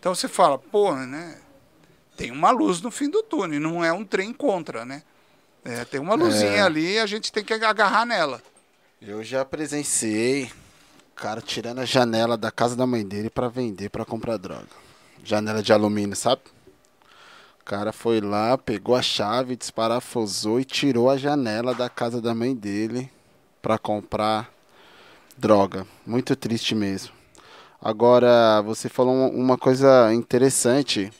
[0.00, 1.38] Então você fala, pô, né?
[2.16, 5.02] Tem uma luz no fim do túnel, não é um trem contra, né?
[5.62, 6.62] É, tem uma luzinha É.
[6.62, 8.40] ali e a gente tem que agarrar nela.
[9.06, 10.50] Eu já presenciei
[11.14, 14.66] cara tirando a janela da casa da mãe dele pra vender, pra comprar droga.
[15.22, 16.40] Janela de alumínio, sabe?
[17.60, 22.34] O cara foi lá, pegou a chave, desparafusou e tirou a janela da casa da
[22.34, 23.10] mãe dele
[23.60, 24.50] pra comprar
[25.36, 25.86] droga.
[26.06, 27.12] Muito triste mesmo.
[27.82, 31.12] Agora, você falou um- uma coisa interessante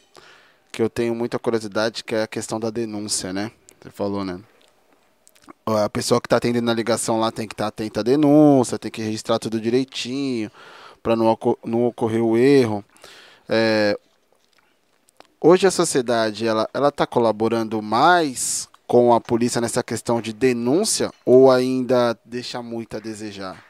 [0.73, 3.51] que eu tenho muita curiosidade, que é a questão da denúncia, né?
[3.83, 4.41] Você falou, né?
[5.67, 8.91] A pessoa que está atendendo a ligação lá tem que estar atenta à denúncia, tem
[8.91, 10.51] que registrar tudo direitinho,
[11.03, 12.85] para não, não ocorrer o erro.
[13.49, 13.99] É,
[15.41, 21.11] hoje a sociedade ela ela está colaborando mais com a polícia nessa questão de denúncia
[21.25, 23.63] ou ainda deixa muito a desejar?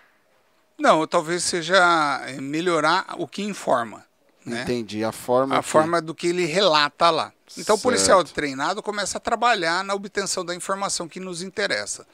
[0.78, 4.04] Não, talvez seja é, melhorar o que informa.
[4.44, 4.62] Né?
[4.62, 5.56] Entendi a forma.
[5.56, 7.32] A que- forma do que ele relata lá.
[7.58, 12.06] Então o policial treinado começa a trabalhar na obtenção da informação que nos interessa.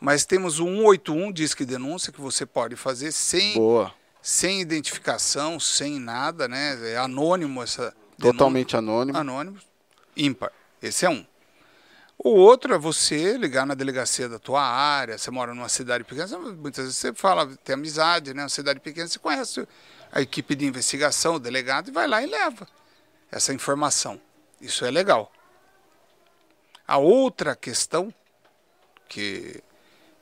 [0.00, 5.60] Mas temos o 181, diz que denúncia, que você pode fazer sem, boa, sem identificação,
[5.60, 6.92] sem nada, né?
[6.92, 8.32] É anônimo essa denúncia.
[8.32, 9.16] totalmente anônimo.
[9.16, 9.58] Anônimo,
[10.16, 10.50] ímpar.
[10.82, 11.24] Esse é um.
[12.18, 16.38] O outro é você ligar na delegacia da tua área, você mora numa cidade pequena,
[16.38, 18.42] muitas vezes você fala, tem amizade, né?
[18.42, 19.66] Uma cidade pequena, você conhece
[20.10, 22.66] a equipe de investigação, o delegado, e vai lá e leva
[23.30, 24.20] essa informação.
[24.62, 25.32] Isso é legal.
[26.86, 28.14] A outra questão
[29.08, 29.62] que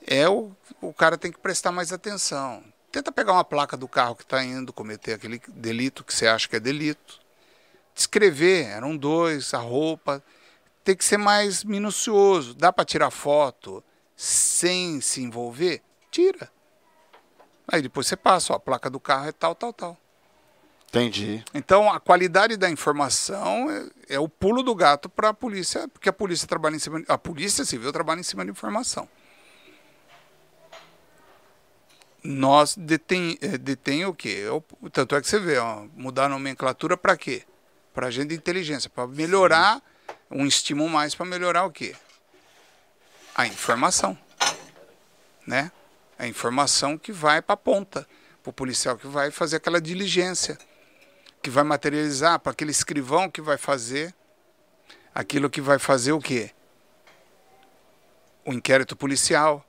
[0.07, 0.51] é o,
[0.81, 2.65] o cara tem que prestar mais atenção.
[2.91, 6.49] Tenta pegar uma placa do carro que está indo cometer aquele delito que você acha
[6.49, 7.21] que é delito.
[7.95, 10.25] Descrever, eram dois, a roupa.
[10.83, 12.55] tem que ser mais minucioso.
[12.55, 13.85] Dá para tirar foto
[14.17, 15.83] sem se envolver?
[16.11, 16.51] Tira.
[17.69, 19.99] Aí depois você passa, ó, a placa do carro é tal, tal, tal.
[20.91, 21.45] Entendi.
[21.55, 26.09] Então a qualidade da informação é, é o pulo do gato para a polícia, porque
[26.09, 29.09] a polícia trabalha em cima, a polícia civil trabalha em cima de informação.
[32.25, 34.43] Nós detém, é, detém o quê?
[34.43, 37.45] Eu, tanto é que você vê, ó, mudar a nomenclatura para quê?
[37.95, 40.13] Para agente de inteligência, para melhorar Sim.
[40.33, 41.95] um estímulo mais para melhorar o quê?
[43.37, 44.19] A informação,
[45.47, 45.71] né?
[46.19, 48.07] A informação que vai para a ponta,
[48.43, 50.59] para o policial que vai fazer aquela diligência
[51.43, 54.15] que vai materializar, para aquele escrivão que vai fazer
[55.15, 56.51] aquilo que vai fazer o quê?
[58.45, 59.65] O inquérito policial.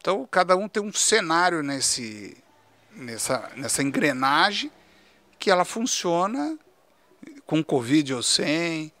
[0.00, 2.36] Então, cada um tem um cenário nesse,
[2.92, 4.70] nessa, nessa engrenagem
[5.38, 6.58] que ela funciona
[7.46, 8.92] com Covid ou sem,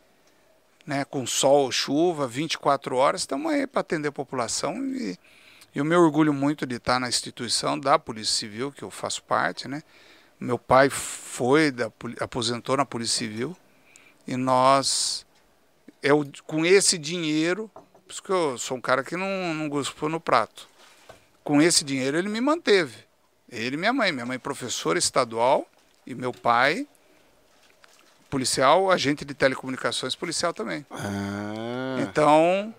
[0.86, 5.18] né, com sol ou chuva, 24 horas, estamos aí para atender a população e,
[5.74, 9.68] eu me orgulho muito de estar na instituição da Polícia Civil, que eu faço parte,
[9.68, 9.82] né?
[10.40, 11.90] Meu pai foi, da,
[12.20, 13.56] aposentou na Polícia Civil,
[14.26, 15.26] e nós,
[16.02, 20.08] eu, com esse dinheiro, por isso que eu sou um cara que não, não gosto
[20.08, 20.68] no prato,
[21.42, 23.08] com esse dinheiro ele me manteve.
[23.50, 24.12] Ele e minha mãe.
[24.12, 25.66] Minha mãe professora estadual
[26.06, 26.86] e meu pai
[28.28, 30.84] policial, agente de telecomunicações policial também.
[30.90, 31.96] Ah.
[32.00, 32.74] Então,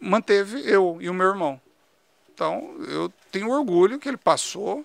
[0.00, 1.60] manteve eu e o meu irmão.
[2.34, 4.84] Então, eu tenho orgulho que ele passou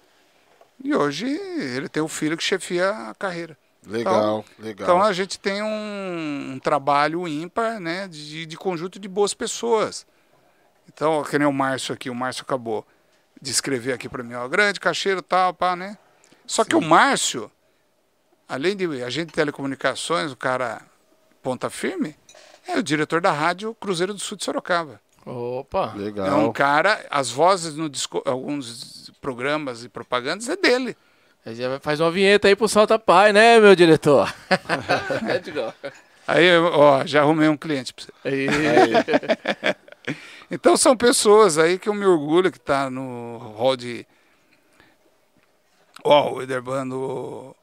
[0.83, 3.57] e hoje ele tem o filho que chefia a carreira.
[3.85, 4.87] Legal, então, legal.
[4.87, 10.07] Então a gente tem um, um trabalho ímpar, né, de, de, conjunto de boas pessoas.
[10.87, 12.85] Então, que nem o Márcio aqui, o Márcio acabou
[13.39, 15.97] de escrever aqui para mim, ó, grande cacheiro, tal, pá, né?
[16.47, 16.69] Só Sim.
[16.69, 17.51] que o Márcio,
[18.47, 20.81] além de agente de telecomunicações, o cara
[21.43, 22.15] ponta firme,
[22.67, 24.99] é o diretor da rádio Cruzeiro do Sul de Sorocaba.
[25.25, 26.27] Opa, legal.
[26.27, 30.95] É um cara, as vozes no disco, alguns programas e propagandas é dele.
[31.47, 34.33] Já faz uma vinheta aí pro Salta Pai, né, meu diretor?
[36.27, 38.11] aí, ó, já arrumei um cliente pra você.
[38.23, 38.47] Aí.
[40.49, 44.07] então são pessoas aí que eu me orgulho que tá no hall de.
[46.03, 47.55] Ó, o Ederbando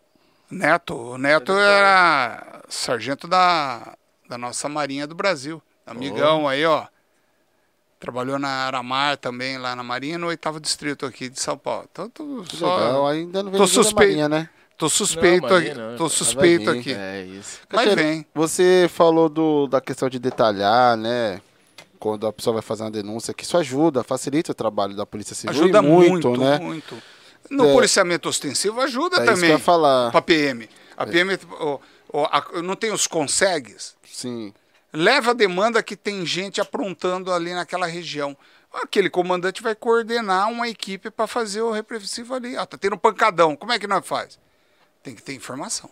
[0.51, 0.94] Neto.
[0.94, 3.97] O Neto era sargento da,
[4.28, 5.62] da nossa Marinha do Brasil.
[5.84, 6.48] Amigão oh.
[6.48, 6.86] aí, ó.
[8.03, 11.89] Trabalhou na Aramar também, lá na Marinha, no oitavo distrito aqui de São Paulo.
[11.93, 12.77] Então, tô só...
[12.77, 13.07] Legal.
[13.07, 14.49] Ainda não tô suspeito, Marinha, né?
[14.77, 15.73] Tô suspeito não, aqui.
[15.73, 15.97] Não.
[15.97, 16.93] Tô suspeito aqui.
[16.93, 17.61] É isso.
[17.73, 18.27] Mas vem.
[18.35, 21.41] Você falou do, da questão de detalhar, né?
[22.01, 25.37] Quando a pessoa vai fazer uma denúncia, que isso ajuda, facilita o trabalho da Polícia
[25.37, 25.55] Civil.
[25.62, 26.59] Ajuda muito, muito, né?
[26.59, 27.01] Muito.
[27.49, 29.35] No é, policiamento ostensivo ajuda é também.
[29.35, 30.11] Isso que eu falar.
[30.11, 30.69] Pra PM.
[30.97, 32.61] A PM é.
[32.62, 33.95] não tem os consegues?
[34.05, 34.53] Sim
[34.93, 38.36] leva a demanda que tem gente aprontando ali naquela região.
[38.73, 42.56] Aquele comandante vai coordenar uma equipe para fazer o repressivo ali.
[42.56, 43.55] Ah, tá tendo um pancadão.
[43.55, 44.39] Como é que nós faz?
[45.02, 45.90] Tem que ter informação.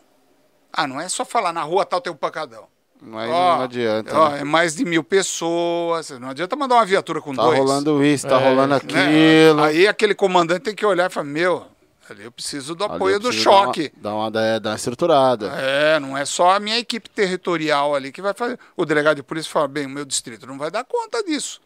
[0.73, 2.67] Ah, não é só falar na rua tal tem um pancadão.
[3.03, 4.19] Mas ó, não adianta.
[4.19, 4.41] Ó, né?
[4.41, 6.11] É mais de mil pessoas.
[6.11, 7.59] Não adianta mandar uma viatura com tá dois.
[7.59, 8.77] Tá rolando isso, tá é, rolando né?
[8.77, 9.63] aquilo.
[9.63, 9.69] Né?
[9.69, 11.67] Aí aquele comandante tem que olhar e falar: Meu,
[12.11, 13.93] Ali eu preciso do apoio do choque.
[13.97, 15.47] Dar uma, dar, uma, dar uma estruturada.
[15.57, 18.59] É, não é só a minha equipe territorial ali que vai fazer.
[18.77, 21.61] O delegado de polícia fala, bem, o meu distrito não vai dar conta disso.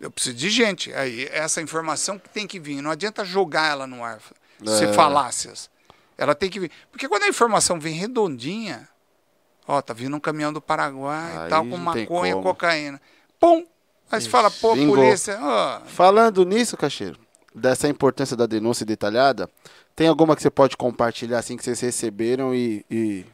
[0.00, 0.92] Eu preciso de gente.
[0.94, 2.80] Aí, essa informação que tem que vir.
[2.82, 4.20] Não adianta jogar ela no ar,
[4.62, 4.70] é.
[4.70, 5.70] ser falácias.
[6.18, 6.70] Ela tem que vir.
[6.90, 8.88] Porque quando a informação vem redondinha,
[9.66, 13.00] ó, tá vindo um caminhão do Paraguai e tal, com maconha, cocaína.
[13.38, 13.66] Pum!
[14.10, 14.96] Aí você fala, pô, Vingou.
[14.96, 15.38] polícia.
[15.40, 15.80] Ó.
[15.86, 17.18] Falando nisso, Cacheiro,
[17.56, 19.48] dessa importância da denúncia detalhada,
[19.94, 23.24] tem alguma que você pode compartilhar assim que vocês receberam e, e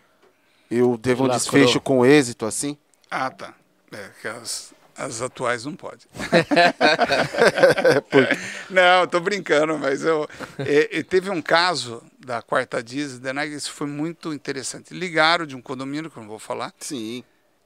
[0.70, 2.78] eu devo um desfecho com êxito assim?
[3.10, 3.54] Ah, tá.
[3.92, 6.06] É, que as, as atuais não pode.
[8.70, 10.26] não, tô brincando, mas eu,
[10.58, 13.20] é, é, teve um caso da quarta Dias,
[13.50, 14.94] isso foi muito interessante.
[14.94, 16.72] Ligaram de um condomínio, que eu não vou falar.
[16.78, 17.24] Sim.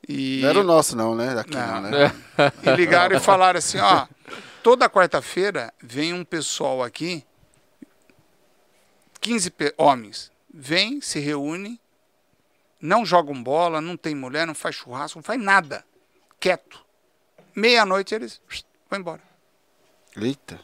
[0.08, 0.40] E...
[0.42, 1.34] Não era o nosso não, né?
[1.34, 2.12] Daqui não, não né?
[2.62, 4.06] E ligaram e falaram assim, ó,
[4.66, 7.24] toda quarta-feira vem um pessoal aqui,
[9.20, 11.80] 15 homens, vem, se reúne,
[12.80, 15.84] não jogam bola, não tem mulher, não faz churrasco, não faz nada.
[16.40, 16.84] Quieto.
[17.54, 18.40] Meia-noite eles
[18.90, 19.22] vão embora.
[20.16, 20.58] Eita.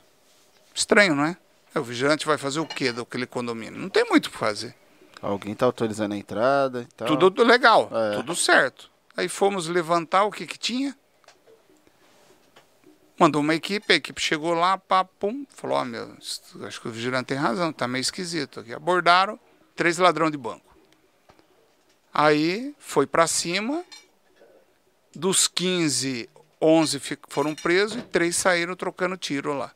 [0.75, 1.37] Estranho, não é?
[1.73, 1.79] é?
[1.79, 3.79] O vigilante vai fazer o quê daquele condomínio?
[3.79, 4.75] Não tem muito o que fazer.
[5.21, 7.07] Alguém está autorizando a entrada e tal.
[7.07, 8.17] Tudo legal, é.
[8.17, 8.91] tudo certo.
[9.17, 10.99] Aí fomos levantar o que que tinha.
[13.19, 16.17] Mandou uma equipe, a equipe chegou lá, pá, pum, falou, ó, oh, meu,
[16.67, 18.73] acho que o vigilante tem razão, tá meio esquisito aqui.
[18.75, 19.39] Abordaram
[19.77, 20.65] três ladrão de banco.
[22.13, 23.85] Aí foi para cima,
[25.15, 26.29] Dos 15,
[26.59, 29.71] 11 fi- foram presos e três saíram trocando tiro lá.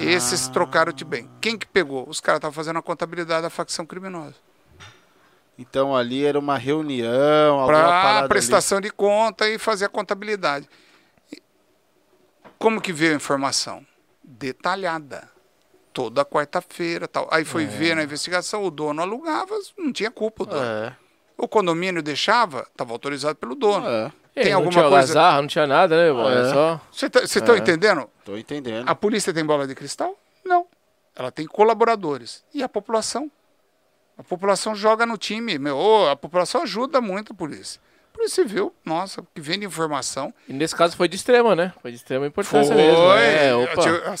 [0.00, 1.28] Esses trocaram-te bem.
[1.42, 2.08] Quem que pegou?
[2.08, 4.34] Os caras estavam fazendo a contabilidade da facção criminosa.
[5.58, 8.28] Então ali era uma reunião, Para parada ali.
[8.28, 10.66] prestação de conta e fazer a contabilidade.
[12.58, 13.84] Como que veio a informação?
[14.22, 15.28] Detalhada.
[15.92, 17.28] Toda quarta-feira, tal.
[17.30, 20.62] Aí foi ver na investigação, o dono alugava, não tinha culpa o dono.
[20.64, 20.96] É,
[21.38, 23.86] O condomínio deixava, estava autorizado pelo dono.
[23.88, 26.28] é, Ei, Tem não alguma tinha coisa- algazarra, não tinha nada, né, irmão?
[26.28, 26.52] É É.
[26.52, 26.80] só...
[26.90, 28.08] Vocês estão entendendo?
[28.24, 28.88] tô entendendo.
[28.88, 30.18] A polícia tem bola de cristal?
[30.44, 30.66] Não.
[31.14, 32.42] Ela tem colaboradores.
[32.52, 33.30] E a população?
[34.18, 35.56] A população joga no time.
[35.58, 37.80] Meu, a população ajuda muito a polícia.
[38.14, 40.32] Polícia Civil, nossa, que vem de informação.
[40.48, 41.74] E nesse caso foi de extrema, né?
[41.82, 43.12] Foi de extrema Foi, importância mesmo.
[43.12, 44.14] É, opa.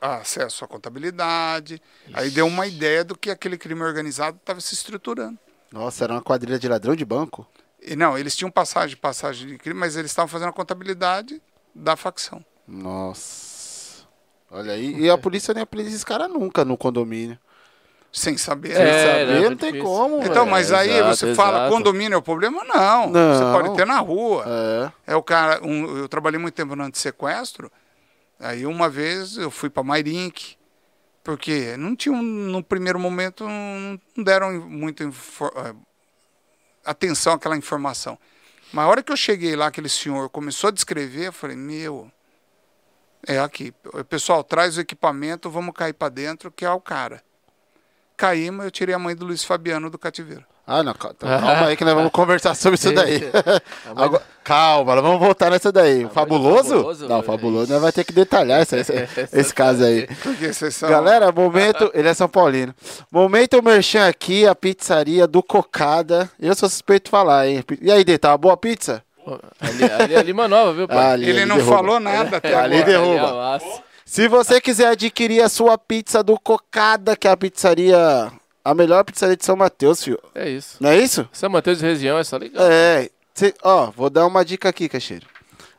[0.00, 1.80] acesso à contabilidade.
[2.12, 5.38] Aí deu uma ideia do que aquele crime organizado estava se estruturando.
[5.72, 7.48] Nossa, era uma quadrilha de ladrão de banco?
[7.80, 11.40] E não, eles tinham passagem, passagem de crime, mas eles estavam fazendo a contabilidade
[11.74, 12.44] da facção.
[12.66, 14.06] Nossa.
[14.50, 14.94] Olha aí.
[15.00, 17.38] E a polícia nem aprende esses caras nunca no condomínio.
[18.12, 18.72] Sem saber.
[18.72, 19.02] É, né?
[19.26, 19.84] saber, não tem difícil.
[19.94, 20.50] como, Então, velho.
[20.50, 21.74] mas aí exato, você fala, exato.
[21.74, 22.64] condomínio é o problema?
[22.64, 23.10] Não.
[23.10, 23.34] Não.
[23.34, 24.44] Você pode ter na rua.
[25.06, 25.12] É.
[25.12, 25.60] É o cara.
[25.62, 27.70] um- eu trabalhei muito tempo no antissequestro.
[28.40, 30.56] Aí uma vez eu fui para Mairink,
[31.22, 35.74] porque não tinham, no primeiro momento, não deram muita infor- eh,
[36.84, 38.18] atenção àquela informação.
[38.72, 42.10] Mas a hora que eu cheguei lá, aquele senhor começou a descrever, eu falei, meu,
[43.26, 43.72] é aqui.
[44.08, 47.22] Pessoal, traz o equipamento, vamos cair para dentro, que é o cara.
[48.18, 50.42] Caímos, eu tirei a mãe do Luiz Fabiano do cativeiro.
[50.66, 53.22] Ah, não, então, calma aí que nós vamos conversar sobre isso daí.
[53.96, 56.06] Agora- calma, nós vamos voltar nessa daí.
[56.12, 56.70] fabuloso?
[56.74, 58.92] fabuloso, não, é fabuloso, nós vai ter que detalhar esse, esse,
[59.32, 60.06] esse caso aí.
[60.82, 61.90] Galera, momento.
[61.94, 62.74] Ele é São Paulino.
[63.10, 66.28] Momento merchan aqui, a pizzaria do Cocada.
[66.38, 67.64] Eu sou suspeito de falar, hein?
[67.80, 69.02] E aí, Dê, tá uma boa pizza?
[69.60, 71.12] Ali, ali é Lima Nova, viu, pai?
[71.12, 71.76] Ali, Ele ali não derruba.
[71.76, 72.84] falou nada até ali agora.
[72.92, 73.54] derruba.
[73.54, 73.87] Ali é.
[74.08, 78.32] Se você quiser adquirir a sua pizza do Cocada, que é a pizzaria.
[78.64, 80.18] A melhor pizzaria de São Mateus, filho.
[80.34, 80.78] É isso.
[80.80, 81.28] Não é isso?
[81.30, 82.62] São Mateus de região é só ligar.
[82.72, 83.10] É.
[83.34, 85.26] Cê- ó, vou dar uma dica aqui, Cacheiro.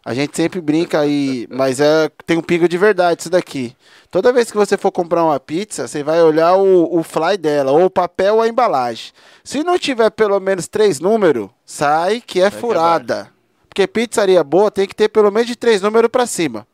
[0.05, 3.75] A gente sempre brinca aí, mas é tem um pingo de verdade isso daqui.
[4.11, 7.71] Toda vez que você for comprar uma pizza, você vai olhar o, o fly dela,
[7.71, 9.11] ou o papel ou a embalagem.
[9.43, 13.31] Se não tiver pelo menos três números, sai que é furada.
[13.67, 16.67] Porque pizzaria boa tem que ter pelo menos de três números pra cima.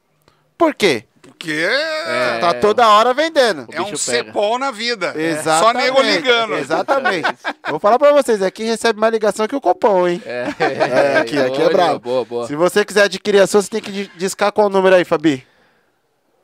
[0.57, 1.05] Por quê?
[1.37, 3.67] Porque é, Tá toda hora vendendo.
[3.71, 5.11] é um cepol na vida.
[5.13, 5.83] Só Exatamente.
[5.85, 6.53] nego ligando.
[6.55, 7.27] Exatamente.
[7.69, 10.21] Vou falar pra vocês, aqui recebe mais ligação que o Copom, hein?
[10.25, 11.99] É, É, aqui, aqui é brabo.
[11.99, 12.47] Boa, boa.
[12.47, 15.45] Se você quiser adquirir a sua, você tem que di- discar qual número aí, Fabi?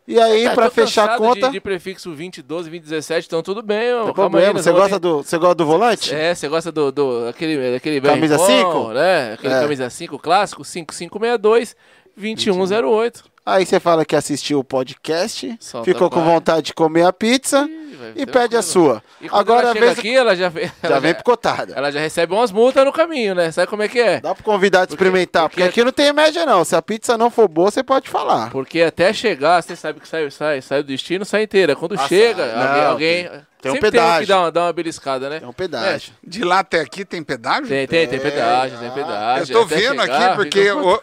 [0.07, 3.89] E aí, Tá, pra fechar a conta, De, de prefixo 2012, 2017, então tudo bem.
[3.91, 4.53] calma aí, problema.
[4.53, 6.13] nós Você gosta, do, você gosta do volante?
[6.15, 8.88] É, você gosta do, do aquele, aquele Camisa bom, 5?
[8.93, 9.34] né?
[9.34, 9.59] Aquele É.
[9.59, 11.75] camisa 5 clássico, 5562
[12.15, 13.23] 2108.
[13.49, 17.65] Aí você fala que assistiu o podcast, Solta ficou com vontade de comer a pizza
[17.65, 19.02] Ih, e pede a sua.
[19.22, 21.74] E quando Agora ela chega vez aqui, ela já, vem- já ela vem picotada.
[21.74, 23.49] ela já recebe umas multas no caminho, né?
[23.52, 24.19] Sabe como é que é?
[24.19, 26.65] Dá pro convidado Porque- experimentar, porque, porque- aqui não tem média não.
[26.65, 28.49] Se a pizza não for boa, você pode falar.
[28.52, 31.74] Porque até chegar, você sabe que sai, sai, sai do destino, sai inteira.
[31.74, 34.19] Quando Ah, chega, alguém, Não, alguém tem- tem um sempre tem pedágio.
[34.22, 35.40] que dar uma, dar uma beliscada, né?
[35.41, 36.11] É um pedágio.
[36.22, 37.68] De lá até aqui tem pedágio?
[37.69, 38.82] Tem, tem, tem É, pedágio, ah.
[38.82, 39.53] tem pedágio.
[39.56, 40.99] Eu tô Até vendo chegar, aqui porque o-.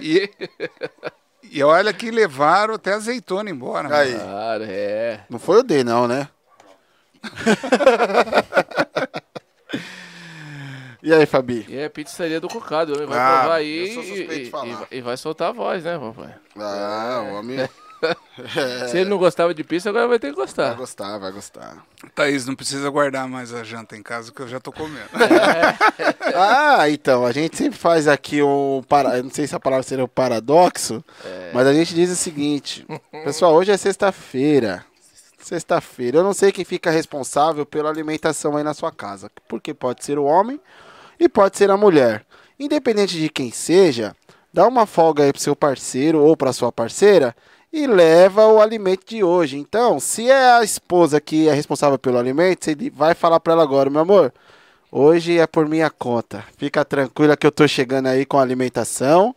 [0.00, 0.30] E,
[1.50, 3.94] e olha que levaram até azeitona embora.
[3.94, 4.12] Aí.
[4.14, 4.24] mano.
[4.24, 5.20] Claro, é.
[5.30, 6.28] Não foi o D, não, né?
[11.02, 11.66] e aí, Fabi?
[11.68, 14.50] E é pizzaria do Cocado, o homem vai Ah, provar aí e,
[14.92, 16.34] e- e vai soltar a voz, né, papai?
[16.58, 17.68] Ah, o homem
[18.90, 20.74] Se ele não gostava de pizza, agora vai ter que vai gostar.
[20.74, 21.84] gostar, vai gostar.
[22.14, 25.08] Thaís, não precisa guardar mais a janta em casa que eu já tô comendo.
[26.34, 28.82] Ah, então, a gente sempre faz aqui um.
[28.86, 29.16] Para...
[29.16, 31.02] eu Não sei se a palavra seria um paradoxo,
[31.52, 32.86] mas a gente diz o seguinte:
[33.24, 34.84] Pessoal, hoje é sexta-feira.
[35.40, 36.18] Sexta-feira.
[36.18, 39.30] Eu não sei quem fica responsável pela alimentação aí na sua casa.
[39.48, 40.60] Porque pode ser o homem
[41.18, 42.24] e pode ser a mulher.
[42.58, 44.14] Independente de quem seja,
[44.52, 47.34] dá uma folga aí pro seu parceiro ou pra sua parceira
[47.72, 49.58] e leva o alimento de hoje.
[49.58, 53.62] Então, se é a esposa que é responsável pelo alimento, você vai falar pra ela
[53.62, 54.32] agora, meu amor.
[54.90, 56.44] Hoje é por minha conta.
[56.56, 59.34] Fica tranquila que eu tô chegando aí com a alimentação,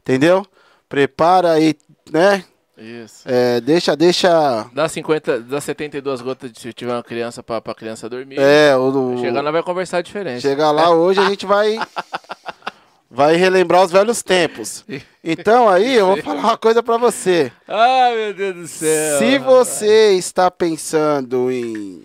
[0.00, 0.46] entendeu?
[0.88, 1.74] Prepara aí,
[2.10, 2.42] né?
[2.76, 3.22] Isso.
[3.26, 4.66] É, deixa, deixa.
[4.72, 8.36] Dá 50, dá 72 gotas de se tiver uma criança pra, pra criança dormir.
[8.40, 10.40] É, o, o- Chegar lá vai conversar diferente.
[10.40, 11.78] Chegar lá hoje a gente vai
[13.14, 14.84] vai relembrar os velhos tempos.
[15.26, 17.50] Então aí eu vou falar uma coisa pra você.
[17.66, 19.18] Ai, meu Deus do céu.
[19.18, 22.02] Se você está pensando em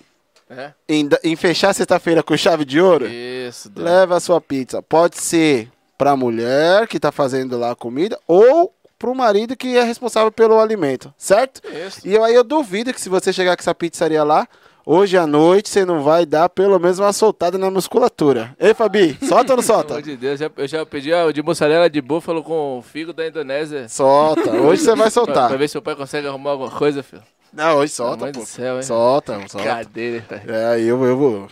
[0.49, 0.71] É?
[0.87, 4.81] em, em fechar sexta-feira com chave de ouro, Isso, leve a sua pizza.
[4.81, 9.83] Pode ser pra mulher que tá fazendo lá a comida ou pro marido que é
[9.83, 11.61] responsável pelo alimento, certo?
[11.67, 12.07] Isso.
[12.07, 14.47] E aí eu duvido que se você chegar com essa pizzaria lá,
[14.91, 18.55] hoje à noite você não vai dar pelo menos uma soltada na musculatura.
[18.59, 19.93] Ei, Fabi, solta ou não Pelo solta?
[19.95, 23.87] amor de Deus, eu já pedi ó, de mussarela de búfalo com figo da Indonésia.
[23.89, 25.47] Solta, hoje você vai Pra, soltar.
[25.49, 27.21] pra ver se o pai consegue arrumar alguma coisa, filho.
[27.53, 28.39] Não, hoje Pelo solta, pô.
[28.39, 28.83] do céu, hein?
[28.83, 29.67] Solta, solta.
[29.67, 30.51] Cadeira, velho.
[30.51, 31.47] É, aí eu, eu vou.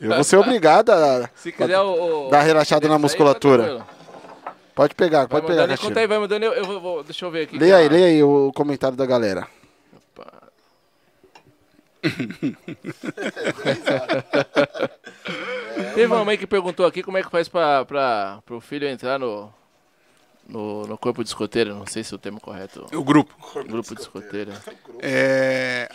[0.00, 1.30] Eu vou ser obrigado a.
[1.36, 2.26] Se quiser o.
[2.26, 3.62] o Dá relaxada na aí, musculatura.
[3.62, 3.96] tá tranquilo.
[4.74, 6.44] Pode pegar, Vai pode pegar, conta aí, vai mandando.
[6.44, 7.58] Eu, eu vou, vou- deixa eu ver aqui.
[7.58, 9.46] Leia aí, Ah, leia aí o comentário da galera.
[15.94, 19.18] Teve uma mãe que perguntou aqui como é que faz pra, pra, pro filho entrar
[19.18, 19.52] no,
[20.48, 21.74] no, no corpo de escoteiro.
[21.74, 22.86] Não sei se é o termo correto.
[22.92, 23.34] O grupo.
[23.64, 24.52] Grupo de escoteiro.
[25.00, 25.88] É,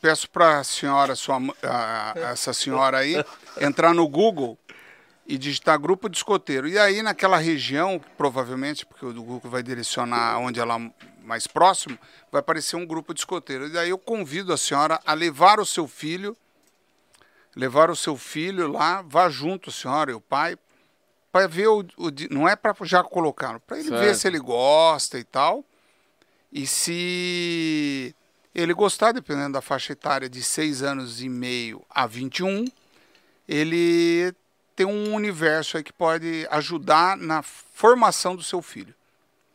[0.00, 3.14] peço para a senhora, sua, a- essa senhora aí,
[3.60, 4.58] entrar no Google
[5.28, 6.66] e digitar grupo de escoteiro.
[6.66, 10.78] E aí, naquela região, provavelmente, porque o Google vai direcionar onde ela
[11.22, 11.98] mais próximo,
[12.32, 13.66] vai aparecer um grupo de escoteiro.
[13.66, 16.34] E daí eu convido a senhora a levar o seu filho,
[17.54, 20.56] levar o seu filho lá, vá junto, a senhora e o pai,
[21.30, 24.18] para ver o, o não é para já colocar, para ele ver Certo.
[24.20, 25.62] se ele gosta e tal.
[26.50, 28.14] E se
[28.54, 32.64] ele gostar, dependendo da faixa etária de 6 anos e meio a 21,
[33.46, 34.34] ele
[34.78, 38.94] tem um universo aí que pode ajudar na formação do seu filho,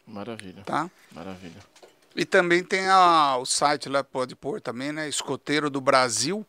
[0.06, 0.92] Maravilha, tá?
[1.14, 1.62] maravilha.
[2.14, 5.08] E também tem a- o site lá, pode pôr também, né?
[5.08, 6.46] Escoteiro do Brasil,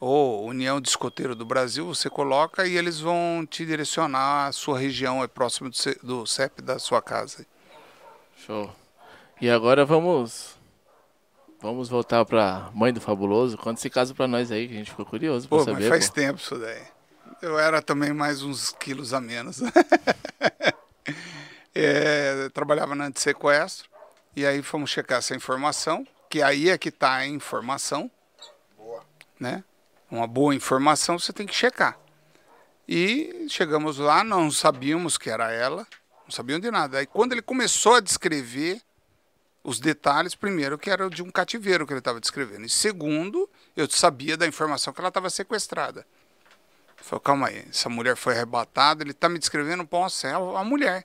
[0.00, 4.78] ou União de Escoteiro do Brasil, você coloca e eles vão te direcionar a sua
[4.78, 7.44] região, é próximo do, C- do CEP da sua casa.
[8.46, 8.74] Show.
[9.38, 10.56] E agora vamos.
[11.60, 13.56] Vamos voltar pra Mãe do Fabuloso.
[13.58, 15.72] Conta esse caso pra nós aí, que a gente ficou curioso Pô, saber.
[15.74, 16.14] mas faz pô.
[16.14, 16.82] tempo isso daí.
[17.42, 19.60] Eu era também mais uns quilos a menos.
[21.74, 23.88] É, trabalhava na antissequestro.
[24.36, 28.10] E aí fomos checar essa informação, que aí é que está a informação.
[29.40, 29.64] Né?
[30.10, 31.98] Uma boa informação você tem que checar.
[32.86, 35.86] E chegamos lá, não sabíamos que era ela,
[36.24, 36.98] não sabiam de nada.
[36.98, 38.82] Aí quando ele começou a descrever
[39.64, 42.66] os detalhes, primeiro, que era de um cativeiro que ele estava descrevendo.
[42.66, 46.06] E segundo, eu sabia da informação que ela estava sequestrada.
[47.02, 50.64] Falei, calma aí, essa mulher foi arrebatada, ele está me descrevendo, posso, é a a
[50.64, 51.04] mulher.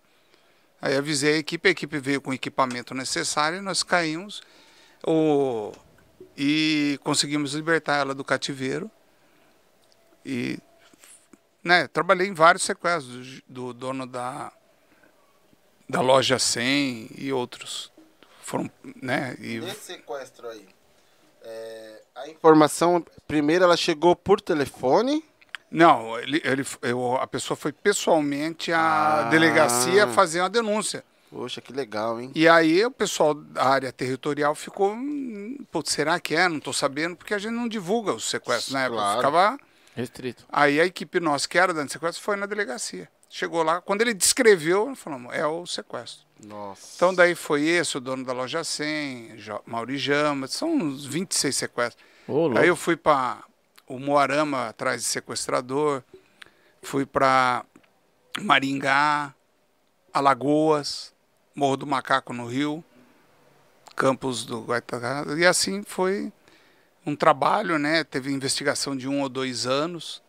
[0.82, 4.42] Aí avisei a equipe, a equipe veio com o equipamento necessário nós caímos
[5.06, 5.72] o,
[6.38, 8.90] e conseguimos libertar ela do cativeiro.
[10.24, 10.60] E
[11.64, 14.52] né, trabalhei em vários sequestros do, do dono da,
[15.90, 17.92] da loja 100 e outros.
[18.42, 18.70] Foram,
[19.02, 20.68] né, e Nesse sequestro aí,
[21.42, 25.24] é, a informação, primeiro ela chegou por telefone.
[25.70, 29.30] Não, ele, ele, eu- a pessoa foi pessoalmente à Ah.
[29.30, 31.04] delegacia fazer uma denúncia.
[31.30, 32.32] Poxa, que legal, hein?
[32.34, 36.48] E aí o pessoal da área territorial ficou, hum, pô, será que é?
[36.48, 38.98] Não estou sabendo, porque a gente não divulga os sequestros na época.
[39.02, 39.18] Claro.
[39.18, 39.58] Ficava...
[39.94, 40.46] Restrito.
[40.50, 43.10] Aí a equipe nossa, que era da sequestro, foi na delegacia.
[43.30, 46.26] Chegou lá, quando ele descreveu, falamos, é o sequestro.
[46.46, 46.94] Nossa.
[46.96, 51.54] Então daí foi esse, o dono da loja 100, Jo- Mauri Jama, são uns 26
[51.56, 52.06] sequestros.
[52.28, 52.58] Louco.
[52.58, 53.40] Aí eu fui para
[53.88, 56.04] o Moarama, atrás de sequestrador.
[56.82, 57.66] Fui para
[58.42, 59.34] Maringá,
[60.14, 61.14] Alagoas,
[61.56, 62.84] Morro do Macaco no Rio,
[63.96, 65.26] Campos do Guaitacá.
[65.38, 66.32] E assim foi
[67.06, 68.04] um trabalho, né?
[68.04, 70.22] Teve investigação de um ou dois anos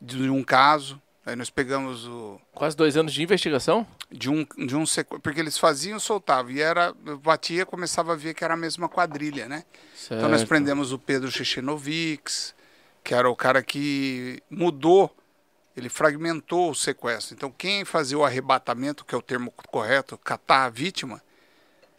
[0.00, 1.00] de um caso.
[1.24, 3.86] Aí nós pegamos o Quase dois anos de investigação?
[4.10, 6.92] de um de um sequ- porque eles faziam, soltavam e era
[7.22, 9.64] batia, começava a ver que era a mesma quadrilha, né?
[10.06, 10.48] Então nós Certo.
[10.48, 12.52] prendemos o Pedro Chechenovics,
[13.02, 15.14] que era o cara que mudou,
[15.76, 17.34] ele fragmentou o sequestro.
[17.34, 21.22] Então quem fazia o arrebatamento, que é o termo correto, catar a vítima,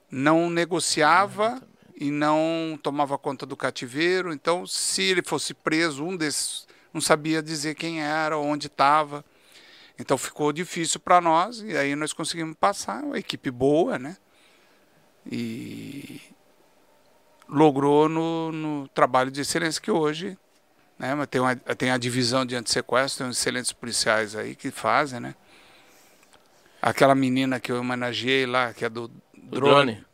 [0.10, 1.62] não negociava
[1.96, 4.34] e não tomava conta do cativeiro.
[4.34, 9.24] Então se ele fosse preso, um desses não sabia dizer quem era, onde estava.
[9.98, 14.18] Então ficou difícil para nós e aí nós conseguimos passar, uma equipe boa, né?
[15.26, 16.20] E
[17.48, 20.38] logrou no, no trabalho de excelência que hoje,
[21.02, 21.16] né?
[21.16, 25.34] Mas tem, uma, tem a divisão de antissequestro, tem excelentes policiais aí que fazem, né?
[26.80, 29.06] Aquela menina que eu homenageei lá, que é do
[29.52, 30.06] O drone, drone.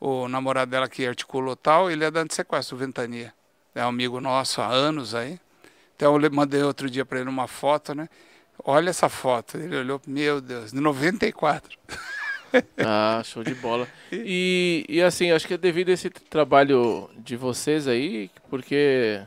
[0.00, 3.34] o namorado dela que articulou tal, ele é da antissequestro, Ventania.
[3.74, 5.38] É um amigo nosso há anos aí.
[5.94, 8.08] Então eu mandei outro dia para ele uma foto, né?
[8.64, 9.58] Olha essa foto.
[9.58, 11.78] Ele olhou, meu Deus, de 94.
[12.78, 13.86] Ah, show de bola.
[14.10, 19.20] E, e assim, acho que é devido a esse trabalho de vocês aí, porque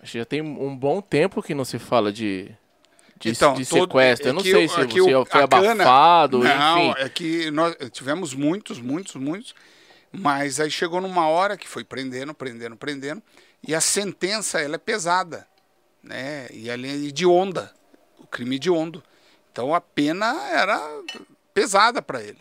[0.00, 2.50] acho que já tem um bom tempo que não se fala de,
[3.18, 4.26] de, Então, de todo- sequestro.
[4.28, 7.00] é Eu não sei o- se é você o- foi cana- abafado, Não, enfim.
[7.02, 9.54] é que nós tivemos muitos, muitos, muitos,
[10.12, 13.22] mas aí chegou numa hora que foi prendendo, prendendo, prendendo,
[13.66, 15.46] e a sentença ela é pesada,
[16.02, 16.46] né?
[16.52, 17.72] E ela é de onda,
[18.18, 19.02] o crime de ondo.
[19.50, 20.78] Então a pena era
[21.52, 22.38] pesada para ele.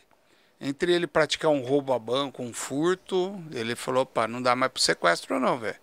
[0.60, 4.72] Entre ele praticar um roubo a banco, um furto, ele falou, opa, não dá mais
[4.72, 5.76] pro sequestro não, velho.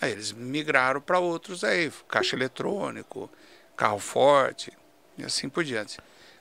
[0.00, 3.30] Aí eles migraram para outros aí, caixa eletrônico,
[3.76, 4.72] carro forte
[5.18, 5.98] e assim por diante.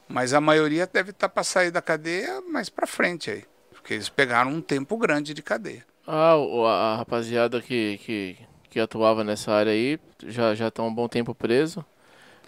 [0.08, 4.10] Mas a maioria deve estar para sair da cadeia mais para frente aí, porque eles
[4.10, 5.86] pegaram um tempo grande de cadeia.
[6.08, 8.38] Ah, a, rapaziada que, que,
[8.70, 11.86] que atuava nessa área aí já já tá um bom tempo preso.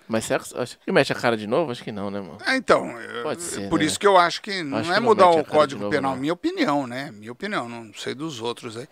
[0.08, 1.72] Mas será que, acho que mexe a cara de novo?
[1.72, 2.38] Acho que não, né, mano?
[2.46, 3.86] Ah, então, Pode ser, por né?
[3.86, 6.18] isso que eu acho que não Acho é que não mudar o Código novo, Penal,
[6.18, 7.12] minha opinião, né?
[7.12, 8.90] Minha opinião, não sei dos outros aí.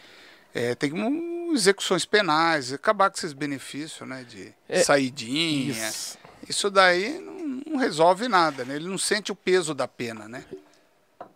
[0.53, 4.23] É, tem um, execuções penais, acabar com esses benefícios, né?
[4.27, 5.87] De É, saidinha.
[5.89, 6.17] Isso.
[6.47, 8.75] Isso daí não, não resolve nada, né?
[8.75, 10.43] Ele não sente o peso da pena, né?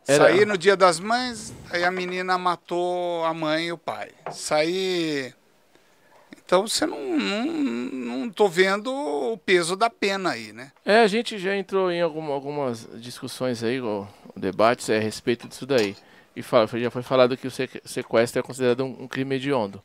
[0.08, 4.10] Era- Sair no dia das mães, aí a menina matou a mãe e o pai.
[4.32, 5.36] Sair.
[6.46, 10.72] Então você não, não, não tô vendo o peso da pena aí, né?
[10.86, 15.48] É, a gente já entrou em alguma- algumas discussões aí, ou debates é, a respeito
[15.48, 15.96] disso daí.
[16.36, 19.82] E fala- já foi falado que o sequ- sequestro é considerado um, um crime hediondo.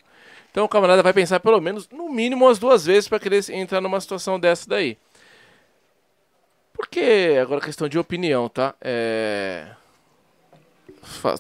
[0.51, 3.81] Então o camarada vai pensar pelo menos, no mínimo, umas duas vezes para querer entrar
[3.81, 4.97] numa situação dessa daí.
[6.73, 8.75] Porque, agora questão de opinião, tá?
[8.81, 9.67] É...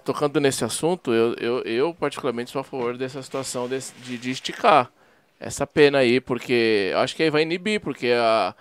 [0.04, 4.30] Tocando nesse assunto, eu, eu, eu particularmente sou a favor dessa situação desse- de, de
[4.30, 4.90] esticar
[5.38, 8.54] essa pena aí, porque acho que aí vai inibir, porque a,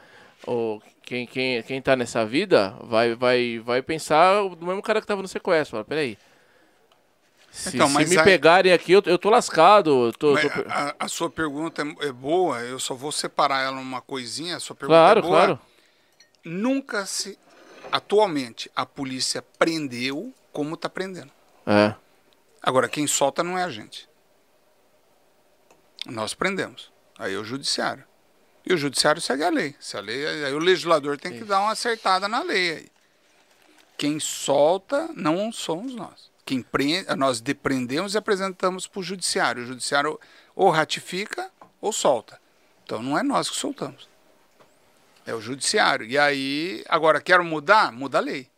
[0.45, 5.07] o, quem, quem, quem tá nessa vida vai, vai, vai pensar do mesmo cara que
[5.07, 5.71] tava no sequestro.
[5.71, 6.17] Fala, peraí.
[7.57, 10.05] Se, Então, se me aí- pegarem aqui, eu, eu tô lascado.
[10.07, 13.77] eu Tô, tô- a, a sua pergunta é, é boa, eu só vou separar ela
[13.77, 14.57] numa coisinha.
[14.57, 15.35] A sua pergunta Claro, é boa.
[15.35, 15.59] claro.
[16.45, 17.37] Nunca se.
[17.91, 21.31] Atualmente, a polícia prendeu como está prendendo.
[21.65, 21.95] É.
[22.61, 24.07] Agora, quem solta não é a gente.
[26.05, 26.91] Nós prendemos.
[27.17, 28.03] Aí é o judiciário.
[28.65, 29.75] E o judiciário segue a lei.
[29.79, 32.87] Se a lei aí o legislador tem que dar uma acertada na lei aí.
[33.97, 36.29] Quem solta não somos nós.
[36.47, 39.63] Quem prende, nós depreendemos e apresentamos para o judiciário.
[39.63, 40.17] O judiciário
[40.55, 41.51] ou ratifica
[41.81, 42.39] ou solta.
[42.85, 44.07] Então não é nós que soltamos.
[45.25, 46.05] É o judiciário.
[46.07, 47.91] E aí, agora, quero mudar?
[47.91, 48.49] Muda a lei.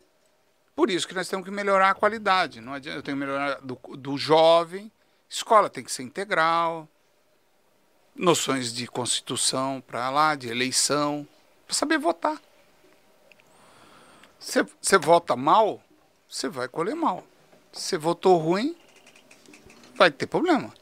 [0.76, 2.60] Por isso que nós temos que melhorar a qualidade.
[2.60, 4.88] Não adianta, eu tenho que melhorar do, do jovem.
[5.28, 6.88] Escola tem que ser integral.
[8.14, 11.26] Noções de constituição para lá, de eleição,
[11.66, 12.40] para saber votar.
[14.38, 15.82] Você vota mal,
[16.28, 17.26] você vai colher mal.
[17.72, 18.76] Se você votou ruim,
[19.94, 20.72] vai ter problema.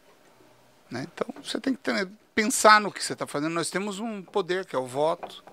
[0.90, 1.06] Né?
[1.12, 3.52] Então você tem que ter- pensar no que você está fazendo.
[3.52, 5.44] Nós temos um poder que é o voto.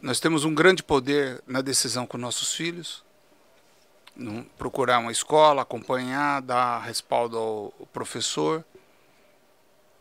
[0.00, 3.02] Nós temos um grande poder na decisão com nossos filhos.
[4.16, 8.64] Não- procurar uma escola, acompanhar, dar respaldo ao ao professor,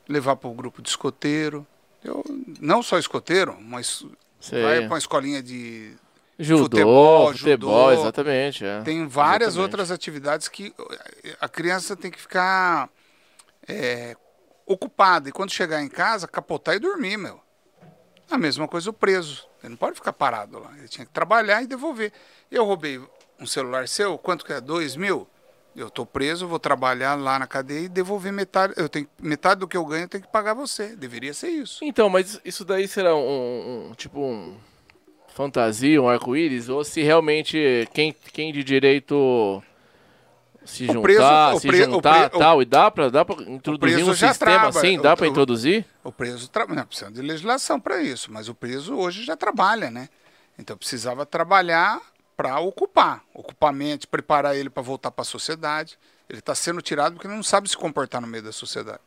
[0.07, 1.65] levar para o grupo de escoteiro.
[2.03, 2.23] Eu,
[2.59, 4.05] não só escoteiro, mas
[4.39, 4.61] Sei.
[4.61, 5.95] vai para uma escolinha de.
[6.44, 8.02] Judô, futebol, futebol, judô.
[8.02, 8.65] exatamente.
[8.65, 8.82] é.
[8.82, 9.61] Tem várias Exatamente.
[9.61, 10.74] outras atividades que
[11.40, 12.90] a criança tem que ficar
[13.68, 14.15] é,
[14.65, 15.30] ocupada.
[15.30, 17.40] E quando chegar em casa, capotar e dormir, meu.
[18.30, 19.45] A mesma coisa o preso.
[19.61, 20.72] Ele não pode ficar parado lá.
[20.78, 22.11] Ele tinha que trabalhar e devolver.
[22.52, 23.02] Eu roubei
[23.40, 24.60] um celular seu, quanto que é?
[24.61, 25.28] Dois mil?
[25.76, 28.74] Eu tô preso, vou trabalhar lá na cadeia e devolver metade.
[28.78, 30.95] Eu tenho metade do que eu ganho, eu tenho que pagar você.
[30.95, 31.84] Deveria ser isso.
[31.84, 34.56] Então, mas isso daí será um, um- tipo um
[35.34, 39.61] fantasia, um arco-íris, ou se realmente quem, quem de direito
[40.64, 43.35] se juntar, preso- se pre- o juntar pre- o- tal, e dá pra, dá pra
[43.43, 45.85] introduzir preso um sistema trava, assim, dá pra o- introduzir?
[46.03, 46.65] O preso tra...
[46.68, 50.07] não precisa de legislação para isso, mas o preso hoje já trabalha, né?
[50.57, 51.99] Então precisava trabalhar
[52.38, 53.23] para ocupar,
[53.73, 55.97] mente, preparar ele para voltar para a sociedade.
[56.30, 58.99] Ele está sendo tirado porque ele não sabe se comportar no meio da sociedade.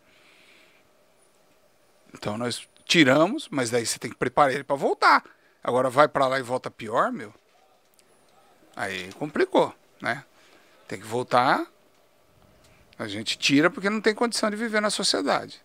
[2.15, 5.23] Então nós tiramos, mas daí você tem que preparar ele para voltar.
[5.66, 7.34] Agora vai para lá e volta pior, meu.
[8.76, 10.22] Aí complicou, né?
[10.86, 11.66] Tem que voltar.
[12.97, 15.60] A gente tira porque não tem condição de viver na sociedade.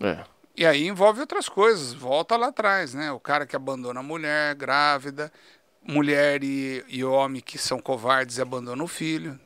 [0.00, 0.24] É.
[0.56, 3.12] E aí envolve outras coisas, volta lá atrás, né?
[3.12, 5.32] O cara que abandona a mulher grávida,
[5.80, 9.38] mulher e, e homem que são covardes e abandonam o filho.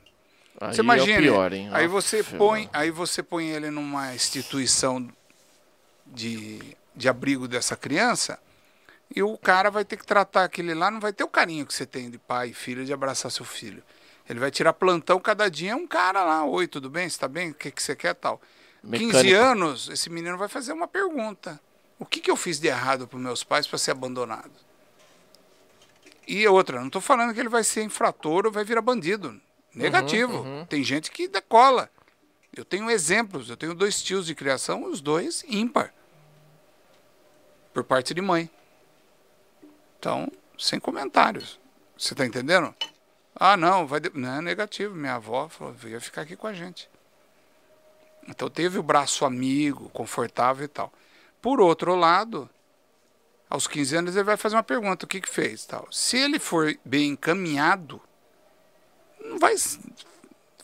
[0.58, 1.68] Aí Você é imagina, pior, hein?
[1.70, 5.06] aí você põe, aí você põe ele numa instituição
[6.06, 8.38] de, de abrigo dessa criança
[9.14, 11.74] e o cara vai ter que tratar aquele lá, não vai ter o carinho que
[11.74, 13.82] você tem de pai e filho de abraçar seu filho.
[14.28, 17.08] Ele vai tirar plantão cada dia, é um cara lá, oi, tudo bem?
[17.08, 17.50] Você tá bem?
[17.50, 18.40] O que, que você quer tal?
[18.82, 19.36] 15 Mecânico.
[19.36, 21.60] anos, esse menino vai fazer uma pergunta.
[21.98, 24.50] O que, que eu fiz de errado para meus pais para ser abandonado?
[26.26, 29.40] E outra, não estou falando que ele vai ser infrator ou vai virar bandido.
[29.74, 30.44] Negativo.
[30.68, 31.90] Tem gente que decola.
[32.54, 35.92] Eu tenho exemplos, eu tenho dois tios de criação, os dois ímpar.
[37.72, 38.50] Por parte de mãe.
[40.02, 41.60] Então, sem comentários.
[41.96, 42.74] Você está entendendo?
[43.36, 44.00] Ah, não, vai.
[44.00, 44.10] De...
[44.12, 44.96] Não, é negativo.
[44.96, 46.90] Minha avó falou, ia ficar aqui com a gente.
[48.26, 50.92] Então teve o braço amigo, confortável e tal.
[51.40, 52.50] Por outro lado,
[53.48, 55.86] aos 15 anos ele vai fazer uma pergunta, o que que fez, tal.
[55.92, 58.00] Se ele for bem encaminhado,
[59.24, 59.54] não vai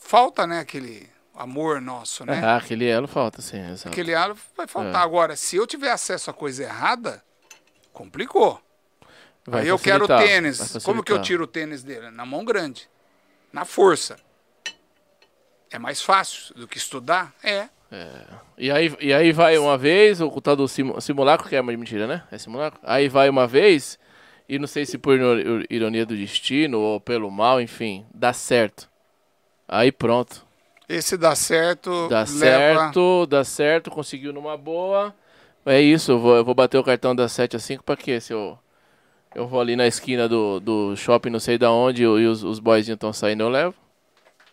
[0.01, 2.41] falta, né, aquele amor nosso, né?
[2.43, 3.87] Ah, aquele elo falta, sim, exato.
[3.87, 5.01] Aquele halo vai faltar.
[5.01, 7.23] Agora, se eu tiver acesso à coisa errada,
[7.93, 8.61] complicou.
[9.49, 10.77] Vai Aí eu quero tênis.
[10.83, 12.11] Como que eu tiro o tênis dele?
[12.11, 12.87] Na mão grande.
[13.51, 14.17] Na força.
[15.71, 17.33] É mais fácil do que estudar?
[17.43, 17.67] É.
[18.57, 21.71] E aí, e aí vai uma vez, o tal do simu- simulacro, que é uma
[21.71, 22.23] mentira, né?
[22.31, 22.79] É simulacro?
[22.83, 23.97] Aí vai uma vez,
[24.47, 28.87] e não sei se por iro- ironia do destino ou pelo mal, enfim, dá certo.
[29.67, 30.45] Aí pronto.
[30.87, 32.07] Esse dá certo.
[32.09, 32.27] Dá leva...
[32.35, 35.13] certo, dá certo, conseguiu numa boa.
[35.65, 38.19] É isso, eu vou, eu vou bater o cartão das 7 a 5 pra quê?
[38.19, 38.57] Se eu,
[39.35, 42.59] eu vou ali na esquina do, do shopping, não sei da onde, e os, os
[42.59, 43.75] boyzinhos estão saindo, eu levo.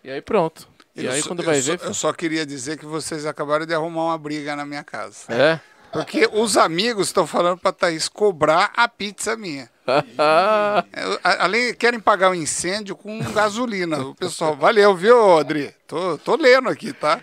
[0.05, 0.69] E aí pronto.
[0.95, 1.81] E Eu aí só- quando eu vai só- ver.
[1.85, 5.25] Eu só queria dizer que vocês acabaram de arrumar uma briga na minha casa.
[5.33, 5.61] É?
[5.93, 9.71] Porque os amigos estão falando pra Thaís cobrar a pizza minha.
[11.23, 13.99] Além, querem pagar o incêndio com gasolina.
[14.01, 15.75] O pessoal, valeu, viu, Adri?
[15.87, 17.21] Tô, tô lendo aqui, tá?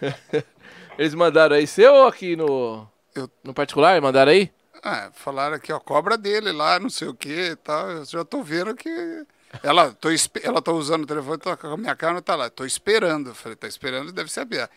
[0.98, 2.86] Eles mandaram aí seu ou aqui no.
[3.14, 4.00] Eu- No particular?
[4.00, 4.50] Mandaram aí?
[4.82, 7.88] Ah, falaram aqui, ó, cobra dele lá, não sei o que e tal.
[7.90, 9.24] Eu já tô vendo que.
[9.62, 10.08] Ela, tô,
[10.42, 12.50] ela tá usando o telefone, tá com a minha cara, tá lá.
[12.50, 13.30] Tô esperando.
[13.30, 14.68] Eu falei, tá esperando, deve saber.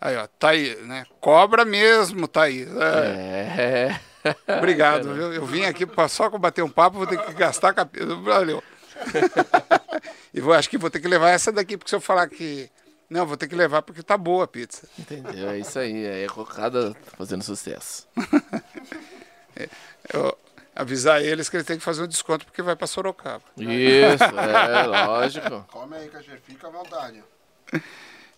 [0.00, 1.06] Aí, ó, tá aí, né?
[1.20, 2.66] Cobra mesmo, tá aí.
[2.80, 4.56] É, É.
[4.58, 5.32] Obrigado, viu?
[5.32, 8.22] Eu vim aqui só bater um papo, vou ter que gastar capítulo.
[8.22, 8.62] Valeu.
[10.34, 12.68] e vou, acho que vou ter que levar essa daqui, porque se eu falar que.
[13.08, 14.88] Não, vou ter que levar porque tá boa a pizza.
[14.98, 15.50] Entendeu?
[15.50, 16.04] É isso aí.
[16.04, 18.08] É cocada fazendo sucesso.
[20.12, 20.36] Eu
[20.74, 23.42] avisar eles que eles têm que fazer um desconto porque vai pra Sorocaba.
[23.56, 25.64] Isso, é, lógico.
[25.70, 27.22] Come aí, Cachê, fica à vontade.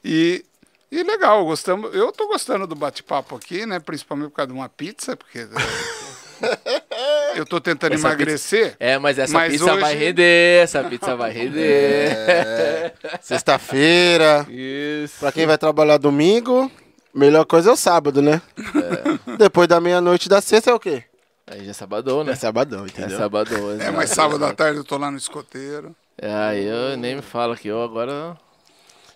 [0.05, 0.45] E,
[0.91, 1.95] e legal, gostamos.
[1.95, 3.79] Eu tô gostando do bate-papo aqui, né?
[3.81, 5.47] Principalmente por causa de uma pizza, porque
[7.35, 8.77] eu tô tentando Essa emagrecer.
[8.79, 12.11] É, mas essa Mas pizza hoje- vai render, essa pizza vai render.
[12.13, 14.47] É, Sexta-feira.
[14.49, 15.19] Isso.
[15.19, 16.71] Pra quem vai trabalhar domingo,
[17.19, 18.41] melhor coisa é o sábado, né?
[19.39, 21.05] Depois da meia-noite da sexta é o quê?
[21.51, 22.33] Aí já é sabadão, né?
[22.33, 23.19] É sabadão, É entendeu?
[23.19, 23.81] sabadão.
[23.81, 25.95] É, mas sábado à tarde eu tô lá no escoteiro.
[26.17, 28.37] É, aí eu nem me fala que eu agora...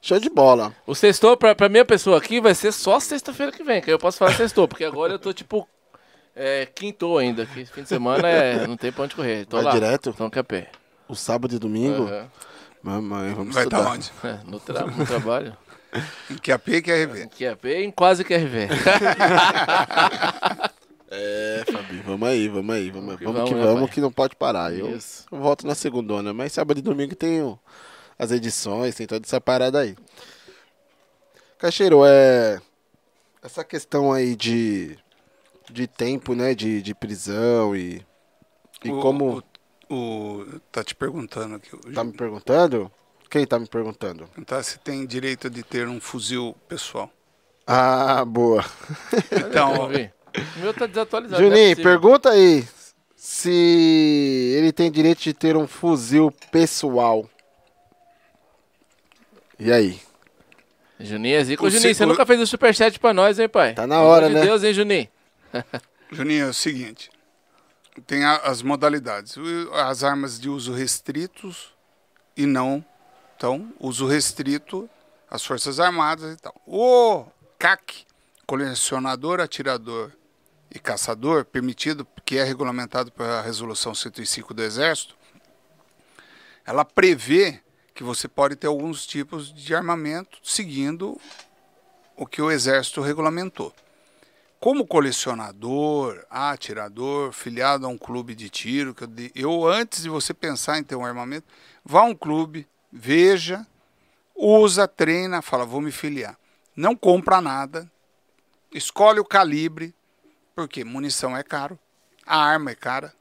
[0.00, 0.74] Show de bola.
[0.86, 3.94] O sextou, pra, pra minha pessoa aqui, vai ser só sexta-feira que vem, que aí
[3.94, 5.68] eu posso falar sextou, porque agora eu tô tipo...
[6.34, 9.44] É, quintou ainda, que esse fim de semana é, não tem pra onde correr.
[9.44, 9.70] Tô Vai lá.
[9.72, 10.08] direto?
[10.10, 10.70] Então que é pé.
[11.06, 12.26] O sábado e domingo, Aham.
[12.82, 13.80] mamãe, vamos Vai estudar.
[13.80, 14.10] estar onde?
[14.24, 15.54] É, no, tra no trabalho.
[16.30, 17.28] Em QAP e QRV.
[17.28, 18.68] QAP em quase QRV.
[21.14, 23.94] É, Fabi, vamos aí, vamos aí, vamos, que vamos, vamos, que vamos, pai?
[23.96, 24.72] que não pode parar.
[24.72, 24.98] Eu,
[25.30, 27.58] volto na segundona, mas sábado e domingo tem o-
[28.18, 29.94] as edições, tem toda essa parada aí.
[31.58, 32.58] Cacheiro, é.
[33.42, 34.96] Essa questão aí de.
[35.70, 36.54] de tempo, né?
[36.54, 38.00] De, de prisão e.
[38.82, 39.44] E O- como.
[39.90, 41.76] O, o- tá te perguntando aqui.
[41.92, 42.90] Tá me perguntando?
[43.32, 44.26] Quem tá me perguntando?
[44.26, 47.10] Perguntar se tem direito de ter um fuzil pessoal.
[47.66, 48.62] Ah, boa.
[49.32, 49.86] Então.
[49.86, 51.42] O meu tá desatualizado.
[51.42, 51.84] é Juninho, possível.
[51.90, 52.68] pergunta aí
[53.16, 57.26] se ele tem direito de ter um fuzil pessoal.
[59.58, 59.98] E aí?
[61.00, 61.64] Juninho é zica.
[61.64, 63.72] Ô, Juninho, você nunca fez o superchat pra nós, hein, pai?
[63.72, 64.40] Tá na hora, né?
[64.40, 65.08] de Deus, hein, Juninho?
[66.12, 67.10] Juninho, é o seguinte:
[68.06, 69.36] tem a- as modalidades.
[69.72, 71.72] As armas de uso restritos
[72.36, 72.84] e não.
[73.42, 74.88] Então, uso restrito,
[75.28, 76.54] as Forças Armadas e tal.
[76.64, 77.26] O
[77.58, 78.06] CAC,
[78.46, 80.12] colecionador, atirador
[80.72, 85.16] e caçador, permitido, que é regulamentado pela Resolução 105 do Exército,
[86.64, 87.60] ela prevê
[87.92, 91.20] que você pode ter alguns tipos de armamento seguindo
[92.16, 93.74] o que o Exército regulamentou.
[94.60, 98.94] Como colecionador, atirador, filiado a um clube de tiro,
[99.34, 101.48] eu antes de você pensar em ter um armamento,
[101.84, 103.66] vá a um clube, veja
[104.34, 106.36] usa, treina, fala, vou me filiar.
[106.74, 107.90] Não compra nada,
[108.72, 109.94] escolhe o calibre,
[110.54, 111.78] porque munição é caro,
[112.26, 113.14] a arma é cara.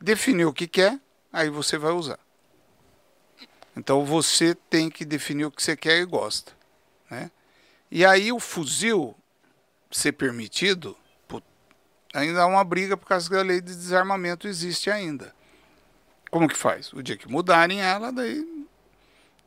[0.00, 0.98] Definiu o que quer,
[1.32, 2.18] aí você vai usar.
[3.76, 6.52] Então você tem que definir o que você quer e gosta.
[7.10, 7.30] Né?
[7.90, 9.16] E aí o fuzil
[9.90, 10.96] ser permitido,
[12.14, 15.34] ainda há uma briga por causa que a lei de desarmamento existe ainda.
[16.30, 16.92] Como que faz?
[16.92, 18.46] O dia que mudarem ela, daí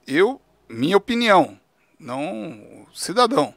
[0.06, 1.58] eu, minha opinião,
[2.00, 3.54] não cidadão.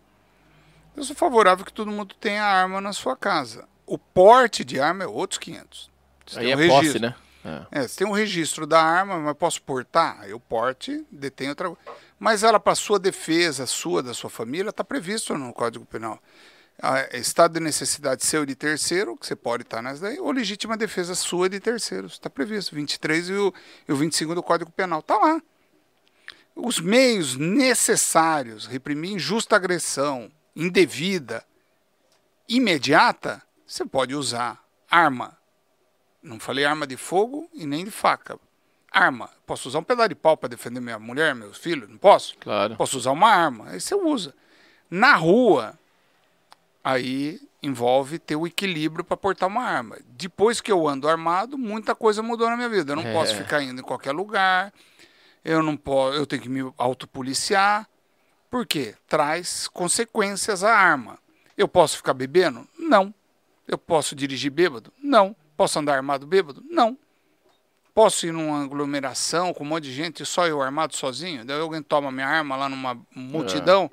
[0.96, 3.68] Eu sou favorável que todo mundo tenha arma na sua casa.
[3.84, 5.90] O porte de arma é outros 500.
[6.26, 6.86] Você Aí um é registro.
[6.86, 7.14] posse, né?
[7.44, 7.80] É.
[7.80, 7.88] é.
[7.88, 10.28] você tem um registro da arma, mas posso portar?
[10.32, 11.72] O porte detém outra
[12.18, 16.18] Mas ela, para sua defesa, sua, da sua família, está previsto no Código Penal.
[17.12, 21.14] Estado de necessidade seu de terceiro, que você pode estar nas daí, ou legítima defesa
[21.14, 22.12] sua de terceiros.
[22.12, 22.74] Está previsto.
[22.74, 23.54] 23 e o,
[23.88, 25.00] e o 25 do Código Penal.
[25.00, 25.40] Está lá
[26.56, 31.44] os meios necessários, reprimir injusta agressão, indevida,
[32.48, 35.36] imediata, você pode usar arma.
[36.22, 38.38] Não falei arma de fogo e nem de faca.
[38.90, 39.28] Arma.
[39.46, 41.88] Posso usar um pedaço de pau para defender minha mulher, meus filhos?
[41.88, 42.36] Não posso?
[42.38, 42.74] Claro.
[42.76, 43.68] Posso usar uma arma.
[43.68, 44.34] Aí você usa.
[44.90, 45.78] Na rua,
[46.86, 49.98] aí envolve ter o equilíbrio para portar uma arma.
[50.06, 52.92] Depois que eu ando armado, muita coisa mudou na minha vida.
[52.92, 53.12] Eu não é.
[53.12, 54.72] posso ficar indo em qualquer lugar
[55.46, 57.88] eu não posso, eu tenho que me autopoliciar.
[58.50, 58.96] Por quê?
[59.06, 61.18] Traz consequências à arma.
[61.56, 62.66] Eu posso ficar bebendo?
[62.76, 63.14] Não.
[63.66, 64.92] Eu posso dirigir bêbado?
[65.00, 65.36] Não.
[65.56, 66.64] Posso andar armado bêbado?
[66.68, 66.98] Não.
[67.94, 71.44] Posso ir numa aglomeração com um monte de gente e só eu armado sozinho?
[71.44, 73.84] Daí alguém toma minha arma lá numa multidão?
[73.84, 73.90] É.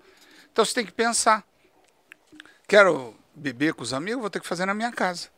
[0.52, 1.45] Então você tem que pensar.
[2.68, 5.30] Quero beber com os amigos, vou ter que fazer na minha casa.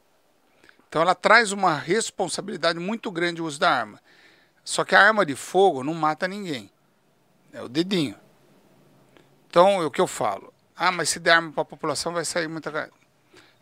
[0.87, 3.99] Então ela traz uma responsabilidade muito grande o uso da arma.
[4.63, 6.71] Só que a arma de fogo não mata ninguém.
[7.53, 8.15] É o dedinho.
[9.47, 10.53] Então, é o que eu falo?
[10.75, 12.91] Ah, mas se der arma para a população vai sair muita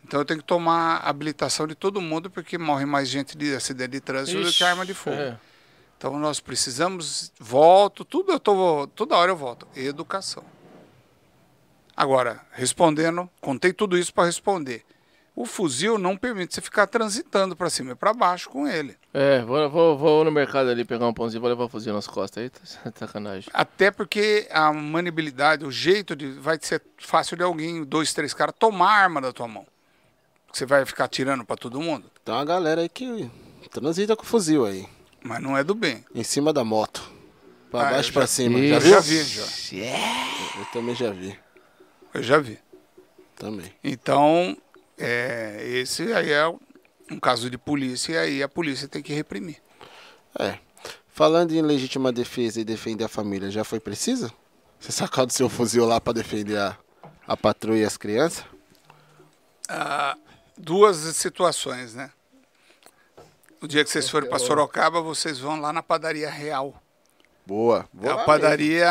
[0.03, 3.53] Então eu tenho que tomar a habilitação de todo mundo porque morre mais gente de
[3.53, 5.18] acidente de trânsito Ixi, do que arma de fogo.
[5.18, 5.38] É.
[5.98, 10.44] Então nós precisamos, volto, tudo eu tô, toda hora eu volto, educação.
[11.95, 14.84] Agora, respondendo, contei tudo isso para responder
[15.36, 18.95] o fuzil não permite você ficar transitando para cima e para baixo com ele.
[19.14, 22.07] É, vou, vou, vou, no mercado ali pegar um pãozinho, vou levar o fuzil nas
[22.07, 22.60] costas aí, tá
[22.95, 23.49] sacanagem.
[23.53, 26.28] Até porque a manibilidade, o jeito de.
[26.34, 29.65] vai ser fácil de alguém, dois, três caras, tomar a arma da tua mão.
[30.52, 32.11] Você vai ficar tirando para todo mundo?
[32.24, 33.30] Tem uma galera aí que
[33.72, 34.88] transita com fuzil aí.
[35.24, 36.06] Mas não é do bem.
[36.14, 37.11] Em cima da moto.
[37.72, 38.60] Pra ah, baixo para cima.
[38.68, 39.45] Já, já vi, já.
[39.72, 40.28] Yeah.
[40.60, 41.36] Eu também já vi.
[42.14, 42.60] Eu já vi.
[43.35, 43.73] Também.
[43.84, 44.56] Então,
[44.98, 46.48] é, esse aí é
[47.11, 49.61] um caso de polícia e aí a polícia tem que reprimir.
[50.40, 50.57] É.
[51.07, 54.31] Falando em legítima defesa e defender a família, já foi precisa?
[54.80, 56.77] Você sacar do seu fuzil lá para defender a,
[57.27, 58.44] a patrulha e as crianças?
[59.69, 60.18] Ah,
[60.57, 62.11] duas situações, né?
[63.61, 66.82] O dia que vocês forem para Sorocaba, vocês vão lá na padaria Real.
[67.45, 67.86] Boa.
[68.02, 68.88] é a padaria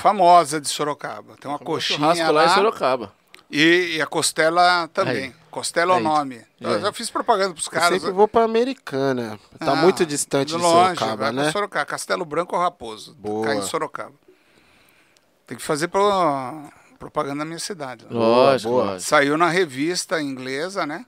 [0.00, 1.36] famosa de Sorocaba.
[1.40, 2.30] Tem uma coxinha lá.
[2.30, 3.12] lá em Sorocaba.
[3.50, 5.24] E, e a costela também.
[5.24, 5.34] Aí.
[5.50, 6.36] Costela é o nome.
[6.36, 6.46] É.
[6.60, 7.92] Eu já fiz propaganda pros caras.
[7.92, 9.38] Eu sempre vou pra Americana.
[9.60, 11.52] Tá ah, muito distante de longe, Sorocaba, né?
[11.52, 11.86] Sorocaba.
[11.86, 13.14] Castelo Branco ou Raposo.
[13.14, 13.46] Boa.
[13.46, 14.14] Cai em Sorocaba.
[15.46, 18.04] Tem que fazer pra, propaganda na minha cidade.
[18.04, 18.10] Né?
[18.10, 18.98] Lógico, boa.
[18.98, 21.06] Saiu na revista inglesa, né?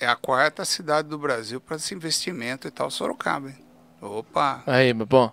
[0.00, 3.50] É a quarta cidade do Brasil para esse investimento e tal, Sorocaba.
[3.50, 3.64] Hein?
[4.00, 4.64] Opa!
[4.66, 5.30] Aí, meu bom.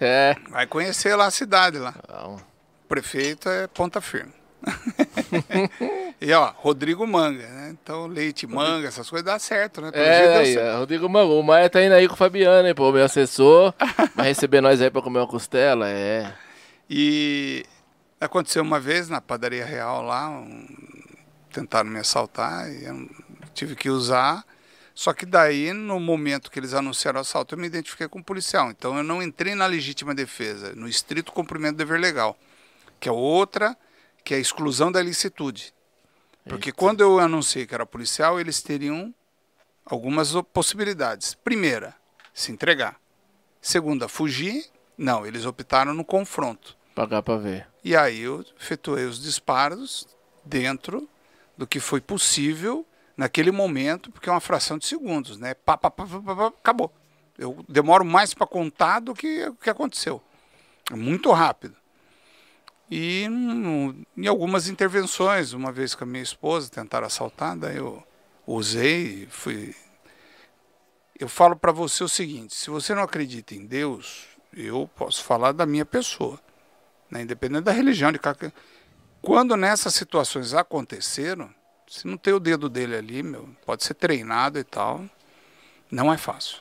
[0.00, 0.36] É.
[0.50, 1.94] Vai conhecer lá a cidade lá.
[2.88, 4.32] Prefeito é ponta firme.
[6.20, 7.70] e ó, Rodrigo Manga, né?
[7.70, 9.90] Então, leite, manga, essas coisas dá certo, né?
[9.90, 10.78] Pelo é, certo.
[10.78, 11.32] Rodrigo Manga.
[11.32, 13.72] O Maia tá indo aí com o Fabiano, hein, pô, meu assessor.
[14.14, 16.32] vai receber nós aí pra comer uma costela, é.
[16.88, 17.64] E
[18.20, 20.66] aconteceu uma vez na padaria real lá, um...
[21.50, 23.08] tentaram me assaltar e eu
[23.54, 24.44] tive que usar.
[25.00, 28.22] Só que daí, no momento que eles anunciaram o assalto, eu me identifiquei com o
[28.22, 28.70] policial.
[28.70, 32.38] Então eu não entrei na legítima defesa, no estrito cumprimento do dever legal,
[33.00, 33.74] que é outra
[34.22, 35.72] que é a exclusão da licitude.
[36.44, 36.76] Porque Eita.
[36.78, 39.14] quando eu anunciei que era policial, eles teriam
[39.86, 41.32] algumas possibilidades.
[41.32, 41.96] Primeira,
[42.34, 43.00] se entregar.
[43.58, 44.66] Segunda, fugir.
[44.98, 46.76] Não, eles optaram no confronto.
[46.94, 47.66] Pagar para ver.
[47.82, 50.06] E aí eu efetuei os disparos
[50.44, 51.08] dentro
[51.56, 52.84] do que foi possível
[53.20, 55.52] naquele momento, porque é uma fração de segundos, né?
[55.52, 56.04] Pá, pá, pá,
[56.58, 56.90] acabou.
[57.36, 60.22] Eu demoro mais para contar do que o que aconteceu.
[60.90, 61.76] É muito rápido.
[62.90, 63.26] E
[64.16, 68.02] em algumas intervenções, uma vez com a minha esposa, tentaram assaltar, daí eu
[68.46, 69.74] usei, fui.
[71.18, 75.52] Eu falo para você o seguinte: se você não acredita em Deus, Eu posso falar
[75.52, 76.40] da minha pessoa,
[77.10, 77.20] né?
[77.20, 78.18] independente da religião de.
[79.20, 81.54] Quando nessas situações aconteceram,
[81.90, 85.04] se não tem o dedo dele ali, meu, pode ser treinado e tal,
[85.90, 86.58] não é fácil.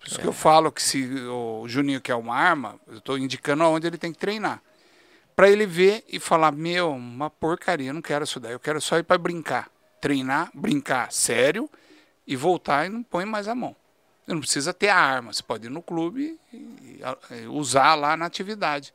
[0.00, 0.22] Por isso é.
[0.22, 3.98] que eu falo que se o Juninho quer uma arma, eu estou indicando aonde ele
[3.98, 4.62] tem que treinar.
[5.36, 8.80] Para ele ver e falar, meu, uma porcaria, eu não quero isso daí, eu quero
[8.80, 9.68] só ir para brincar.
[10.00, 11.68] Treinar, brincar sério
[12.26, 13.76] e voltar e não põe mais a mão.
[14.24, 18.16] Você não precisa ter a arma, você pode ir no clube e, e usar lá
[18.16, 18.94] na atividade.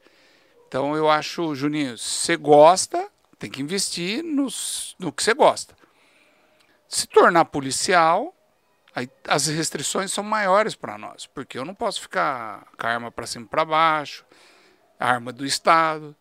[0.68, 3.07] Então eu acho, Juninho, se você gosta,
[3.40, 5.74] tem que investir nos, no que você gosta.
[6.88, 8.36] Se tornar policial,
[8.94, 13.10] aí as restrições são maiores para nós, porque eu não posso ficar com a arma
[13.10, 14.26] para cima e para baixo,
[14.99, 16.16] a arma do Estado.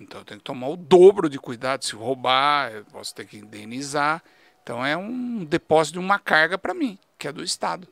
[0.00, 1.84] Então eu tenho que tomar o dobro de cuidado.
[1.84, 4.22] Se roubar, eu posso ter que indenizar.
[4.62, 7.86] Então é um depósito de uma carga para mim, que é do Estado.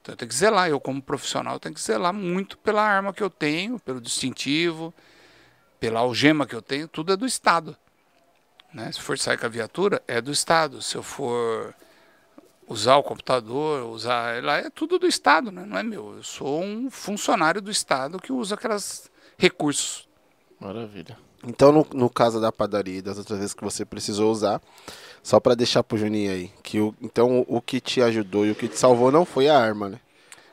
[0.00, 3.22] Então eu tenho que zelar, eu como profissional tenho que zelar muito pela arma que
[3.22, 4.94] eu tenho, pelo distintivo,
[5.80, 7.74] pela algema que eu tenho, tudo é do Estado.
[8.72, 8.92] Né?
[8.92, 10.82] Se for sair com a viatura, é do Estado.
[10.82, 11.74] Se eu for
[12.68, 15.64] usar o computador, usar lá é tudo do Estado, né?
[15.66, 16.16] não é meu.
[16.16, 20.06] Eu sou um funcionário do Estado que usa aqueles recursos.
[20.60, 21.18] Maravilha.
[21.42, 24.60] Então, no, no caso da padaria e das outras vezes que você precisou usar,
[25.22, 28.54] só para deixar pro Juninho aí, que o, então o que te ajudou e o
[28.54, 30.00] que te salvou não foi a arma, né?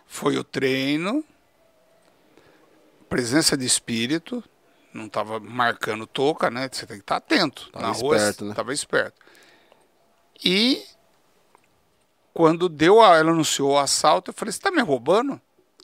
[0.08, 1.22] Foi o treino,
[3.10, 4.42] presença de espírito,
[4.94, 6.70] não tava marcando toca, né?
[6.72, 7.70] Você tem que estar tá atento.
[7.72, 8.56] Tava Na esperto, rua, né?
[8.56, 9.22] tava esperto.
[10.44, 10.84] E
[12.34, 15.40] quando deu a, ela anunciou o assalto, eu falei: "Você tá me roubando?"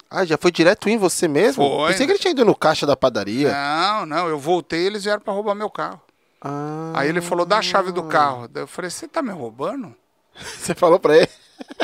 [0.09, 1.67] Ah, já foi direto em você mesmo?
[1.67, 1.91] Foi.
[1.91, 3.51] Pensei que ele tinha ido no caixa da padaria.
[3.51, 5.99] Não, não, eu voltei e eles vieram para roubar meu carro.
[6.39, 6.91] Ah.
[6.93, 8.47] Aí ele falou, dá a chave do carro.
[8.47, 9.95] Daí eu falei, você tá me roubando?
[10.35, 11.30] Você falou pra ele?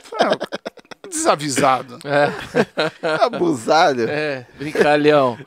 [0.03, 0.37] Falei,
[1.09, 1.99] desavisado.
[2.05, 2.31] É.
[3.23, 4.07] Abusado.
[4.09, 5.37] É, brincalhão.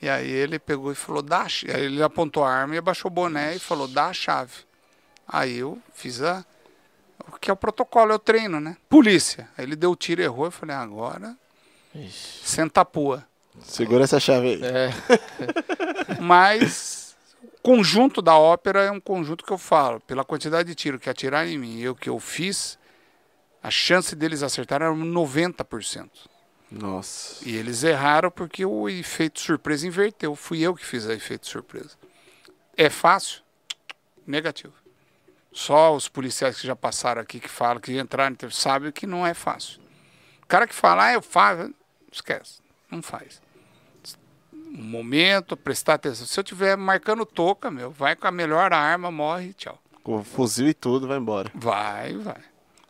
[0.00, 1.74] E aí ele pegou e falou, dá a chave.
[1.74, 4.52] Aí ele apontou a arma e abaixou o boné e falou, dá a chave.
[5.26, 6.44] Aí eu fiz a.
[7.28, 8.76] O que é o protocolo, é o treino, né?
[8.88, 9.48] Polícia.
[9.56, 10.44] Aí ele deu o tiro e errou.
[10.44, 11.36] Eu falei, agora.
[11.94, 12.40] Ixi.
[12.44, 13.26] Senta a pua.
[13.62, 14.60] Segura essa chave aí.
[14.62, 14.90] É.
[16.20, 17.06] Mas
[17.66, 21.48] conjunto da ópera é um conjunto que eu falo, pela quantidade de tiro que atiraram
[21.48, 22.78] em mim e o que eu fiz,
[23.60, 26.08] a chance deles acertarem era 90%.
[26.70, 27.48] Nossa.
[27.48, 30.34] E eles erraram porque o efeito surpresa inverteu.
[30.34, 31.96] Fui eu que fiz o efeito surpresa.
[32.76, 33.42] É fácil?
[34.26, 34.74] Negativo.
[35.52, 39.32] Só os policiais que já passaram aqui, que falam, que entraram, sabem que não é
[39.32, 39.80] fácil.
[40.42, 41.74] O cara que fala, ah, eu faço,
[42.12, 42.60] esquece,
[42.90, 43.40] não faz
[44.78, 46.26] um momento, prestar atenção.
[46.26, 49.78] Se eu tiver marcando toca, meu, vai com a melhor arma, morre, tchau.
[50.02, 51.50] Com fuzil e tudo, vai embora.
[51.54, 52.42] Vai, vai.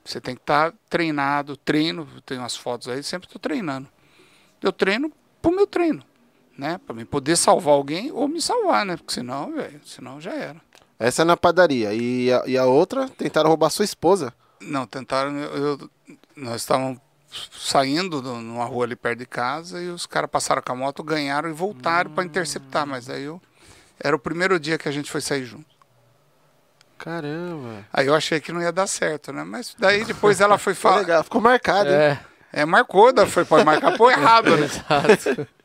[0.07, 3.89] Você tem que estar tá treinado, treino, tenho umas fotos aí, sempre estou treinando.
[4.63, 5.13] Eu treino
[5.43, 6.03] pro meu treino,
[6.57, 6.79] né?
[6.87, 8.97] Para mim poder salvar alguém ou me salvar, né?
[8.97, 10.61] Porque senão, velho, senão já era.
[10.99, 11.93] Essa é na padaria.
[11.93, 14.33] E a, e a outra, tentaram roubar sua esposa.
[14.61, 15.37] Não, tentaram.
[15.37, 15.91] Eu,
[16.35, 16.99] nós estávamos
[17.53, 21.51] saindo numa rua ali perto de casa e os caras passaram com a moto, ganharam
[21.51, 22.15] e voltaram hum.
[22.15, 22.87] para interceptar.
[22.87, 23.41] Mas aí eu.
[23.99, 25.76] Era o primeiro dia que a gente foi sair junto.
[26.99, 27.85] Caramba.
[27.93, 29.45] Aí eu achei que não ia dar certo, né?
[29.45, 30.99] Mas daí depois ela foi falar.
[30.99, 32.13] legal, ficou marcado, é.
[32.13, 32.19] hein?
[32.53, 34.65] É, marcou, daí foi para marcar pô errado, né?
[34.65, 35.49] Exato.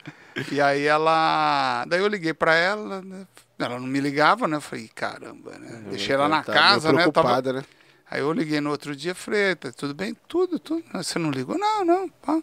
[0.50, 1.84] E aí ela.
[1.90, 3.28] Daí eu liguei para ela, né?
[3.60, 4.58] ela não me ligava, né?
[4.58, 5.84] Eu falei, caramba, né?
[5.90, 7.10] Deixei ela na casa, né?
[7.12, 7.54] Tava...
[7.54, 7.66] né?
[8.10, 10.16] Aí eu liguei no outro dia, falei, tá tudo bem?
[10.28, 10.84] Tudo, tudo.
[10.94, 11.58] Você não ligou?
[11.58, 12.42] Não, não, pá.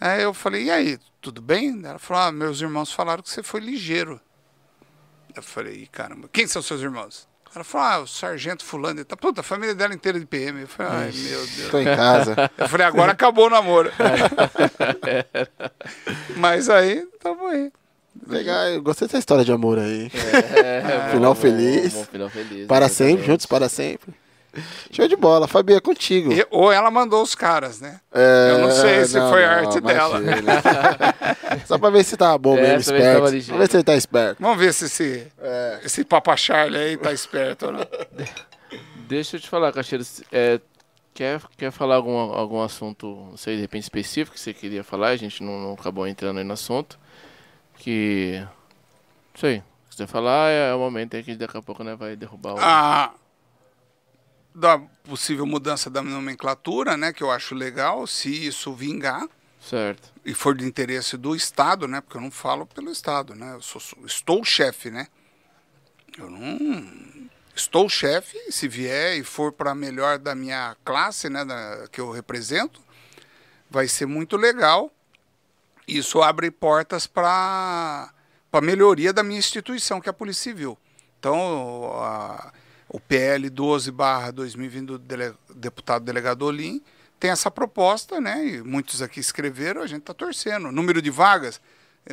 [0.00, 1.80] Aí eu falei, e aí, tudo bem?
[1.84, 4.20] Ela falou, ah, meus irmãos falaram que você foi ligeiro.
[5.34, 7.28] Eu falei, caramba, quem são seus irmãos?
[7.54, 9.04] Ela falou, ah, o sargento fulano.
[9.04, 10.62] Tá, puta, a família dela inteira de PM.
[10.62, 11.70] Eu falei, ai, Ixi, meu Deus.
[11.70, 12.50] Tô em casa.
[12.56, 13.90] Eu falei, agora acabou o namoro.
[16.36, 17.72] Mas aí, tamo aí.
[18.26, 20.10] Legal, eu gostei dessa história de amor aí.
[20.12, 21.92] É, final, bom, feliz.
[21.92, 22.66] Bom, bom, final feliz.
[22.66, 24.14] Para sempre, juntos para sempre.
[24.90, 26.32] Show de bola, Fabi, é contigo.
[26.32, 28.00] E, ou ela mandou os caras, né?
[28.12, 30.20] É, eu não sei se não, foi a arte dela.
[31.66, 33.18] Só pra ver se tá bom é, mesmo, esperto.
[33.18, 34.42] Vamos ver se ele tá esperto.
[34.42, 35.80] Vamos ver se esse, é.
[35.84, 37.86] esse Papa Charlie aí tá esperto ou não.
[39.08, 40.04] Deixa eu te falar, Cacheiro.
[40.32, 40.60] É,
[41.14, 45.08] quer, quer falar algum, algum assunto, não sei, de repente específico que você queria falar?
[45.08, 46.98] A gente não, não acabou entrando aí no assunto.
[47.76, 48.40] Que.
[49.34, 49.62] Não sei.
[49.90, 52.58] Se você falar, é o momento aí que daqui a pouco né, vai derrubar o.
[52.60, 53.12] Ah!
[54.60, 59.26] Da possível mudança da nomenclatura, né, que eu acho legal, se isso vingar.
[59.60, 60.12] Certo.
[60.24, 63.62] E for de interesse do Estado, né, porque eu não falo pelo Estado, né, eu
[63.62, 65.08] sou, estou chefe, né.
[66.16, 71.88] Eu não estou chefe, se vier e for para melhor da minha classe, né, da,
[71.90, 72.80] que eu represento,
[73.68, 74.92] vai ser muito legal.
[75.86, 78.12] Isso abre portas para
[78.52, 80.78] a melhoria da minha instituição, que é a Polícia Civil.
[81.18, 82.52] Então, a,
[82.92, 83.92] o PL 12
[84.34, 84.98] 2020 do
[85.54, 86.82] deputado delegado Olim
[87.20, 88.44] tem essa proposta, né?
[88.44, 90.68] E muitos aqui escreveram, a gente está torcendo.
[90.68, 91.60] O número de vagas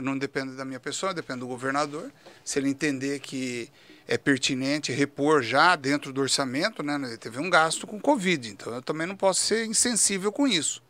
[0.03, 2.11] não depende da minha pessoa, depende do governador.
[2.45, 3.71] Se ele entender que
[4.07, 6.95] é pertinente repor já dentro do orçamento, né?
[6.95, 10.83] Ele teve um gasto com Covid, então eu também não posso ser insensível com isso.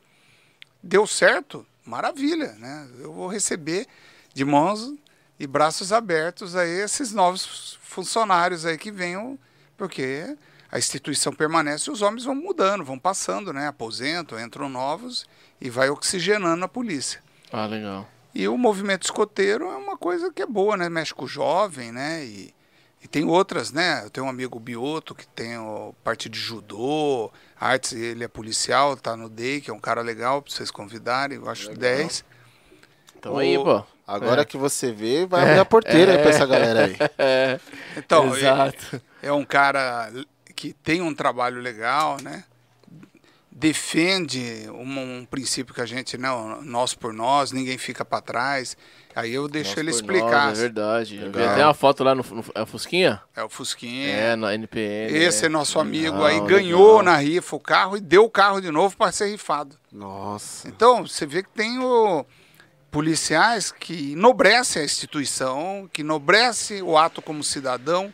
[0.83, 1.65] Deu certo?
[1.85, 2.89] Maravilha, né?
[2.99, 3.87] Eu vou receber
[4.33, 4.93] de mãos
[5.39, 9.39] e braços abertos aí esses novos funcionários aí que venham,
[9.77, 10.35] porque
[10.71, 13.67] a instituição permanece e os homens vão mudando, vão passando, né?
[13.67, 15.25] Aposentam, entram novos
[15.61, 17.21] e vai oxigenando a polícia.
[17.51, 18.07] Ah, legal.
[18.35, 20.89] E o movimento escoteiro é uma coisa que é boa, né?
[20.89, 22.25] Mexe com o jovem, né?
[22.25, 22.53] E,
[23.01, 24.03] e tem outras, né?
[24.03, 28.97] Eu tenho um amigo Bioto que tem o parte de judô, artes, ele é policial,
[28.97, 31.97] tá no DEI, que é um cara legal para vocês convidarem, eu acho legal.
[31.97, 32.25] 10.
[33.27, 33.39] Então o...
[33.39, 33.83] aí, pô.
[34.07, 34.45] Agora é.
[34.45, 36.17] que você vê, vai abrir a porteira é.
[36.17, 36.95] para essa galera aí.
[37.17, 37.59] É.
[37.97, 39.01] Então, Exato.
[39.21, 40.09] É, é um cara
[40.55, 42.45] que tem um trabalho legal, né?
[43.51, 46.29] Defende um, um, princípio que a gente, né?
[46.61, 48.77] Nós por nós, ninguém fica para trás.
[49.15, 50.49] Aí eu deixo nós ele explicar.
[50.49, 51.17] Nós, é verdade.
[51.17, 51.55] Legal.
[51.55, 53.19] Tem uma foto lá no, no é Fusquinha?
[53.35, 54.09] É o Fusquinha.
[54.09, 55.11] É, na NPN.
[55.11, 56.17] Esse é, é nosso amigo.
[56.17, 57.03] Não, aí ganhou legal.
[57.03, 59.75] na rifa o carro e deu o carro de novo para ser rifado.
[59.91, 60.67] Nossa.
[60.67, 62.23] Então, você vê que tem o
[62.91, 68.13] policiais que enobrece a instituição, que enobrece o ato como cidadão,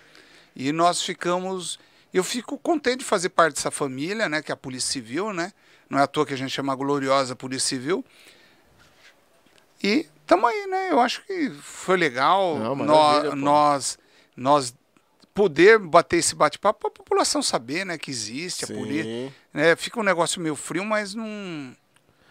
[0.55, 1.79] e nós ficamos
[2.13, 5.51] eu fico contente de fazer parte dessa família, né, que é a Polícia Civil, né?
[5.89, 8.05] Não é à toa que a gente chama a gloriosa Polícia Civil.
[9.81, 10.91] E estamos aí, né?
[10.91, 13.99] Eu acho que foi legal Não, nós, nós,
[14.37, 14.75] nós
[15.33, 18.73] poder bater esse bate-papo para a população saber, né, que existe Sim.
[18.73, 19.33] a polícia.
[19.51, 19.75] Né?
[19.75, 21.75] Fica um negócio meio frio, mas não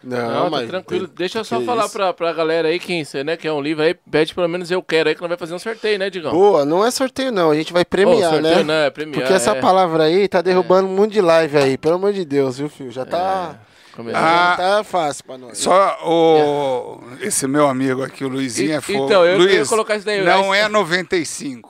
[0.03, 1.07] não, não tá mas tranquilo.
[1.07, 4.33] Deixa eu só falar pra, pra galera aí, quem né, quer um livro aí, pede
[4.33, 6.31] pelo menos eu quero aí, que não vai fazer um sorteio, né, Digão?
[6.31, 8.63] Boa, não é sorteio não, a gente vai premiar, oh, sorteio, né?
[8.63, 9.61] Não, é premiar, Porque essa é.
[9.61, 10.91] palavra aí tá derrubando é.
[10.91, 12.91] um monte de live aí, pelo amor de Deus, viu, filho?
[12.91, 13.55] Já tá...
[13.69, 13.72] É.
[14.13, 15.57] Ah, tá fácil pra nós.
[15.57, 16.99] Só o.
[17.21, 19.05] Esse meu amigo aqui, o Luizinho, é fogo.
[19.05, 20.23] Então, eu Luiz, colocar isso daí.
[20.23, 21.69] Não é 95.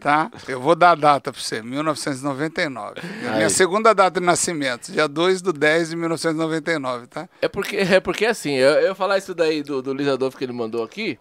[0.00, 0.30] tá?
[0.46, 3.00] Eu vou dar a data pra você, 1999.
[3.24, 7.28] É minha segunda data de nascimento, dia 2 do 10 de 1999, tá?
[7.42, 10.44] É porque, é porque assim, eu, eu falar isso daí do, do Luiz Adolfo que
[10.44, 11.18] ele mandou aqui.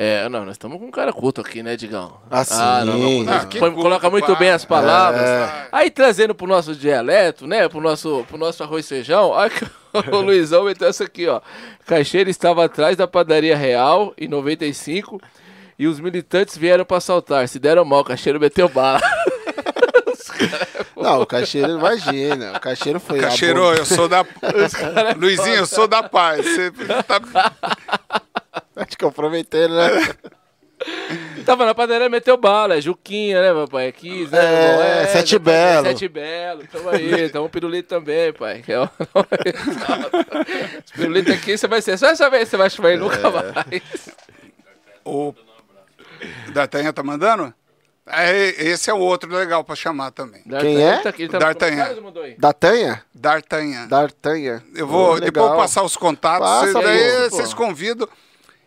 [0.00, 2.20] É, não, nós estamos com um cara culto aqui, né, Digão?
[2.30, 2.54] Assim.
[2.56, 5.20] Ah, não, não, não, ah, coloca muito bem as palavras.
[5.20, 5.68] É.
[5.72, 9.66] Aí trazendo pro nosso dialeto, né, pro nosso, pro nosso arroz e feijão, olha que
[10.14, 11.40] o Luizão meteu essa aqui, ó.
[11.84, 15.20] Caixeira estava atrás da padaria Real, em 95,
[15.76, 17.48] e os militantes vieram para assaltar.
[17.48, 19.00] Se deram mal, o caixeiro meteu bala.
[20.96, 22.56] Não, o caixeiro, imagina.
[22.56, 23.18] O caixeiro foi.
[23.18, 24.24] Caixeiro, eu sou da.
[25.16, 26.44] Luizinho, eu sou da paz.
[26.44, 28.22] Você tá.
[28.88, 29.90] Te comprometeram, né?
[31.44, 33.88] Tava na padaria, meteu bala, é Juquinha, né, papai?
[33.88, 35.86] Aqui, Zé, é, é, Sete é, Belo.
[35.86, 38.62] Sete Belo, tamo aí, tamo um pirulito também, pai.
[40.84, 44.10] Os pirulitos aqui você vai ser, só essa vez você vai chamar ele, nunca mais.
[45.04, 45.34] O
[46.52, 47.52] D'Artagnan tá mandando?
[48.06, 50.42] É, esse é o outro legal pra chamar também.
[50.60, 50.98] Quem é?
[50.98, 51.88] Tá, tá D'Artagnan.
[52.38, 53.00] D'Artagnan?
[53.14, 53.88] D'Artagnan.
[53.88, 54.62] D'Artagnan.
[54.74, 58.08] Eu vou oh, depois passar os contatos, Passa, daí vocês convidam.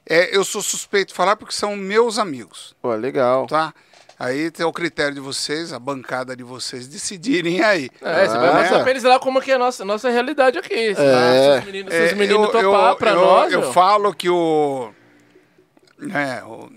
[0.06, 2.76] É, eu sou suspeito de falar porque são meus amigos.
[2.82, 3.48] Pô, legal.
[3.48, 3.73] Tá?
[4.18, 7.90] Aí tem o critério de vocês, a bancada de vocês decidirem aí.
[8.02, 10.90] É, você vai mostrar pra eles lá como que é a nossa, nossa realidade aqui.
[10.90, 10.94] É.
[10.94, 13.53] Se os meninos, se os meninos é, topar eu, pra eu, nós.
[13.53, 14.94] Eu, eu falo que o.
[16.14, 16.69] É, o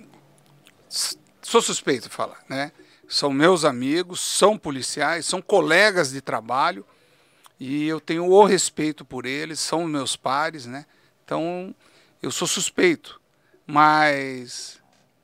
[1.42, 2.72] sou suspeito de falar, né?
[3.06, 6.84] São meus amigos, são policiais, são colegas de trabalho
[7.60, 10.86] e eu tenho o respeito por eles, são meus pares, né?
[11.24, 11.74] Então,
[12.24, 13.20] eu sou suspeito,
[13.66, 14.80] mas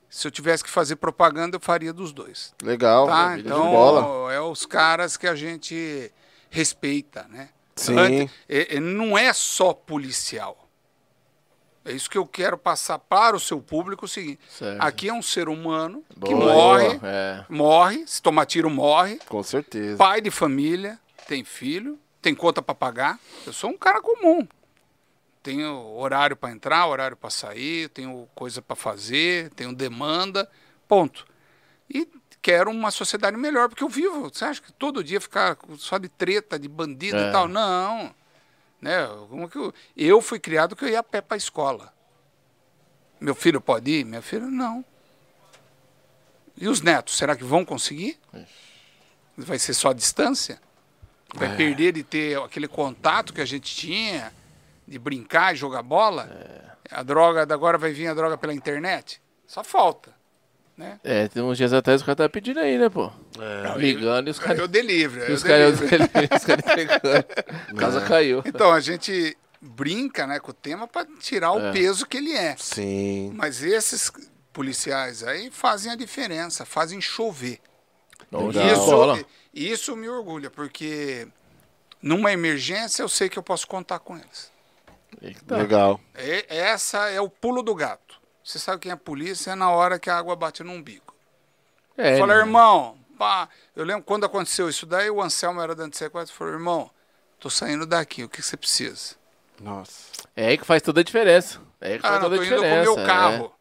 [0.09, 2.53] se eu tivesse que fazer propaganda, eu faria dos dois.
[2.63, 3.07] Legal.
[3.07, 3.39] Tá?
[3.39, 6.13] Então, é os caras que a gente
[6.51, 7.49] respeita, né?
[7.75, 8.29] Sim.
[8.47, 10.69] É, é, não é só policial.
[11.83, 14.83] É isso que eu quero passar para o seu público o seguinte: certo.
[14.83, 17.45] aqui é um ser humano Boa, que morre, é.
[17.49, 19.19] morre, se tomar tiro, morre.
[19.27, 19.97] Com certeza.
[19.97, 23.19] Pai de família, tem filho, tem conta para pagar.
[23.47, 24.47] Eu sou um cara comum.
[25.43, 30.51] Tenho horário para entrar, horário para sair, tenho coisa para fazer, tenho demanda,
[30.87, 31.27] ponto.
[31.89, 32.07] E
[32.43, 34.31] quero uma sociedade melhor, porque eu vivo.
[34.33, 37.29] Você acha que todo dia ficar só de treta, de bandido é.
[37.29, 37.49] e tal?
[37.49, 38.15] Não.
[38.81, 39.07] Né?
[39.29, 41.93] Como que eu, eu fui criado que eu ia a pé para a escola.
[43.21, 44.05] Meu filho pode ir?
[44.05, 44.85] Minha filha, não.
[46.57, 48.19] E os netos, será que vão conseguir?
[49.37, 50.61] Vai ser só a distância?
[51.35, 51.57] Vai é.
[51.57, 54.33] perder de ter aquele contato que a gente tinha,
[54.91, 56.29] de brincar e jogar bola,
[56.91, 59.23] a droga, agora vai vir a droga pela internet.
[59.47, 60.13] Só falta.
[60.77, 60.99] Né?
[61.05, 63.13] É, tem uns dias atrás o cara tava pedindo aí, né, pô?
[63.39, 63.79] É.
[63.79, 64.59] Ligando e os caras.
[64.59, 65.31] Eu delivery.
[65.31, 67.27] E os caras os caras entregando.
[67.69, 68.43] A casa caiu.
[68.45, 71.73] Então, a gente brinca né, com o tema para tirar o É.
[71.73, 72.57] peso que ele é.
[72.59, 73.31] Sim.
[73.35, 74.11] Mas esses
[74.53, 77.61] policiais aí fazem a diferença, fazem chover.
[78.29, 78.51] Não.
[78.51, 81.29] Isso, isso me orgulha, porque
[82.03, 84.50] numa emergência eu sei que eu posso contar com eles.
[85.23, 85.57] Eita.
[85.57, 86.01] Legal.
[86.15, 88.19] É- essa é o pulo do gato.
[88.43, 89.53] Você sabe quem é polícia?
[89.53, 91.15] É na hora que a água bate no umbigo.
[91.97, 92.41] É, Fala, né?
[92.41, 93.49] irmão, pá.
[93.77, 96.37] Eu lembro quando aconteceu isso daí, o Anselmo era dentro de sequestro.
[96.37, 96.91] Falou, irmão,
[97.39, 99.15] tô saindo daqui, o que você precisa?
[99.61, 100.11] Nossa.
[100.35, 101.61] É aí que faz toda a diferença.
[101.81, 102.97] É aí que Ah, faz não, toda tô a indo com o diferença.
[102.97, 103.55] meu carro.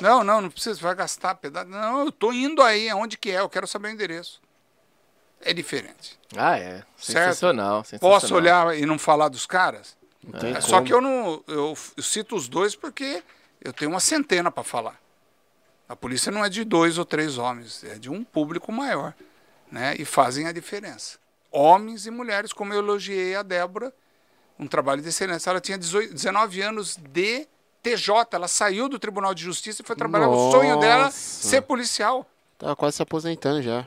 [0.00, 1.68] Não, não, não precisa, vai gastar pedaço.
[1.68, 3.40] Não, eu tô indo aí, aonde que é?
[3.40, 4.40] Eu quero saber o endereço.
[5.42, 6.18] É diferente.
[6.36, 6.82] Ah, é.
[6.96, 8.20] Sensacional, sensacional.
[8.20, 9.96] Posso olhar e não falar dos caras?
[10.56, 10.60] É.
[10.60, 11.42] Só que eu não.
[11.46, 13.22] Eu, eu cito os dois porque
[13.60, 15.00] eu tenho uma centena para falar.
[15.88, 19.14] A polícia não é de dois ou três homens, é de um público maior.
[19.70, 19.94] Né?
[19.98, 21.18] E fazem a diferença.
[21.50, 23.92] Homens e mulheres, como eu elogiei a Débora,
[24.58, 25.50] um trabalho de excelência.
[25.50, 27.46] Ela tinha 18, 19 anos de
[27.82, 30.28] TJ, ela saiu do Tribunal de Justiça e foi trabalhar.
[30.28, 31.48] O sonho dela Nossa.
[31.48, 32.26] ser policial.
[32.58, 33.86] Tava quase se aposentando já.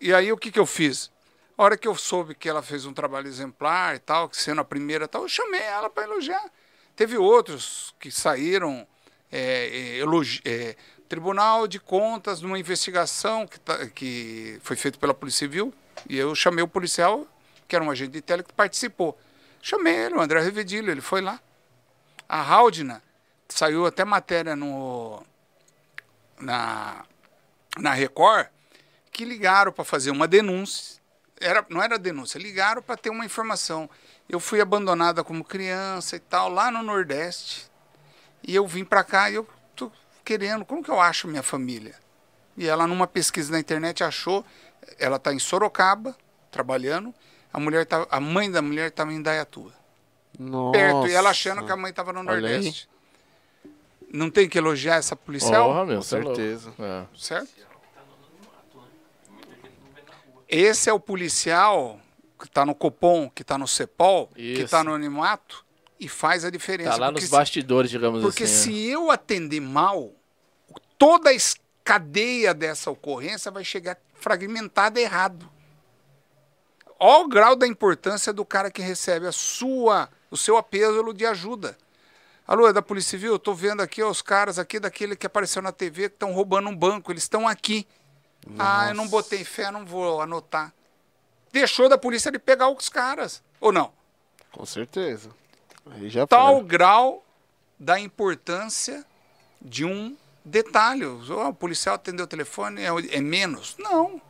[0.00, 1.10] E aí o que, que eu fiz?
[1.56, 4.60] A hora que eu soube que ela fez um trabalho exemplar e tal, que sendo
[4.60, 6.44] a primeira tal, eu chamei ela para elogiar.
[6.94, 8.86] Teve outros que saíram,
[9.30, 10.76] é, é, elogi- é,
[11.08, 15.72] Tribunal de Contas, numa investigação que, tá- que foi feita pela Polícia Civil,
[16.08, 17.26] e eu chamei o policial,
[17.66, 19.18] que era um agente de tele, que participou.
[19.60, 21.40] Chamei ele, o André Revedilho, ele foi lá.
[22.28, 23.02] A Haldina,
[23.48, 25.24] saiu até matéria no,
[26.38, 27.04] na,
[27.78, 28.48] na Record,
[29.18, 31.00] que ligaram para fazer uma denúncia.
[31.40, 33.90] Era, não era denúncia, ligaram para ter uma informação.
[34.28, 37.68] Eu fui abandonada como criança e tal, lá no Nordeste.
[38.46, 39.90] E eu vim para cá e eu tô
[40.24, 41.96] querendo, como que eu acho minha família?
[42.56, 44.44] E ela, numa pesquisa na internet, achou,
[45.00, 46.16] ela está em Sorocaba,
[46.48, 47.12] trabalhando,
[47.52, 49.72] a, mulher tá, a mãe da mulher estava em Dayatuba,
[50.38, 50.78] Nossa.
[50.78, 52.54] perto, e ela achando que a mãe estava no Olha aí.
[52.54, 52.88] Nordeste.
[54.12, 55.68] Não tem que elogiar essa policial?
[55.68, 56.72] Porra, meu, é certeza.
[56.78, 57.04] É.
[57.16, 57.67] certo?
[60.48, 62.00] Esse é o policial
[62.38, 64.62] que está no Copom, que está no CEPOL, que Isso.
[64.62, 65.64] está no Animato
[66.00, 66.90] e faz a diferença.
[66.90, 68.72] Tá lá porque nos se, bastidores, digamos porque assim.
[68.72, 70.12] se eu atender mal,
[70.96, 71.36] toda a
[71.84, 75.50] cadeia dessa ocorrência vai chegar fragmentada errado.
[76.98, 81.24] Olha o grau da importância do cara que recebe a sua, o seu apelo de
[81.26, 81.76] ajuda.
[82.46, 83.32] Alô, é da Polícia Civil?
[83.32, 86.32] Eu tô vendo aqui ó, os caras aqui daquele que apareceu na TV que estão
[86.32, 87.12] roubando um banco.
[87.12, 87.86] Eles estão aqui.
[88.58, 90.72] Ah, eu não botei fé, não vou anotar.
[91.52, 93.42] Deixou da polícia de pegar os caras.
[93.60, 93.92] Ou não?
[94.52, 95.30] Com certeza.
[95.90, 96.64] Aí já Tal foi.
[96.64, 97.24] grau
[97.78, 99.04] da importância
[99.60, 101.04] de um detalhe.
[101.04, 103.76] Oh, o policial atendeu o telefone, é, é menos?
[103.78, 104.20] Não.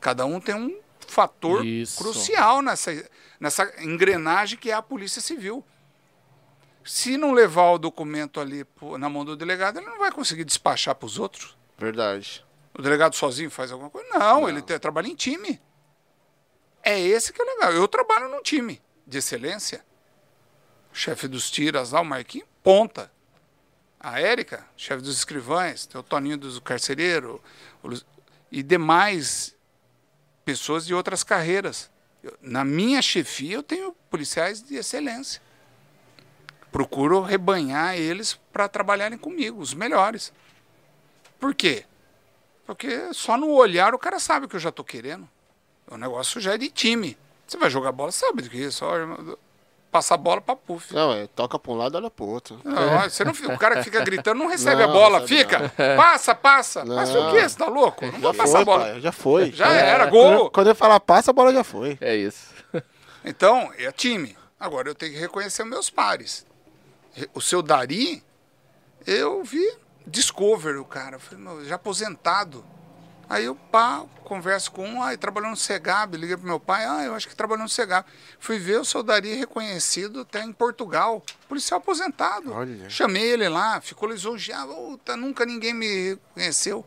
[0.00, 1.98] Cada um tem um fator Isso.
[1.98, 3.08] crucial nessa,
[3.38, 5.64] nessa engrenagem que é a Polícia Civil.
[6.84, 8.66] Se não levar o documento ali
[8.98, 11.56] na mão do delegado, ele não vai conseguir despachar para os outros.
[11.78, 12.43] Verdade.
[12.76, 14.08] O delegado sozinho faz alguma coisa?
[14.18, 15.60] Não, ele te- trabalha em time.
[16.82, 17.72] É esse que é legal.
[17.72, 19.84] Eu trabalho num time de excelência.
[20.92, 23.10] O chefe dos tiras lá, o Marquinhos, ponta.
[23.98, 27.40] A Érica, chefe dos escrivães, tem o Toninho dos carcereiros
[27.82, 28.04] o Luiz-
[28.50, 29.56] e demais
[30.44, 31.90] pessoas de outras carreiras.
[32.22, 35.40] Eu- na minha chefia, eu tenho policiais de excelência.
[36.70, 40.32] Procuro rebanhar eles para trabalharem comigo, os melhores.
[41.38, 41.84] Por quê?
[42.66, 45.28] Porque só no olhar o cara sabe o que eu já tô querendo.
[45.90, 47.16] O negócio já é de time.
[47.46, 48.84] Você vai jogar bola, sabe do que é isso?
[48.84, 49.36] Ó, irmão,
[49.92, 50.92] Passar a bola pra puff.
[50.92, 52.58] Não, é, toca pra um lado, olha pro outro.
[52.64, 55.72] Não, você não, o cara que fica gritando não recebe a Não, bola, recebe fica.
[55.96, 56.84] Passa, passa.
[56.84, 57.30] Passa o Não.
[57.32, 57.48] quê?
[57.48, 58.04] Você tá louco?
[58.04, 58.84] Não Já vou passar foi, a bola.
[58.86, 59.52] pai, já foi.
[59.52, 60.50] Já Quando- era, gol.
[60.50, 61.96] quando eu falar passa, a bola já foi.
[62.00, 62.48] É isso.
[63.24, 64.36] Então, é time.
[64.58, 66.44] Agora eu tenho que reconhecer os meus pares.
[67.32, 68.20] O seu Dari,
[69.06, 69.64] eu vi
[70.06, 71.18] Discover, o cara.
[71.18, 72.64] Falei, meu, já aposentado.
[73.26, 77.04] Aí eu pá, converso com um, ah, trabalhou no Segab, liguei pro meu pai, ah,
[77.04, 78.06] eu acho que trabalhou no Segab.
[78.38, 82.52] Fui ver o seu Dari reconhecido até em Portugal, policial aposentado.
[82.52, 82.88] Olha.
[82.90, 86.84] Chamei ele lá, ficou lisonjeado, "Puta, nunca ninguém me reconheceu.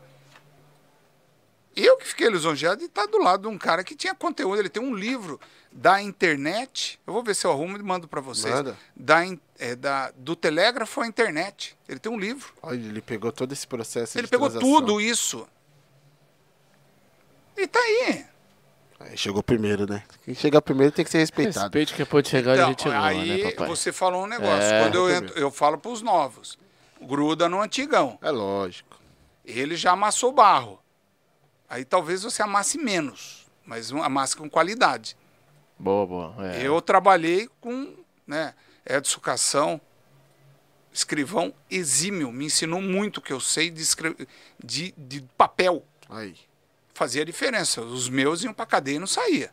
[1.75, 4.59] Eu que fiquei lisonjeado de estar do lado de um cara que tinha conteúdo.
[4.59, 5.39] Ele tem um livro
[5.71, 6.99] da internet.
[7.05, 8.53] Eu vou ver se eu arrumo e mando para vocês.
[8.53, 8.75] Manda.
[8.95, 11.77] Da, in- é, da, do telégrafo à internet.
[11.87, 12.53] Ele tem um livro.
[12.61, 14.69] Olha, ele pegou todo esse processo Ele de pegou transação.
[14.79, 15.47] tudo isso.
[17.55, 18.25] E tá aí.
[18.99, 20.03] Aí chegou primeiro, né?
[20.23, 21.65] Quem chega primeiro tem que ser respeitado.
[21.65, 23.67] Respeite que pode chegar onde a gente chegou, aí né, papai?
[23.67, 24.63] você falou um negócio.
[24.63, 24.83] É.
[24.83, 26.57] Quando eu, entro, eu falo pros novos,
[27.01, 28.17] gruda no antigão.
[28.21, 28.99] É lógico.
[29.45, 30.79] Ele já amassou barro.
[31.69, 35.15] Aí talvez você amasse menos, mas amasse com qualidade.
[35.77, 36.47] Boa, boa.
[36.55, 36.65] É.
[36.65, 37.93] Eu trabalhei com
[38.25, 38.53] né,
[38.89, 39.81] Edson Cação,
[40.93, 43.83] escrivão exímio, me ensinou muito o que eu sei de,
[44.63, 45.85] de, de papel.
[46.09, 46.35] Aí.
[46.93, 47.81] Fazia diferença.
[47.81, 49.51] Os meus iam para cadeia e não saía.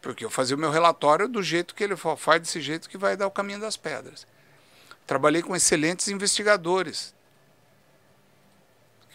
[0.00, 2.96] Porque eu fazia o meu relatório do jeito que ele fa- faz, desse jeito que
[2.96, 4.26] vai dar o caminho das pedras.
[5.06, 7.14] Trabalhei com excelentes investigadores.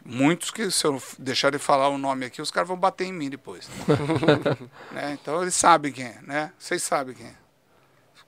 [0.04, 3.14] Muitos que, se eu deixar de falar o nome aqui, os caras vão bater em
[3.14, 3.68] mim depois.
[4.92, 5.18] Né?
[5.20, 6.54] Então eles sabem quem é, né?
[6.60, 7.36] Vocês sabem quem é.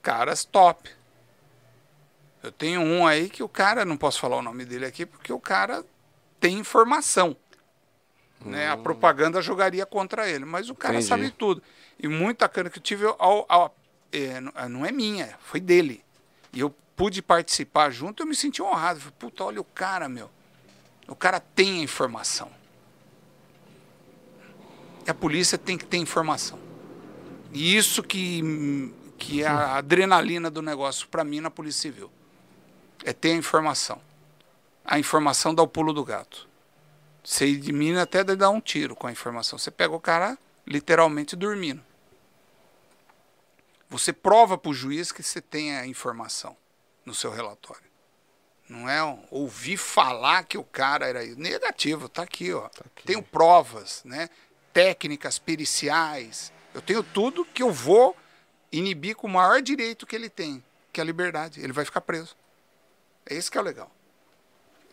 [0.02, 0.90] Caras top.
[2.42, 5.34] Eu tenho um aí que o cara, não posso falar o nome dele aqui, porque
[5.34, 5.84] o cara
[6.40, 7.36] tem informação.
[8.40, 8.70] Né?
[8.70, 11.08] A propaganda jogaria contra ele, mas o cara Entendi.
[11.08, 11.62] sabe tudo.
[12.00, 13.76] E muita cana que eu tive, ao, ao-
[14.12, 16.04] é, não- não é minha, foi dele.
[16.54, 19.00] E eu pude participar junto, eu me senti honrado.
[19.00, 20.30] Falei, puta, olha o cara, meu.
[21.08, 22.50] O cara tem a informação.
[25.06, 26.60] E a polícia tem que ter informação.
[27.52, 32.12] E isso que, que é a adrenalina do negócio para mim na Polícia Civil.
[33.04, 34.02] É ter a informação.
[34.86, 36.48] A informação dá o pulo do gato.
[37.24, 39.60] Você elimina até de dar um tiro com a informação.
[39.60, 41.84] Você pega o cara literalmente dormindo.
[43.90, 46.56] Você prova para o juiz que você tem a informação
[47.06, 47.88] no seu relatório.
[48.68, 51.24] Não é um- ouvir falar que o cara era.
[51.36, 52.70] Negativo, tá aqui, ó.
[53.06, 54.30] Tenho provas, né?
[54.74, 56.52] Técnicas periciais.
[56.74, 58.16] Eu tenho tudo que eu vou
[58.72, 61.62] inibir com o maior direito que ele tem, que é a liberdade.
[61.62, 62.36] Ele vai ficar preso.
[63.26, 63.92] É esse que é o legal.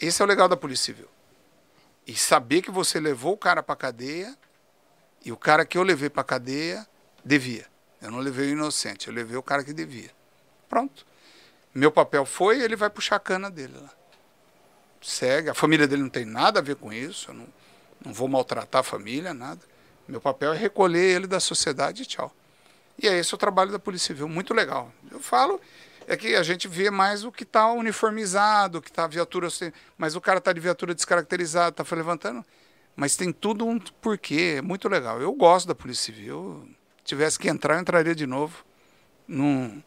[0.01, 1.09] Esse é o legal da Polícia Civil.
[2.07, 4.37] E saber que você levou o cara para cadeia
[5.25, 6.87] e o cara que eu levei para cadeia
[7.25, 7.67] devia.
[8.03, 10.11] Eu não levei o inocente, eu levei o cara que devia.
[10.69, 11.07] Pronto.
[11.75, 13.91] Meu papel foi, ele vai puxar a cana dele lá.
[15.01, 15.49] Segue.
[15.49, 17.31] A família dele não tem nada a ver com isso.
[17.31, 17.47] Eu não,
[18.05, 19.61] não vou maltratar a família, nada.
[20.07, 22.35] Meu papel é recolher ele da sociedade e tchau.
[22.99, 24.29] E é esse o trabalho da Polícia Civil.
[24.29, 24.93] Muito legal.
[25.11, 25.61] Eu falo,
[26.07, 29.49] é que a gente vê mais o que está uniformizado, o que está viatura.
[29.97, 32.45] Mas o cara está de viatura descaracterizado, está levantando.
[32.95, 34.57] Mas tem tudo um porquê.
[34.59, 35.21] É muito legal.
[35.21, 36.69] Eu gosto da Polícia Civil.
[36.99, 38.65] Se tivesse que entrar, eu entraria de novo.
[39.27, 39.83] Não.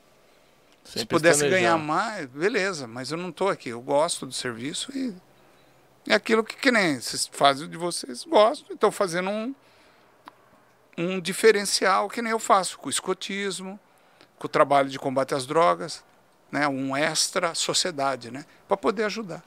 [0.83, 3.69] Se pudesse ganhar mais, beleza, mas eu não estou aqui.
[3.69, 5.13] Eu gosto do serviço e
[6.07, 8.73] é aquilo que, que nem vocês fazem de vocês, gosto.
[8.73, 9.53] Estão fazendo um,
[10.97, 13.79] um diferencial que nem eu faço com o escotismo,
[14.39, 16.03] com o trabalho de combate às drogas,
[16.51, 16.67] né?
[16.67, 18.45] um extra sociedade, né?
[18.67, 19.43] para poder ajudar.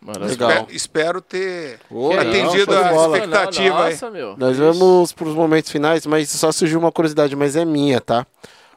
[0.00, 0.28] Legal.
[0.28, 3.18] Espero, espero ter legal, atendido de a bola.
[3.18, 3.90] expectativa aí.
[3.92, 4.36] Nossa, meu.
[4.36, 4.60] Nós Isso.
[4.64, 8.24] vamos para os momentos finais, mas só surgiu uma curiosidade, mas é minha, tá?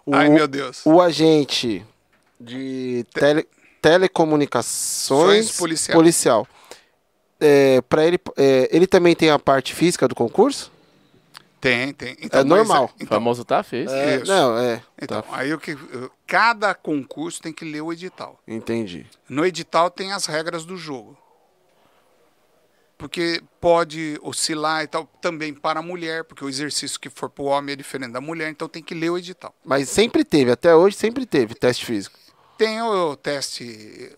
[0.03, 0.81] O, Ai, meu Deus.
[0.83, 1.85] o agente
[2.39, 3.47] de tele-
[3.79, 5.95] telecomunicações Ações policial.
[5.95, 6.47] policial.
[7.39, 10.71] É, para ele, é, ele também tem a parte física do concurso?
[11.61, 12.17] Tem, tem.
[12.19, 12.85] É mas normal.
[12.85, 13.89] O então, famoso tá fez.
[13.91, 14.25] É, Isso.
[14.25, 14.81] não, é.
[14.99, 15.77] então, tá, aí o que
[16.25, 18.39] cada concurso tem que ler o edital.
[18.47, 19.05] entendi.
[19.29, 21.15] No edital tem as regras do jogo.
[22.97, 27.43] Porque pode oscilar e tal, também para a mulher, porque o exercício que for para
[27.43, 29.53] o homem é diferente da mulher, então tem que ler o edital.
[29.63, 32.17] Mas sempre teve, até hoje sempre teve teste físico.
[32.57, 34.15] Tem o teste,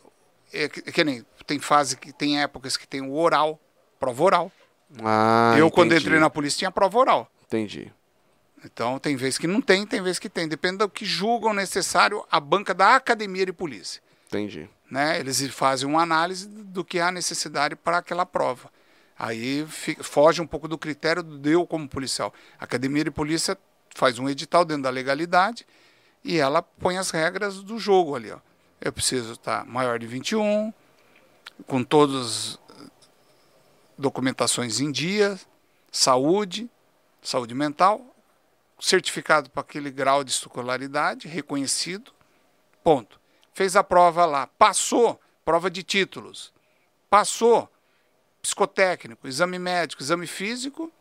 [0.51, 3.59] é, que, que nem, tem fase que tem épocas que tem o oral,
[3.99, 4.51] prova oral.
[5.01, 7.31] Ah, Eu, quando entendi, entrei na polícia, tinha prova oral.
[7.57, 7.91] Entendi.
[8.65, 10.47] Então, tem vezes que não tem, tem vezes que tem.
[10.47, 14.01] Depende do que julgam necessário a banca da academia de polícia.
[14.27, 14.67] Entendi.
[14.89, 15.19] né?
[15.19, 18.71] Eles fazem uma análise do que há necessidade para aquela prova.
[19.19, 22.33] Aí fi- foge um pouco do critério do eu como policial.
[22.59, 23.55] A Academia de Polícia
[23.93, 25.67] faz um edital dentro da legalidade
[26.23, 28.31] e ela põe as regras do jogo ali.
[28.31, 28.39] Ó.
[28.81, 30.73] Eu preciso estar maior de 21,
[31.67, 32.59] com todas as
[33.97, 35.39] documentações em dia,
[35.91, 36.69] saúde,
[37.23, 38.05] saúde mental,
[38.79, 42.11] certificado para aquele grau de escolaridade, reconhecido,
[42.83, 43.19] ponto.
[43.53, 46.51] Fez a prova lá, passou, prova de títulos,
[47.09, 47.69] passou,
[48.41, 50.91] psicotécnico, exame médico, exame físico,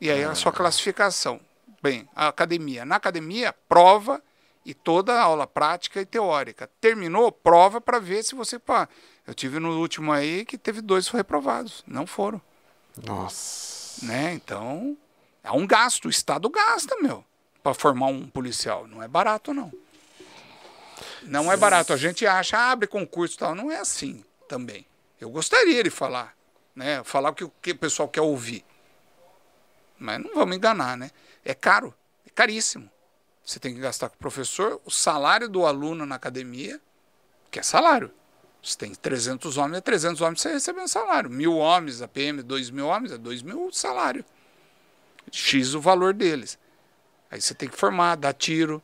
[0.00, 1.40] e aí a sua classificação.
[1.82, 2.84] Bem, a academia.
[2.84, 4.22] Na academia, prova
[4.64, 6.70] e toda a aula prática e teórica.
[6.80, 8.58] Terminou, prova para ver se você.
[8.58, 8.88] Pá.
[9.26, 12.40] Eu tive no último aí que teve dois reprovados, não foram.
[13.04, 14.04] Nossa.
[14.06, 14.34] Né?
[14.34, 14.96] Então,
[15.48, 17.24] é um gasto, o Estado gasta, meu,
[17.62, 18.86] para formar um policial.
[18.86, 19.72] Não é barato, não.
[21.22, 21.92] Não é barato.
[21.92, 23.54] A gente acha, abre concurso e tal.
[23.54, 24.86] Não é assim também.
[25.18, 26.36] Eu gostaria de falar,
[26.76, 27.02] né?
[27.02, 28.62] Falar o que o que o pessoal quer ouvir.
[29.98, 31.10] Mas não vamos enganar, né?
[31.44, 31.94] é caro,
[32.26, 32.90] é caríssimo.
[33.42, 36.78] Você tem que gastar com o professor, o salário do aluno na academia,
[37.50, 38.12] que é salário.
[38.62, 41.30] Você tem 300 homens, é 300 homens você recebendo salário.
[41.30, 44.22] Mil homens, a PM, 2 mil homens, é 2 mil salário.
[45.32, 46.58] X o valor deles.
[47.30, 48.82] Aí você tem que formar, dar tiro.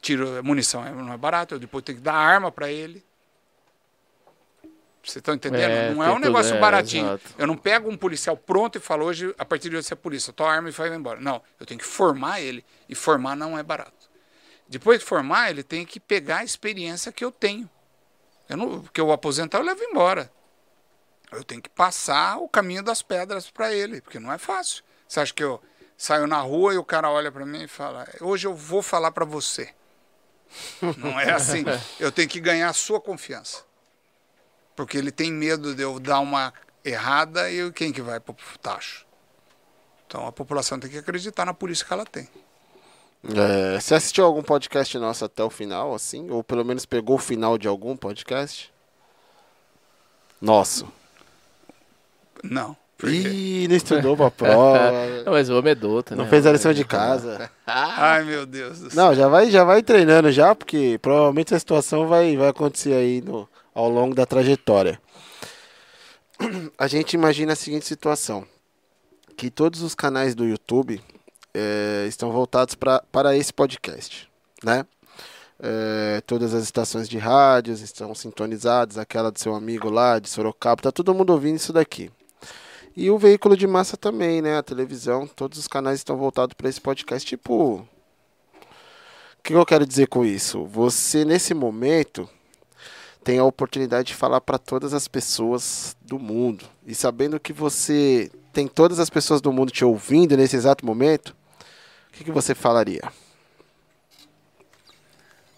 [0.00, 3.04] Tiro, munição não é barato, depois tem que dar arma para ele.
[5.02, 5.70] Vocês estão entendendo?
[5.70, 7.20] É, não é um negócio tudo, é, baratinho.
[7.38, 9.96] Eu não pego um policial pronto e falo hoje, a partir de hoje você é
[9.96, 11.20] polícia, tua arma e vai embora.
[11.20, 12.64] Não, eu tenho que formar ele.
[12.88, 14.10] E formar não é barato.
[14.68, 17.68] Depois de formar, ele tem que pegar a experiência que eu tenho.
[18.48, 20.30] Eu não, porque eu aposentar, eu levo embora.
[21.32, 24.84] Eu tenho que passar o caminho das pedras para ele, porque não é fácil.
[25.08, 25.60] Você acha que eu
[26.00, 29.12] saio na rua e o cara olha para mim e fala: Hoje eu vou falar
[29.12, 29.68] para você.
[30.96, 31.62] Não é assim.
[32.00, 33.62] Eu tenho que ganhar a sua confiança.
[34.74, 36.52] Porque ele tem medo de eu dar uma
[36.82, 39.06] errada e quem que vai para o tacho?
[40.06, 42.28] Então a população tem que acreditar na polícia que ela tem.
[43.22, 46.30] É, você assistiu algum podcast nosso até o final, assim?
[46.30, 48.72] Ou pelo menos pegou o final de algum podcast?
[50.40, 50.90] Nosso.
[52.42, 52.74] Não.
[53.04, 54.92] Ih, não estudou pra prova.
[55.24, 56.30] Não, mas o homem é douto, não né?
[56.30, 57.50] fez a lição de casa.
[57.66, 59.04] Ai, meu Deus do céu.
[59.04, 63.20] Não, já vai, já vai treinando já, porque provavelmente a situação vai, vai acontecer aí
[63.20, 65.00] no, ao longo da trajetória.
[66.78, 68.46] A gente imagina a seguinte situação:
[69.36, 71.00] que todos os canais do YouTube
[71.54, 74.28] eh, estão voltados pra, para esse podcast,
[74.64, 74.86] né?
[75.62, 80.82] Eh, todas as estações de rádios estão sintonizadas, aquela do seu amigo lá de Sorocaba,
[80.82, 82.10] tá todo mundo ouvindo isso daqui.
[83.00, 84.58] E o veículo de massa também, né?
[84.58, 87.26] A televisão, todos os canais estão voltados para esse podcast.
[87.26, 90.66] Tipo, o que eu quero dizer com isso?
[90.66, 92.28] Você, nesse momento,
[93.24, 96.66] tem a oportunidade de falar para todas as pessoas do mundo.
[96.86, 101.34] E sabendo que você tem todas as pessoas do mundo te ouvindo nesse exato momento,
[102.08, 103.00] o que, que você falaria?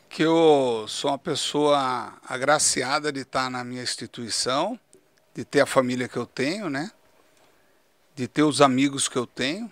[0.09, 4.79] que eu sou uma pessoa agraciada de estar na minha instituição,
[5.35, 6.91] de ter a família que eu tenho, né?
[8.15, 9.71] De ter os amigos que eu tenho.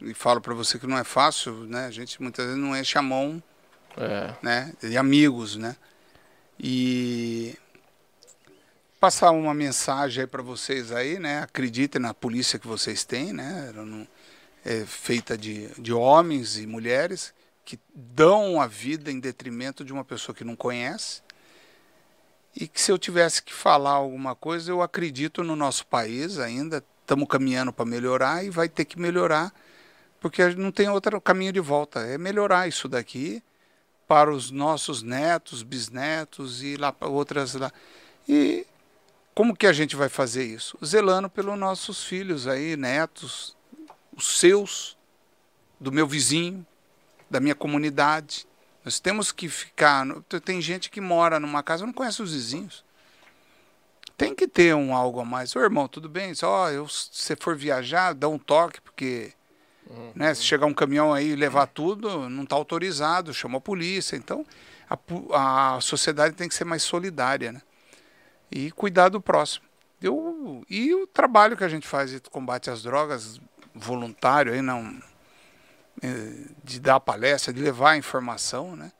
[0.00, 1.86] E falo para você que não é fácil, né?
[1.86, 3.42] A gente muitas vezes não enche a mão,
[3.96, 4.34] É.
[4.42, 4.72] né?
[4.80, 5.76] De amigos, né?
[6.58, 7.56] E
[8.98, 11.42] passar uma mensagem aí para vocês aí, né?
[11.42, 13.72] Acreditem na polícia que vocês têm, né?
[14.64, 17.32] É feita de, de homens e mulheres
[17.64, 21.22] que dão a vida em detrimento de uma pessoa que não conhece.
[22.54, 26.84] E que se eu tivesse que falar alguma coisa, eu acredito no nosso país ainda,
[27.10, 29.52] estamos caminhando para melhorar e vai ter que melhorar,
[30.20, 32.00] porque não tem outro caminho de volta.
[32.00, 33.42] É melhorar isso daqui
[34.06, 37.72] para os nossos netos, bisnetos e lá para outras lá.
[38.28, 38.64] E
[39.34, 40.78] como que a gente vai fazer isso?
[40.84, 43.56] Zelando pelos nossos filhos aí, netos,
[44.16, 44.96] os seus,
[45.80, 46.64] do meu vizinho,
[47.28, 48.46] da minha comunidade.
[48.84, 50.06] Nós temos que ficar.
[50.44, 52.84] Tem gente que mora numa casa não conhece os vizinhos.
[54.20, 55.56] Tem que ter um algo a mais.
[55.56, 56.34] Ô irmão, tudo bem?
[56.34, 59.32] Só eu, se você for viajar, dá um toque, porque
[60.14, 64.16] né, se chegar um caminhão aí e levar tudo, não está autorizado, chama a polícia.
[64.16, 64.44] Então,
[64.90, 67.62] a, a sociedade tem que ser mais solidária, né?
[68.50, 69.64] E cuidar do próximo.
[70.02, 73.40] Eu, e o trabalho que a gente faz de combate às drogas,
[73.74, 75.00] voluntário, aí não,
[76.02, 78.92] eh, de dar palestra, de levar informação, né?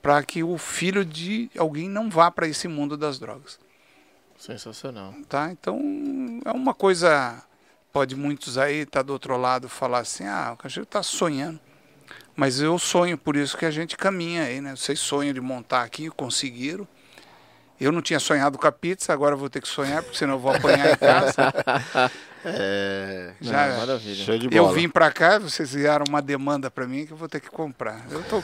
[0.00, 3.65] Para que o filho de alguém não vá para esse mundo das drogas
[4.38, 5.14] Sensacional.
[5.28, 5.50] tá?
[5.50, 5.80] Então
[6.44, 7.42] é uma coisa
[7.96, 11.58] pode muitos aí estar do outro lado falar assim, ah, o Cacheiro está sonhando.
[12.36, 14.76] Mas eu sonho, por isso que a gente caminha aí, né?
[14.76, 16.86] Vocês sonham de montar aqui, conseguiram.
[17.80, 20.38] Eu não tinha sonhado com a pizza, agora vou ter que sonhar, porque senão eu
[20.38, 21.50] vou apanhar em casa.
[22.48, 23.32] É.
[23.40, 24.24] Já, Não, maravilha.
[24.24, 24.74] Show de eu bola.
[24.74, 28.06] vim para cá, vocês vieram uma demanda para mim que eu vou ter que comprar.
[28.08, 28.40] Eu tô...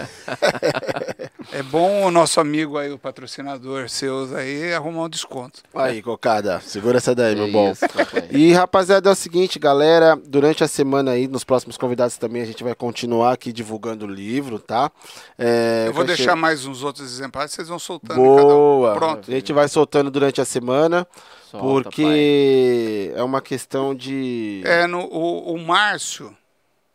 [1.52, 5.62] é bom o nosso amigo aí, o patrocinador seus aí, arrumar um desconto.
[5.72, 7.70] Aí, cocada, segura essa daí, meu bom.
[7.70, 7.84] Isso.
[8.30, 12.46] E rapaziada, é o seguinte, galera, durante a semana aí, nos próximos convidados também, a
[12.46, 14.90] gente vai continuar aqui divulgando o livro, tá?
[15.38, 18.48] É, Eu vou deixar mais uns outros exemplares, vocês vão soltando em cada um.
[18.48, 18.94] Boa!
[18.94, 19.30] Pronto.
[19.30, 21.06] A gente vai soltando durante a semana,
[21.52, 24.62] Solta, porque é uma questão de.
[24.64, 26.34] É, no, o, o Márcio,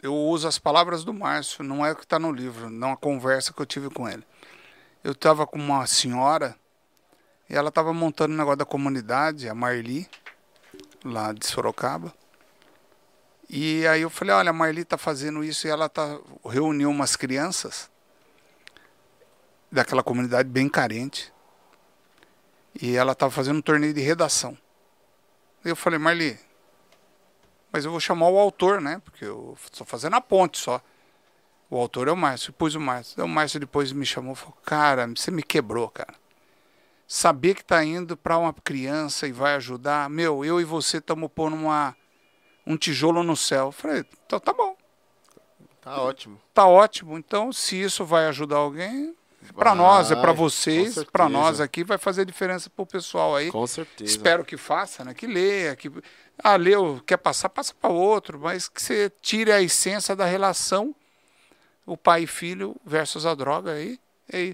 [0.02, 2.98] eu uso as palavras do Márcio, não é o que está no livro, não a
[2.98, 4.24] conversa que eu tive com ele.
[5.04, 6.56] Eu estava com uma senhora
[7.48, 10.10] e ela estava montando um negócio da comunidade, a Marli,
[11.06, 12.12] lá de Sorocaba.
[13.48, 17.16] E aí eu falei, olha, a Marli está fazendo isso e ela tá, reuniu umas
[17.16, 17.92] crianças
[19.72, 21.32] daquela comunidade bem carente.
[22.82, 24.58] E ela estava fazendo um torneio de redação.
[25.66, 26.40] Eu falei, Marli,
[27.72, 29.02] mas eu vou chamar o autor, né?
[29.04, 30.82] Porque eu estou fazendo a ponte só.
[31.70, 33.24] O autor é o Márcio, pus o Márcio.
[33.24, 36.14] O Márcio depois me chamou e falou: Cara, você me quebrou, cara.
[37.06, 41.30] Saber que está indo para uma criança e vai ajudar, meu, eu e você estamos
[41.34, 41.96] pondo uma,
[42.66, 43.66] um tijolo no céu.
[43.68, 44.78] Eu falei: Então tá bom,
[45.82, 46.40] Tá ótimo.
[46.54, 47.18] tá ótimo.
[47.18, 49.16] Então, se isso vai ajudar alguém,
[49.56, 53.52] para nós, é para vocês, para nós aqui, vai fazer diferença pro pessoal aí.
[53.52, 54.10] Com certeza.
[54.10, 55.14] Espero que faça, né?
[55.14, 55.92] Que leia, que
[56.44, 60.96] ah, leu, quer passar, passa para outro, mas que você tire a essência da relação
[61.88, 63.98] o pai e filho versus a droga aí.
[64.32, 64.54] E,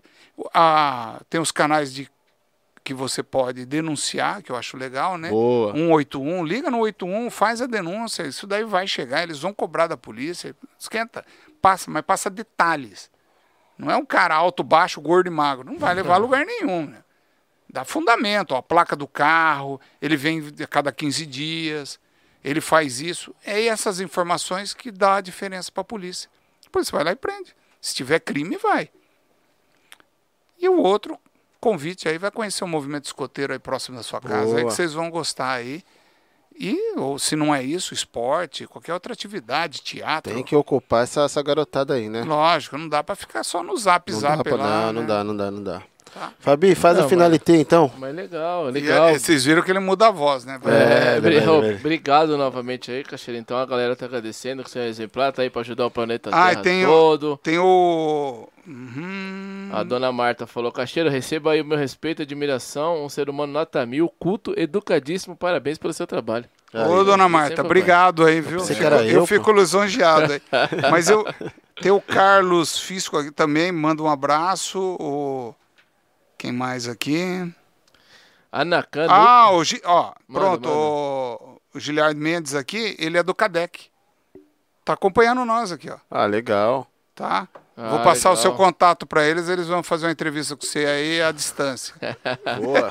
[0.53, 2.07] a, tem os canais de
[2.83, 5.29] que você pode denunciar, que eu acho legal, né?
[5.29, 5.73] Boa.
[5.73, 9.97] 181, liga no 81, faz a denúncia, isso daí vai chegar, eles vão cobrar da
[9.97, 11.25] polícia, esquenta,
[11.61, 13.09] passa, mas passa detalhes.
[13.77, 16.87] Não é um cara alto, baixo, gordo e magro, não vai levar a lugar nenhum,
[16.87, 17.03] né?
[17.69, 21.99] Dá fundamento, ó, a placa do carro, ele vem a cada 15 dias,
[22.43, 23.33] ele faz isso.
[23.43, 26.29] É essas informações que dá a diferença para a polícia.
[26.61, 27.55] Depois você vai lá e prende.
[27.81, 28.89] Se tiver crime, vai.
[30.59, 31.19] E o outro
[31.59, 34.93] convite aí vai conhecer o movimento escoteiro aí próximo da sua casa, aí que vocês
[34.93, 35.83] vão gostar aí.
[36.59, 40.33] E, ou se não é isso, esporte, qualquer outra atividade, teatro.
[40.33, 42.23] Tem que ocupar essa, essa garotada aí, né?
[42.23, 44.85] Lógico, não dá para ficar só no zap Não zap dá pra, lá.
[44.87, 45.07] não, não né?
[45.07, 45.81] dá, não dá, não dá.
[46.13, 46.31] Tá.
[46.39, 47.91] Fabi, faz Não, a finalité então.
[47.97, 49.09] Mas legal, E, legal.
[49.09, 50.59] é, vocês viram que ele muda a voz, né?
[50.65, 51.77] É, É, velho, ô, velho.
[51.77, 53.39] Obrigado novamente aí, Cacheiro.
[53.39, 56.29] Então a galera tá agradecendo que você é exemplar, tá aí pra ajudar o planeta
[56.31, 57.39] Ah, Terra e tem o- todo.
[57.41, 58.47] Tem o.
[58.65, 59.69] Uhum.
[59.73, 63.51] A dona Marta falou, Cacheiro, receba aí o meu respeito e admiração, um ser humano
[63.51, 66.45] nota mil, culto, educadíssimo, parabéns pelo seu trabalho.
[66.73, 66.85] Ô, Aí.
[67.05, 68.63] dona Sempre Marta, obrigado aí, viu?
[68.65, 70.41] que era eu, eu fico lisonjeado aí.
[70.91, 71.25] Mas eu.
[71.81, 74.79] Tem o Carlos Fisco aqui também, manda um abraço.
[74.99, 75.53] O,
[76.43, 77.49] quem mais aqui?
[78.51, 80.77] Anacan, Ah, o Gi, ó, Manda, pronto, manda.
[80.77, 83.85] O, o Giliard Mendes aqui, ele é do CADEC.
[84.83, 85.95] Tá acompanhando nós aqui, ó.
[86.11, 86.85] Ah, legal.
[87.15, 87.47] Tá?
[87.77, 88.41] Ah, Vou passar o legal.
[88.41, 91.95] seu contato para eles, eles vão fazer uma entrevista com você aí à distância.
[92.61, 92.89] Boa.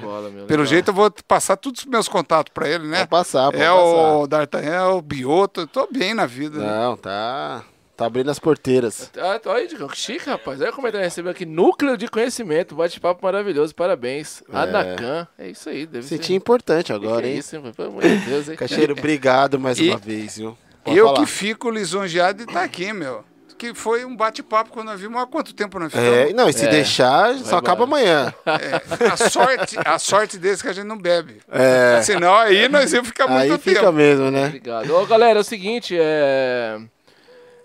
[0.00, 0.46] bola, meu.
[0.46, 0.66] Pelo legal.
[0.66, 2.98] jeito eu vou passar todos os meus contatos para ele, né?
[2.98, 3.82] Pode passar, pode é passar.
[3.82, 6.60] o D'Artagnan, o Bioto, eu tô bem na vida.
[6.60, 6.66] né?
[6.66, 7.64] Não, tá.
[7.98, 9.10] Tá abrindo as porteiras.
[9.18, 10.60] Ah, olha, Digão, que chique, rapaz.
[10.60, 11.44] Olha como ele recebeu aqui.
[11.44, 12.76] Núcleo de conhecimento.
[12.76, 13.74] Bate-papo maravilhoso.
[13.74, 14.40] Parabéns.
[14.52, 15.26] Anacan.
[15.36, 15.84] É isso aí.
[15.84, 16.34] Deve Senti ser.
[16.34, 17.38] importante Que agora, que é hein?
[17.38, 17.72] isso, hein?
[17.76, 18.54] Pelo amor de Deus, hein?
[18.54, 20.56] Cacheiro, obrigado mais E- uma vez, viu?
[20.84, 21.18] Pode eu falar.
[21.18, 23.24] que fico lisonjeado de estar aqui, meu.
[23.58, 26.08] Que foi um bate-papo quando nós vimos há quanto tempo nós ficamos.
[26.16, 26.68] É, não, e se É.
[26.68, 27.56] deixar, só embora.
[27.58, 28.32] acaba amanhã.
[28.46, 31.38] É, a sorte, a sorte desse que a gente não bebe.
[31.50, 32.00] É.
[32.04, 33.92] Senão aí nós íamos ficar muito Aí fica tempo.
[33.92, 34.46] mesmo, né?
[34.46, 34.94] Obrigado.
[34.94, 36.78] Ô, galera, é o seguinte, é...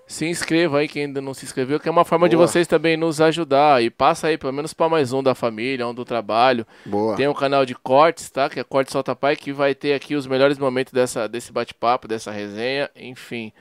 [0.06, 2.46] Se inscreva aí, quem ainda não se inscreveu, que é uma forma de Boa.
[2.48, 3.82] vocês também nos ajudar.
[3.82, 6.68] E passa aí, pelo menos para mais um da família, um do trabalho.
[6.86, 7.16] Boa.
[7.16, 8.50] Tem um canal de cortes, tá?
[8.50, 12.08] Que é Corte Solta Pai, que vai ter aqui os melhores momentos dessa, desse bate-papo,
[12.08, 13.52] dessa resenha, enfim.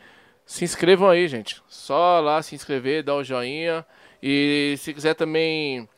[0.44, 1.62] Se inscrevam aí, gente.
[1.68, 3.86] Só lá se inscrever, dar o joinha.
[4.22, 5.88] E se quiser também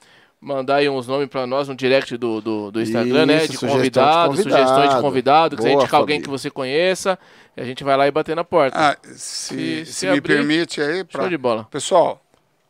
[0.40, 3.38] mandar aí uns nomes pra nós no direct do, do, do Instagram, né?
[3.38, 4.50] Isso, De sugestão de convidado, convidado.
[4.56, 5.56] sugestões de convidado.
[5.56, 7.18] Quiser Boa, indicar alguém que você conheça,
[7.56, 8.76] e a gente vai lá e bater na porta.
[8.78, 11.28] Ah, se, Se- se, me abrir, permite aí, Show pra...
[11.28, 11.64] de bola.
[11.70, 12.22] pessoal,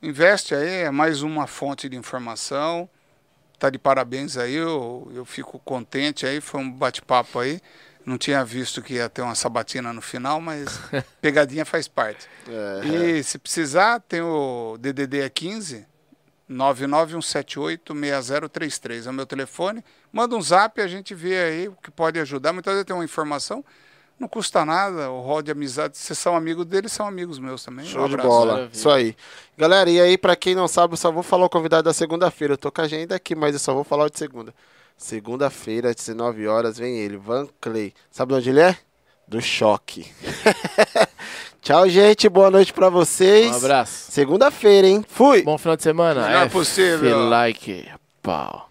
[0.03, 2.89] investe aí, é mais uma fonte de informação.
[3.59, 7.61] Tá de parabéns aí, eu, eu fico contente aí, foi um bate-papo aí.
[8.05, 10.79] Não tinha visto que ia ter uma sabatina no final, mas
[11.23, 12.29] pegadinha faz parte.
[12.47, 12.87] É.
[13.19, 15.87] E se precisar, tem o DDD é 15
[16.51, 19.07] 991786033.
[19.07, 19.85] É o meu telefone.
[20.13, 22.53] Manda um zap, a gente vê aí o que pode ajudar.
[22.53, 23.65] Muitas vezes tem uma informação,
[24.19, 25.11] não custa nada.
[25.11, 27.85] O rol de amizade, vocês são amigos deles, são amigos meus também.
[27.85, 28.29] Show um de abraço.
[28.29, 28.53] bola.
[28.55, 28.71] Maravilha.
[28.77, 29.17] Isso aí.
[29.57, 32.55] Galera, e aí, pra quem não sabe, eu só vou falar o convidado da segunda-feira.
[32.55, 34.55] Eu tô com a agenda aqui, mas eu só vou falar o de segunda.
[34.97, 37.93] Segunda-feira, às 19 horas, vem ele, Van Clay.
[38.11, 38.77] Sabe de onde ele é?
[39.27, 40.07] Do choque.
[41.63, 42.29] Tchau, gente.
[42.29, 43.51] Boa noite pra vocês.
[43.51, 44.13] Um abraço.
[44.13, 45.05] Segunda-feira, hein?
[45.09, 45.43] Fui!
[45.43, 46.27] Bom final de semana.
[46.27, 47.29] Melhor É possível.
[47.29, 47.89] like.
[48.23, 48.71] Pau.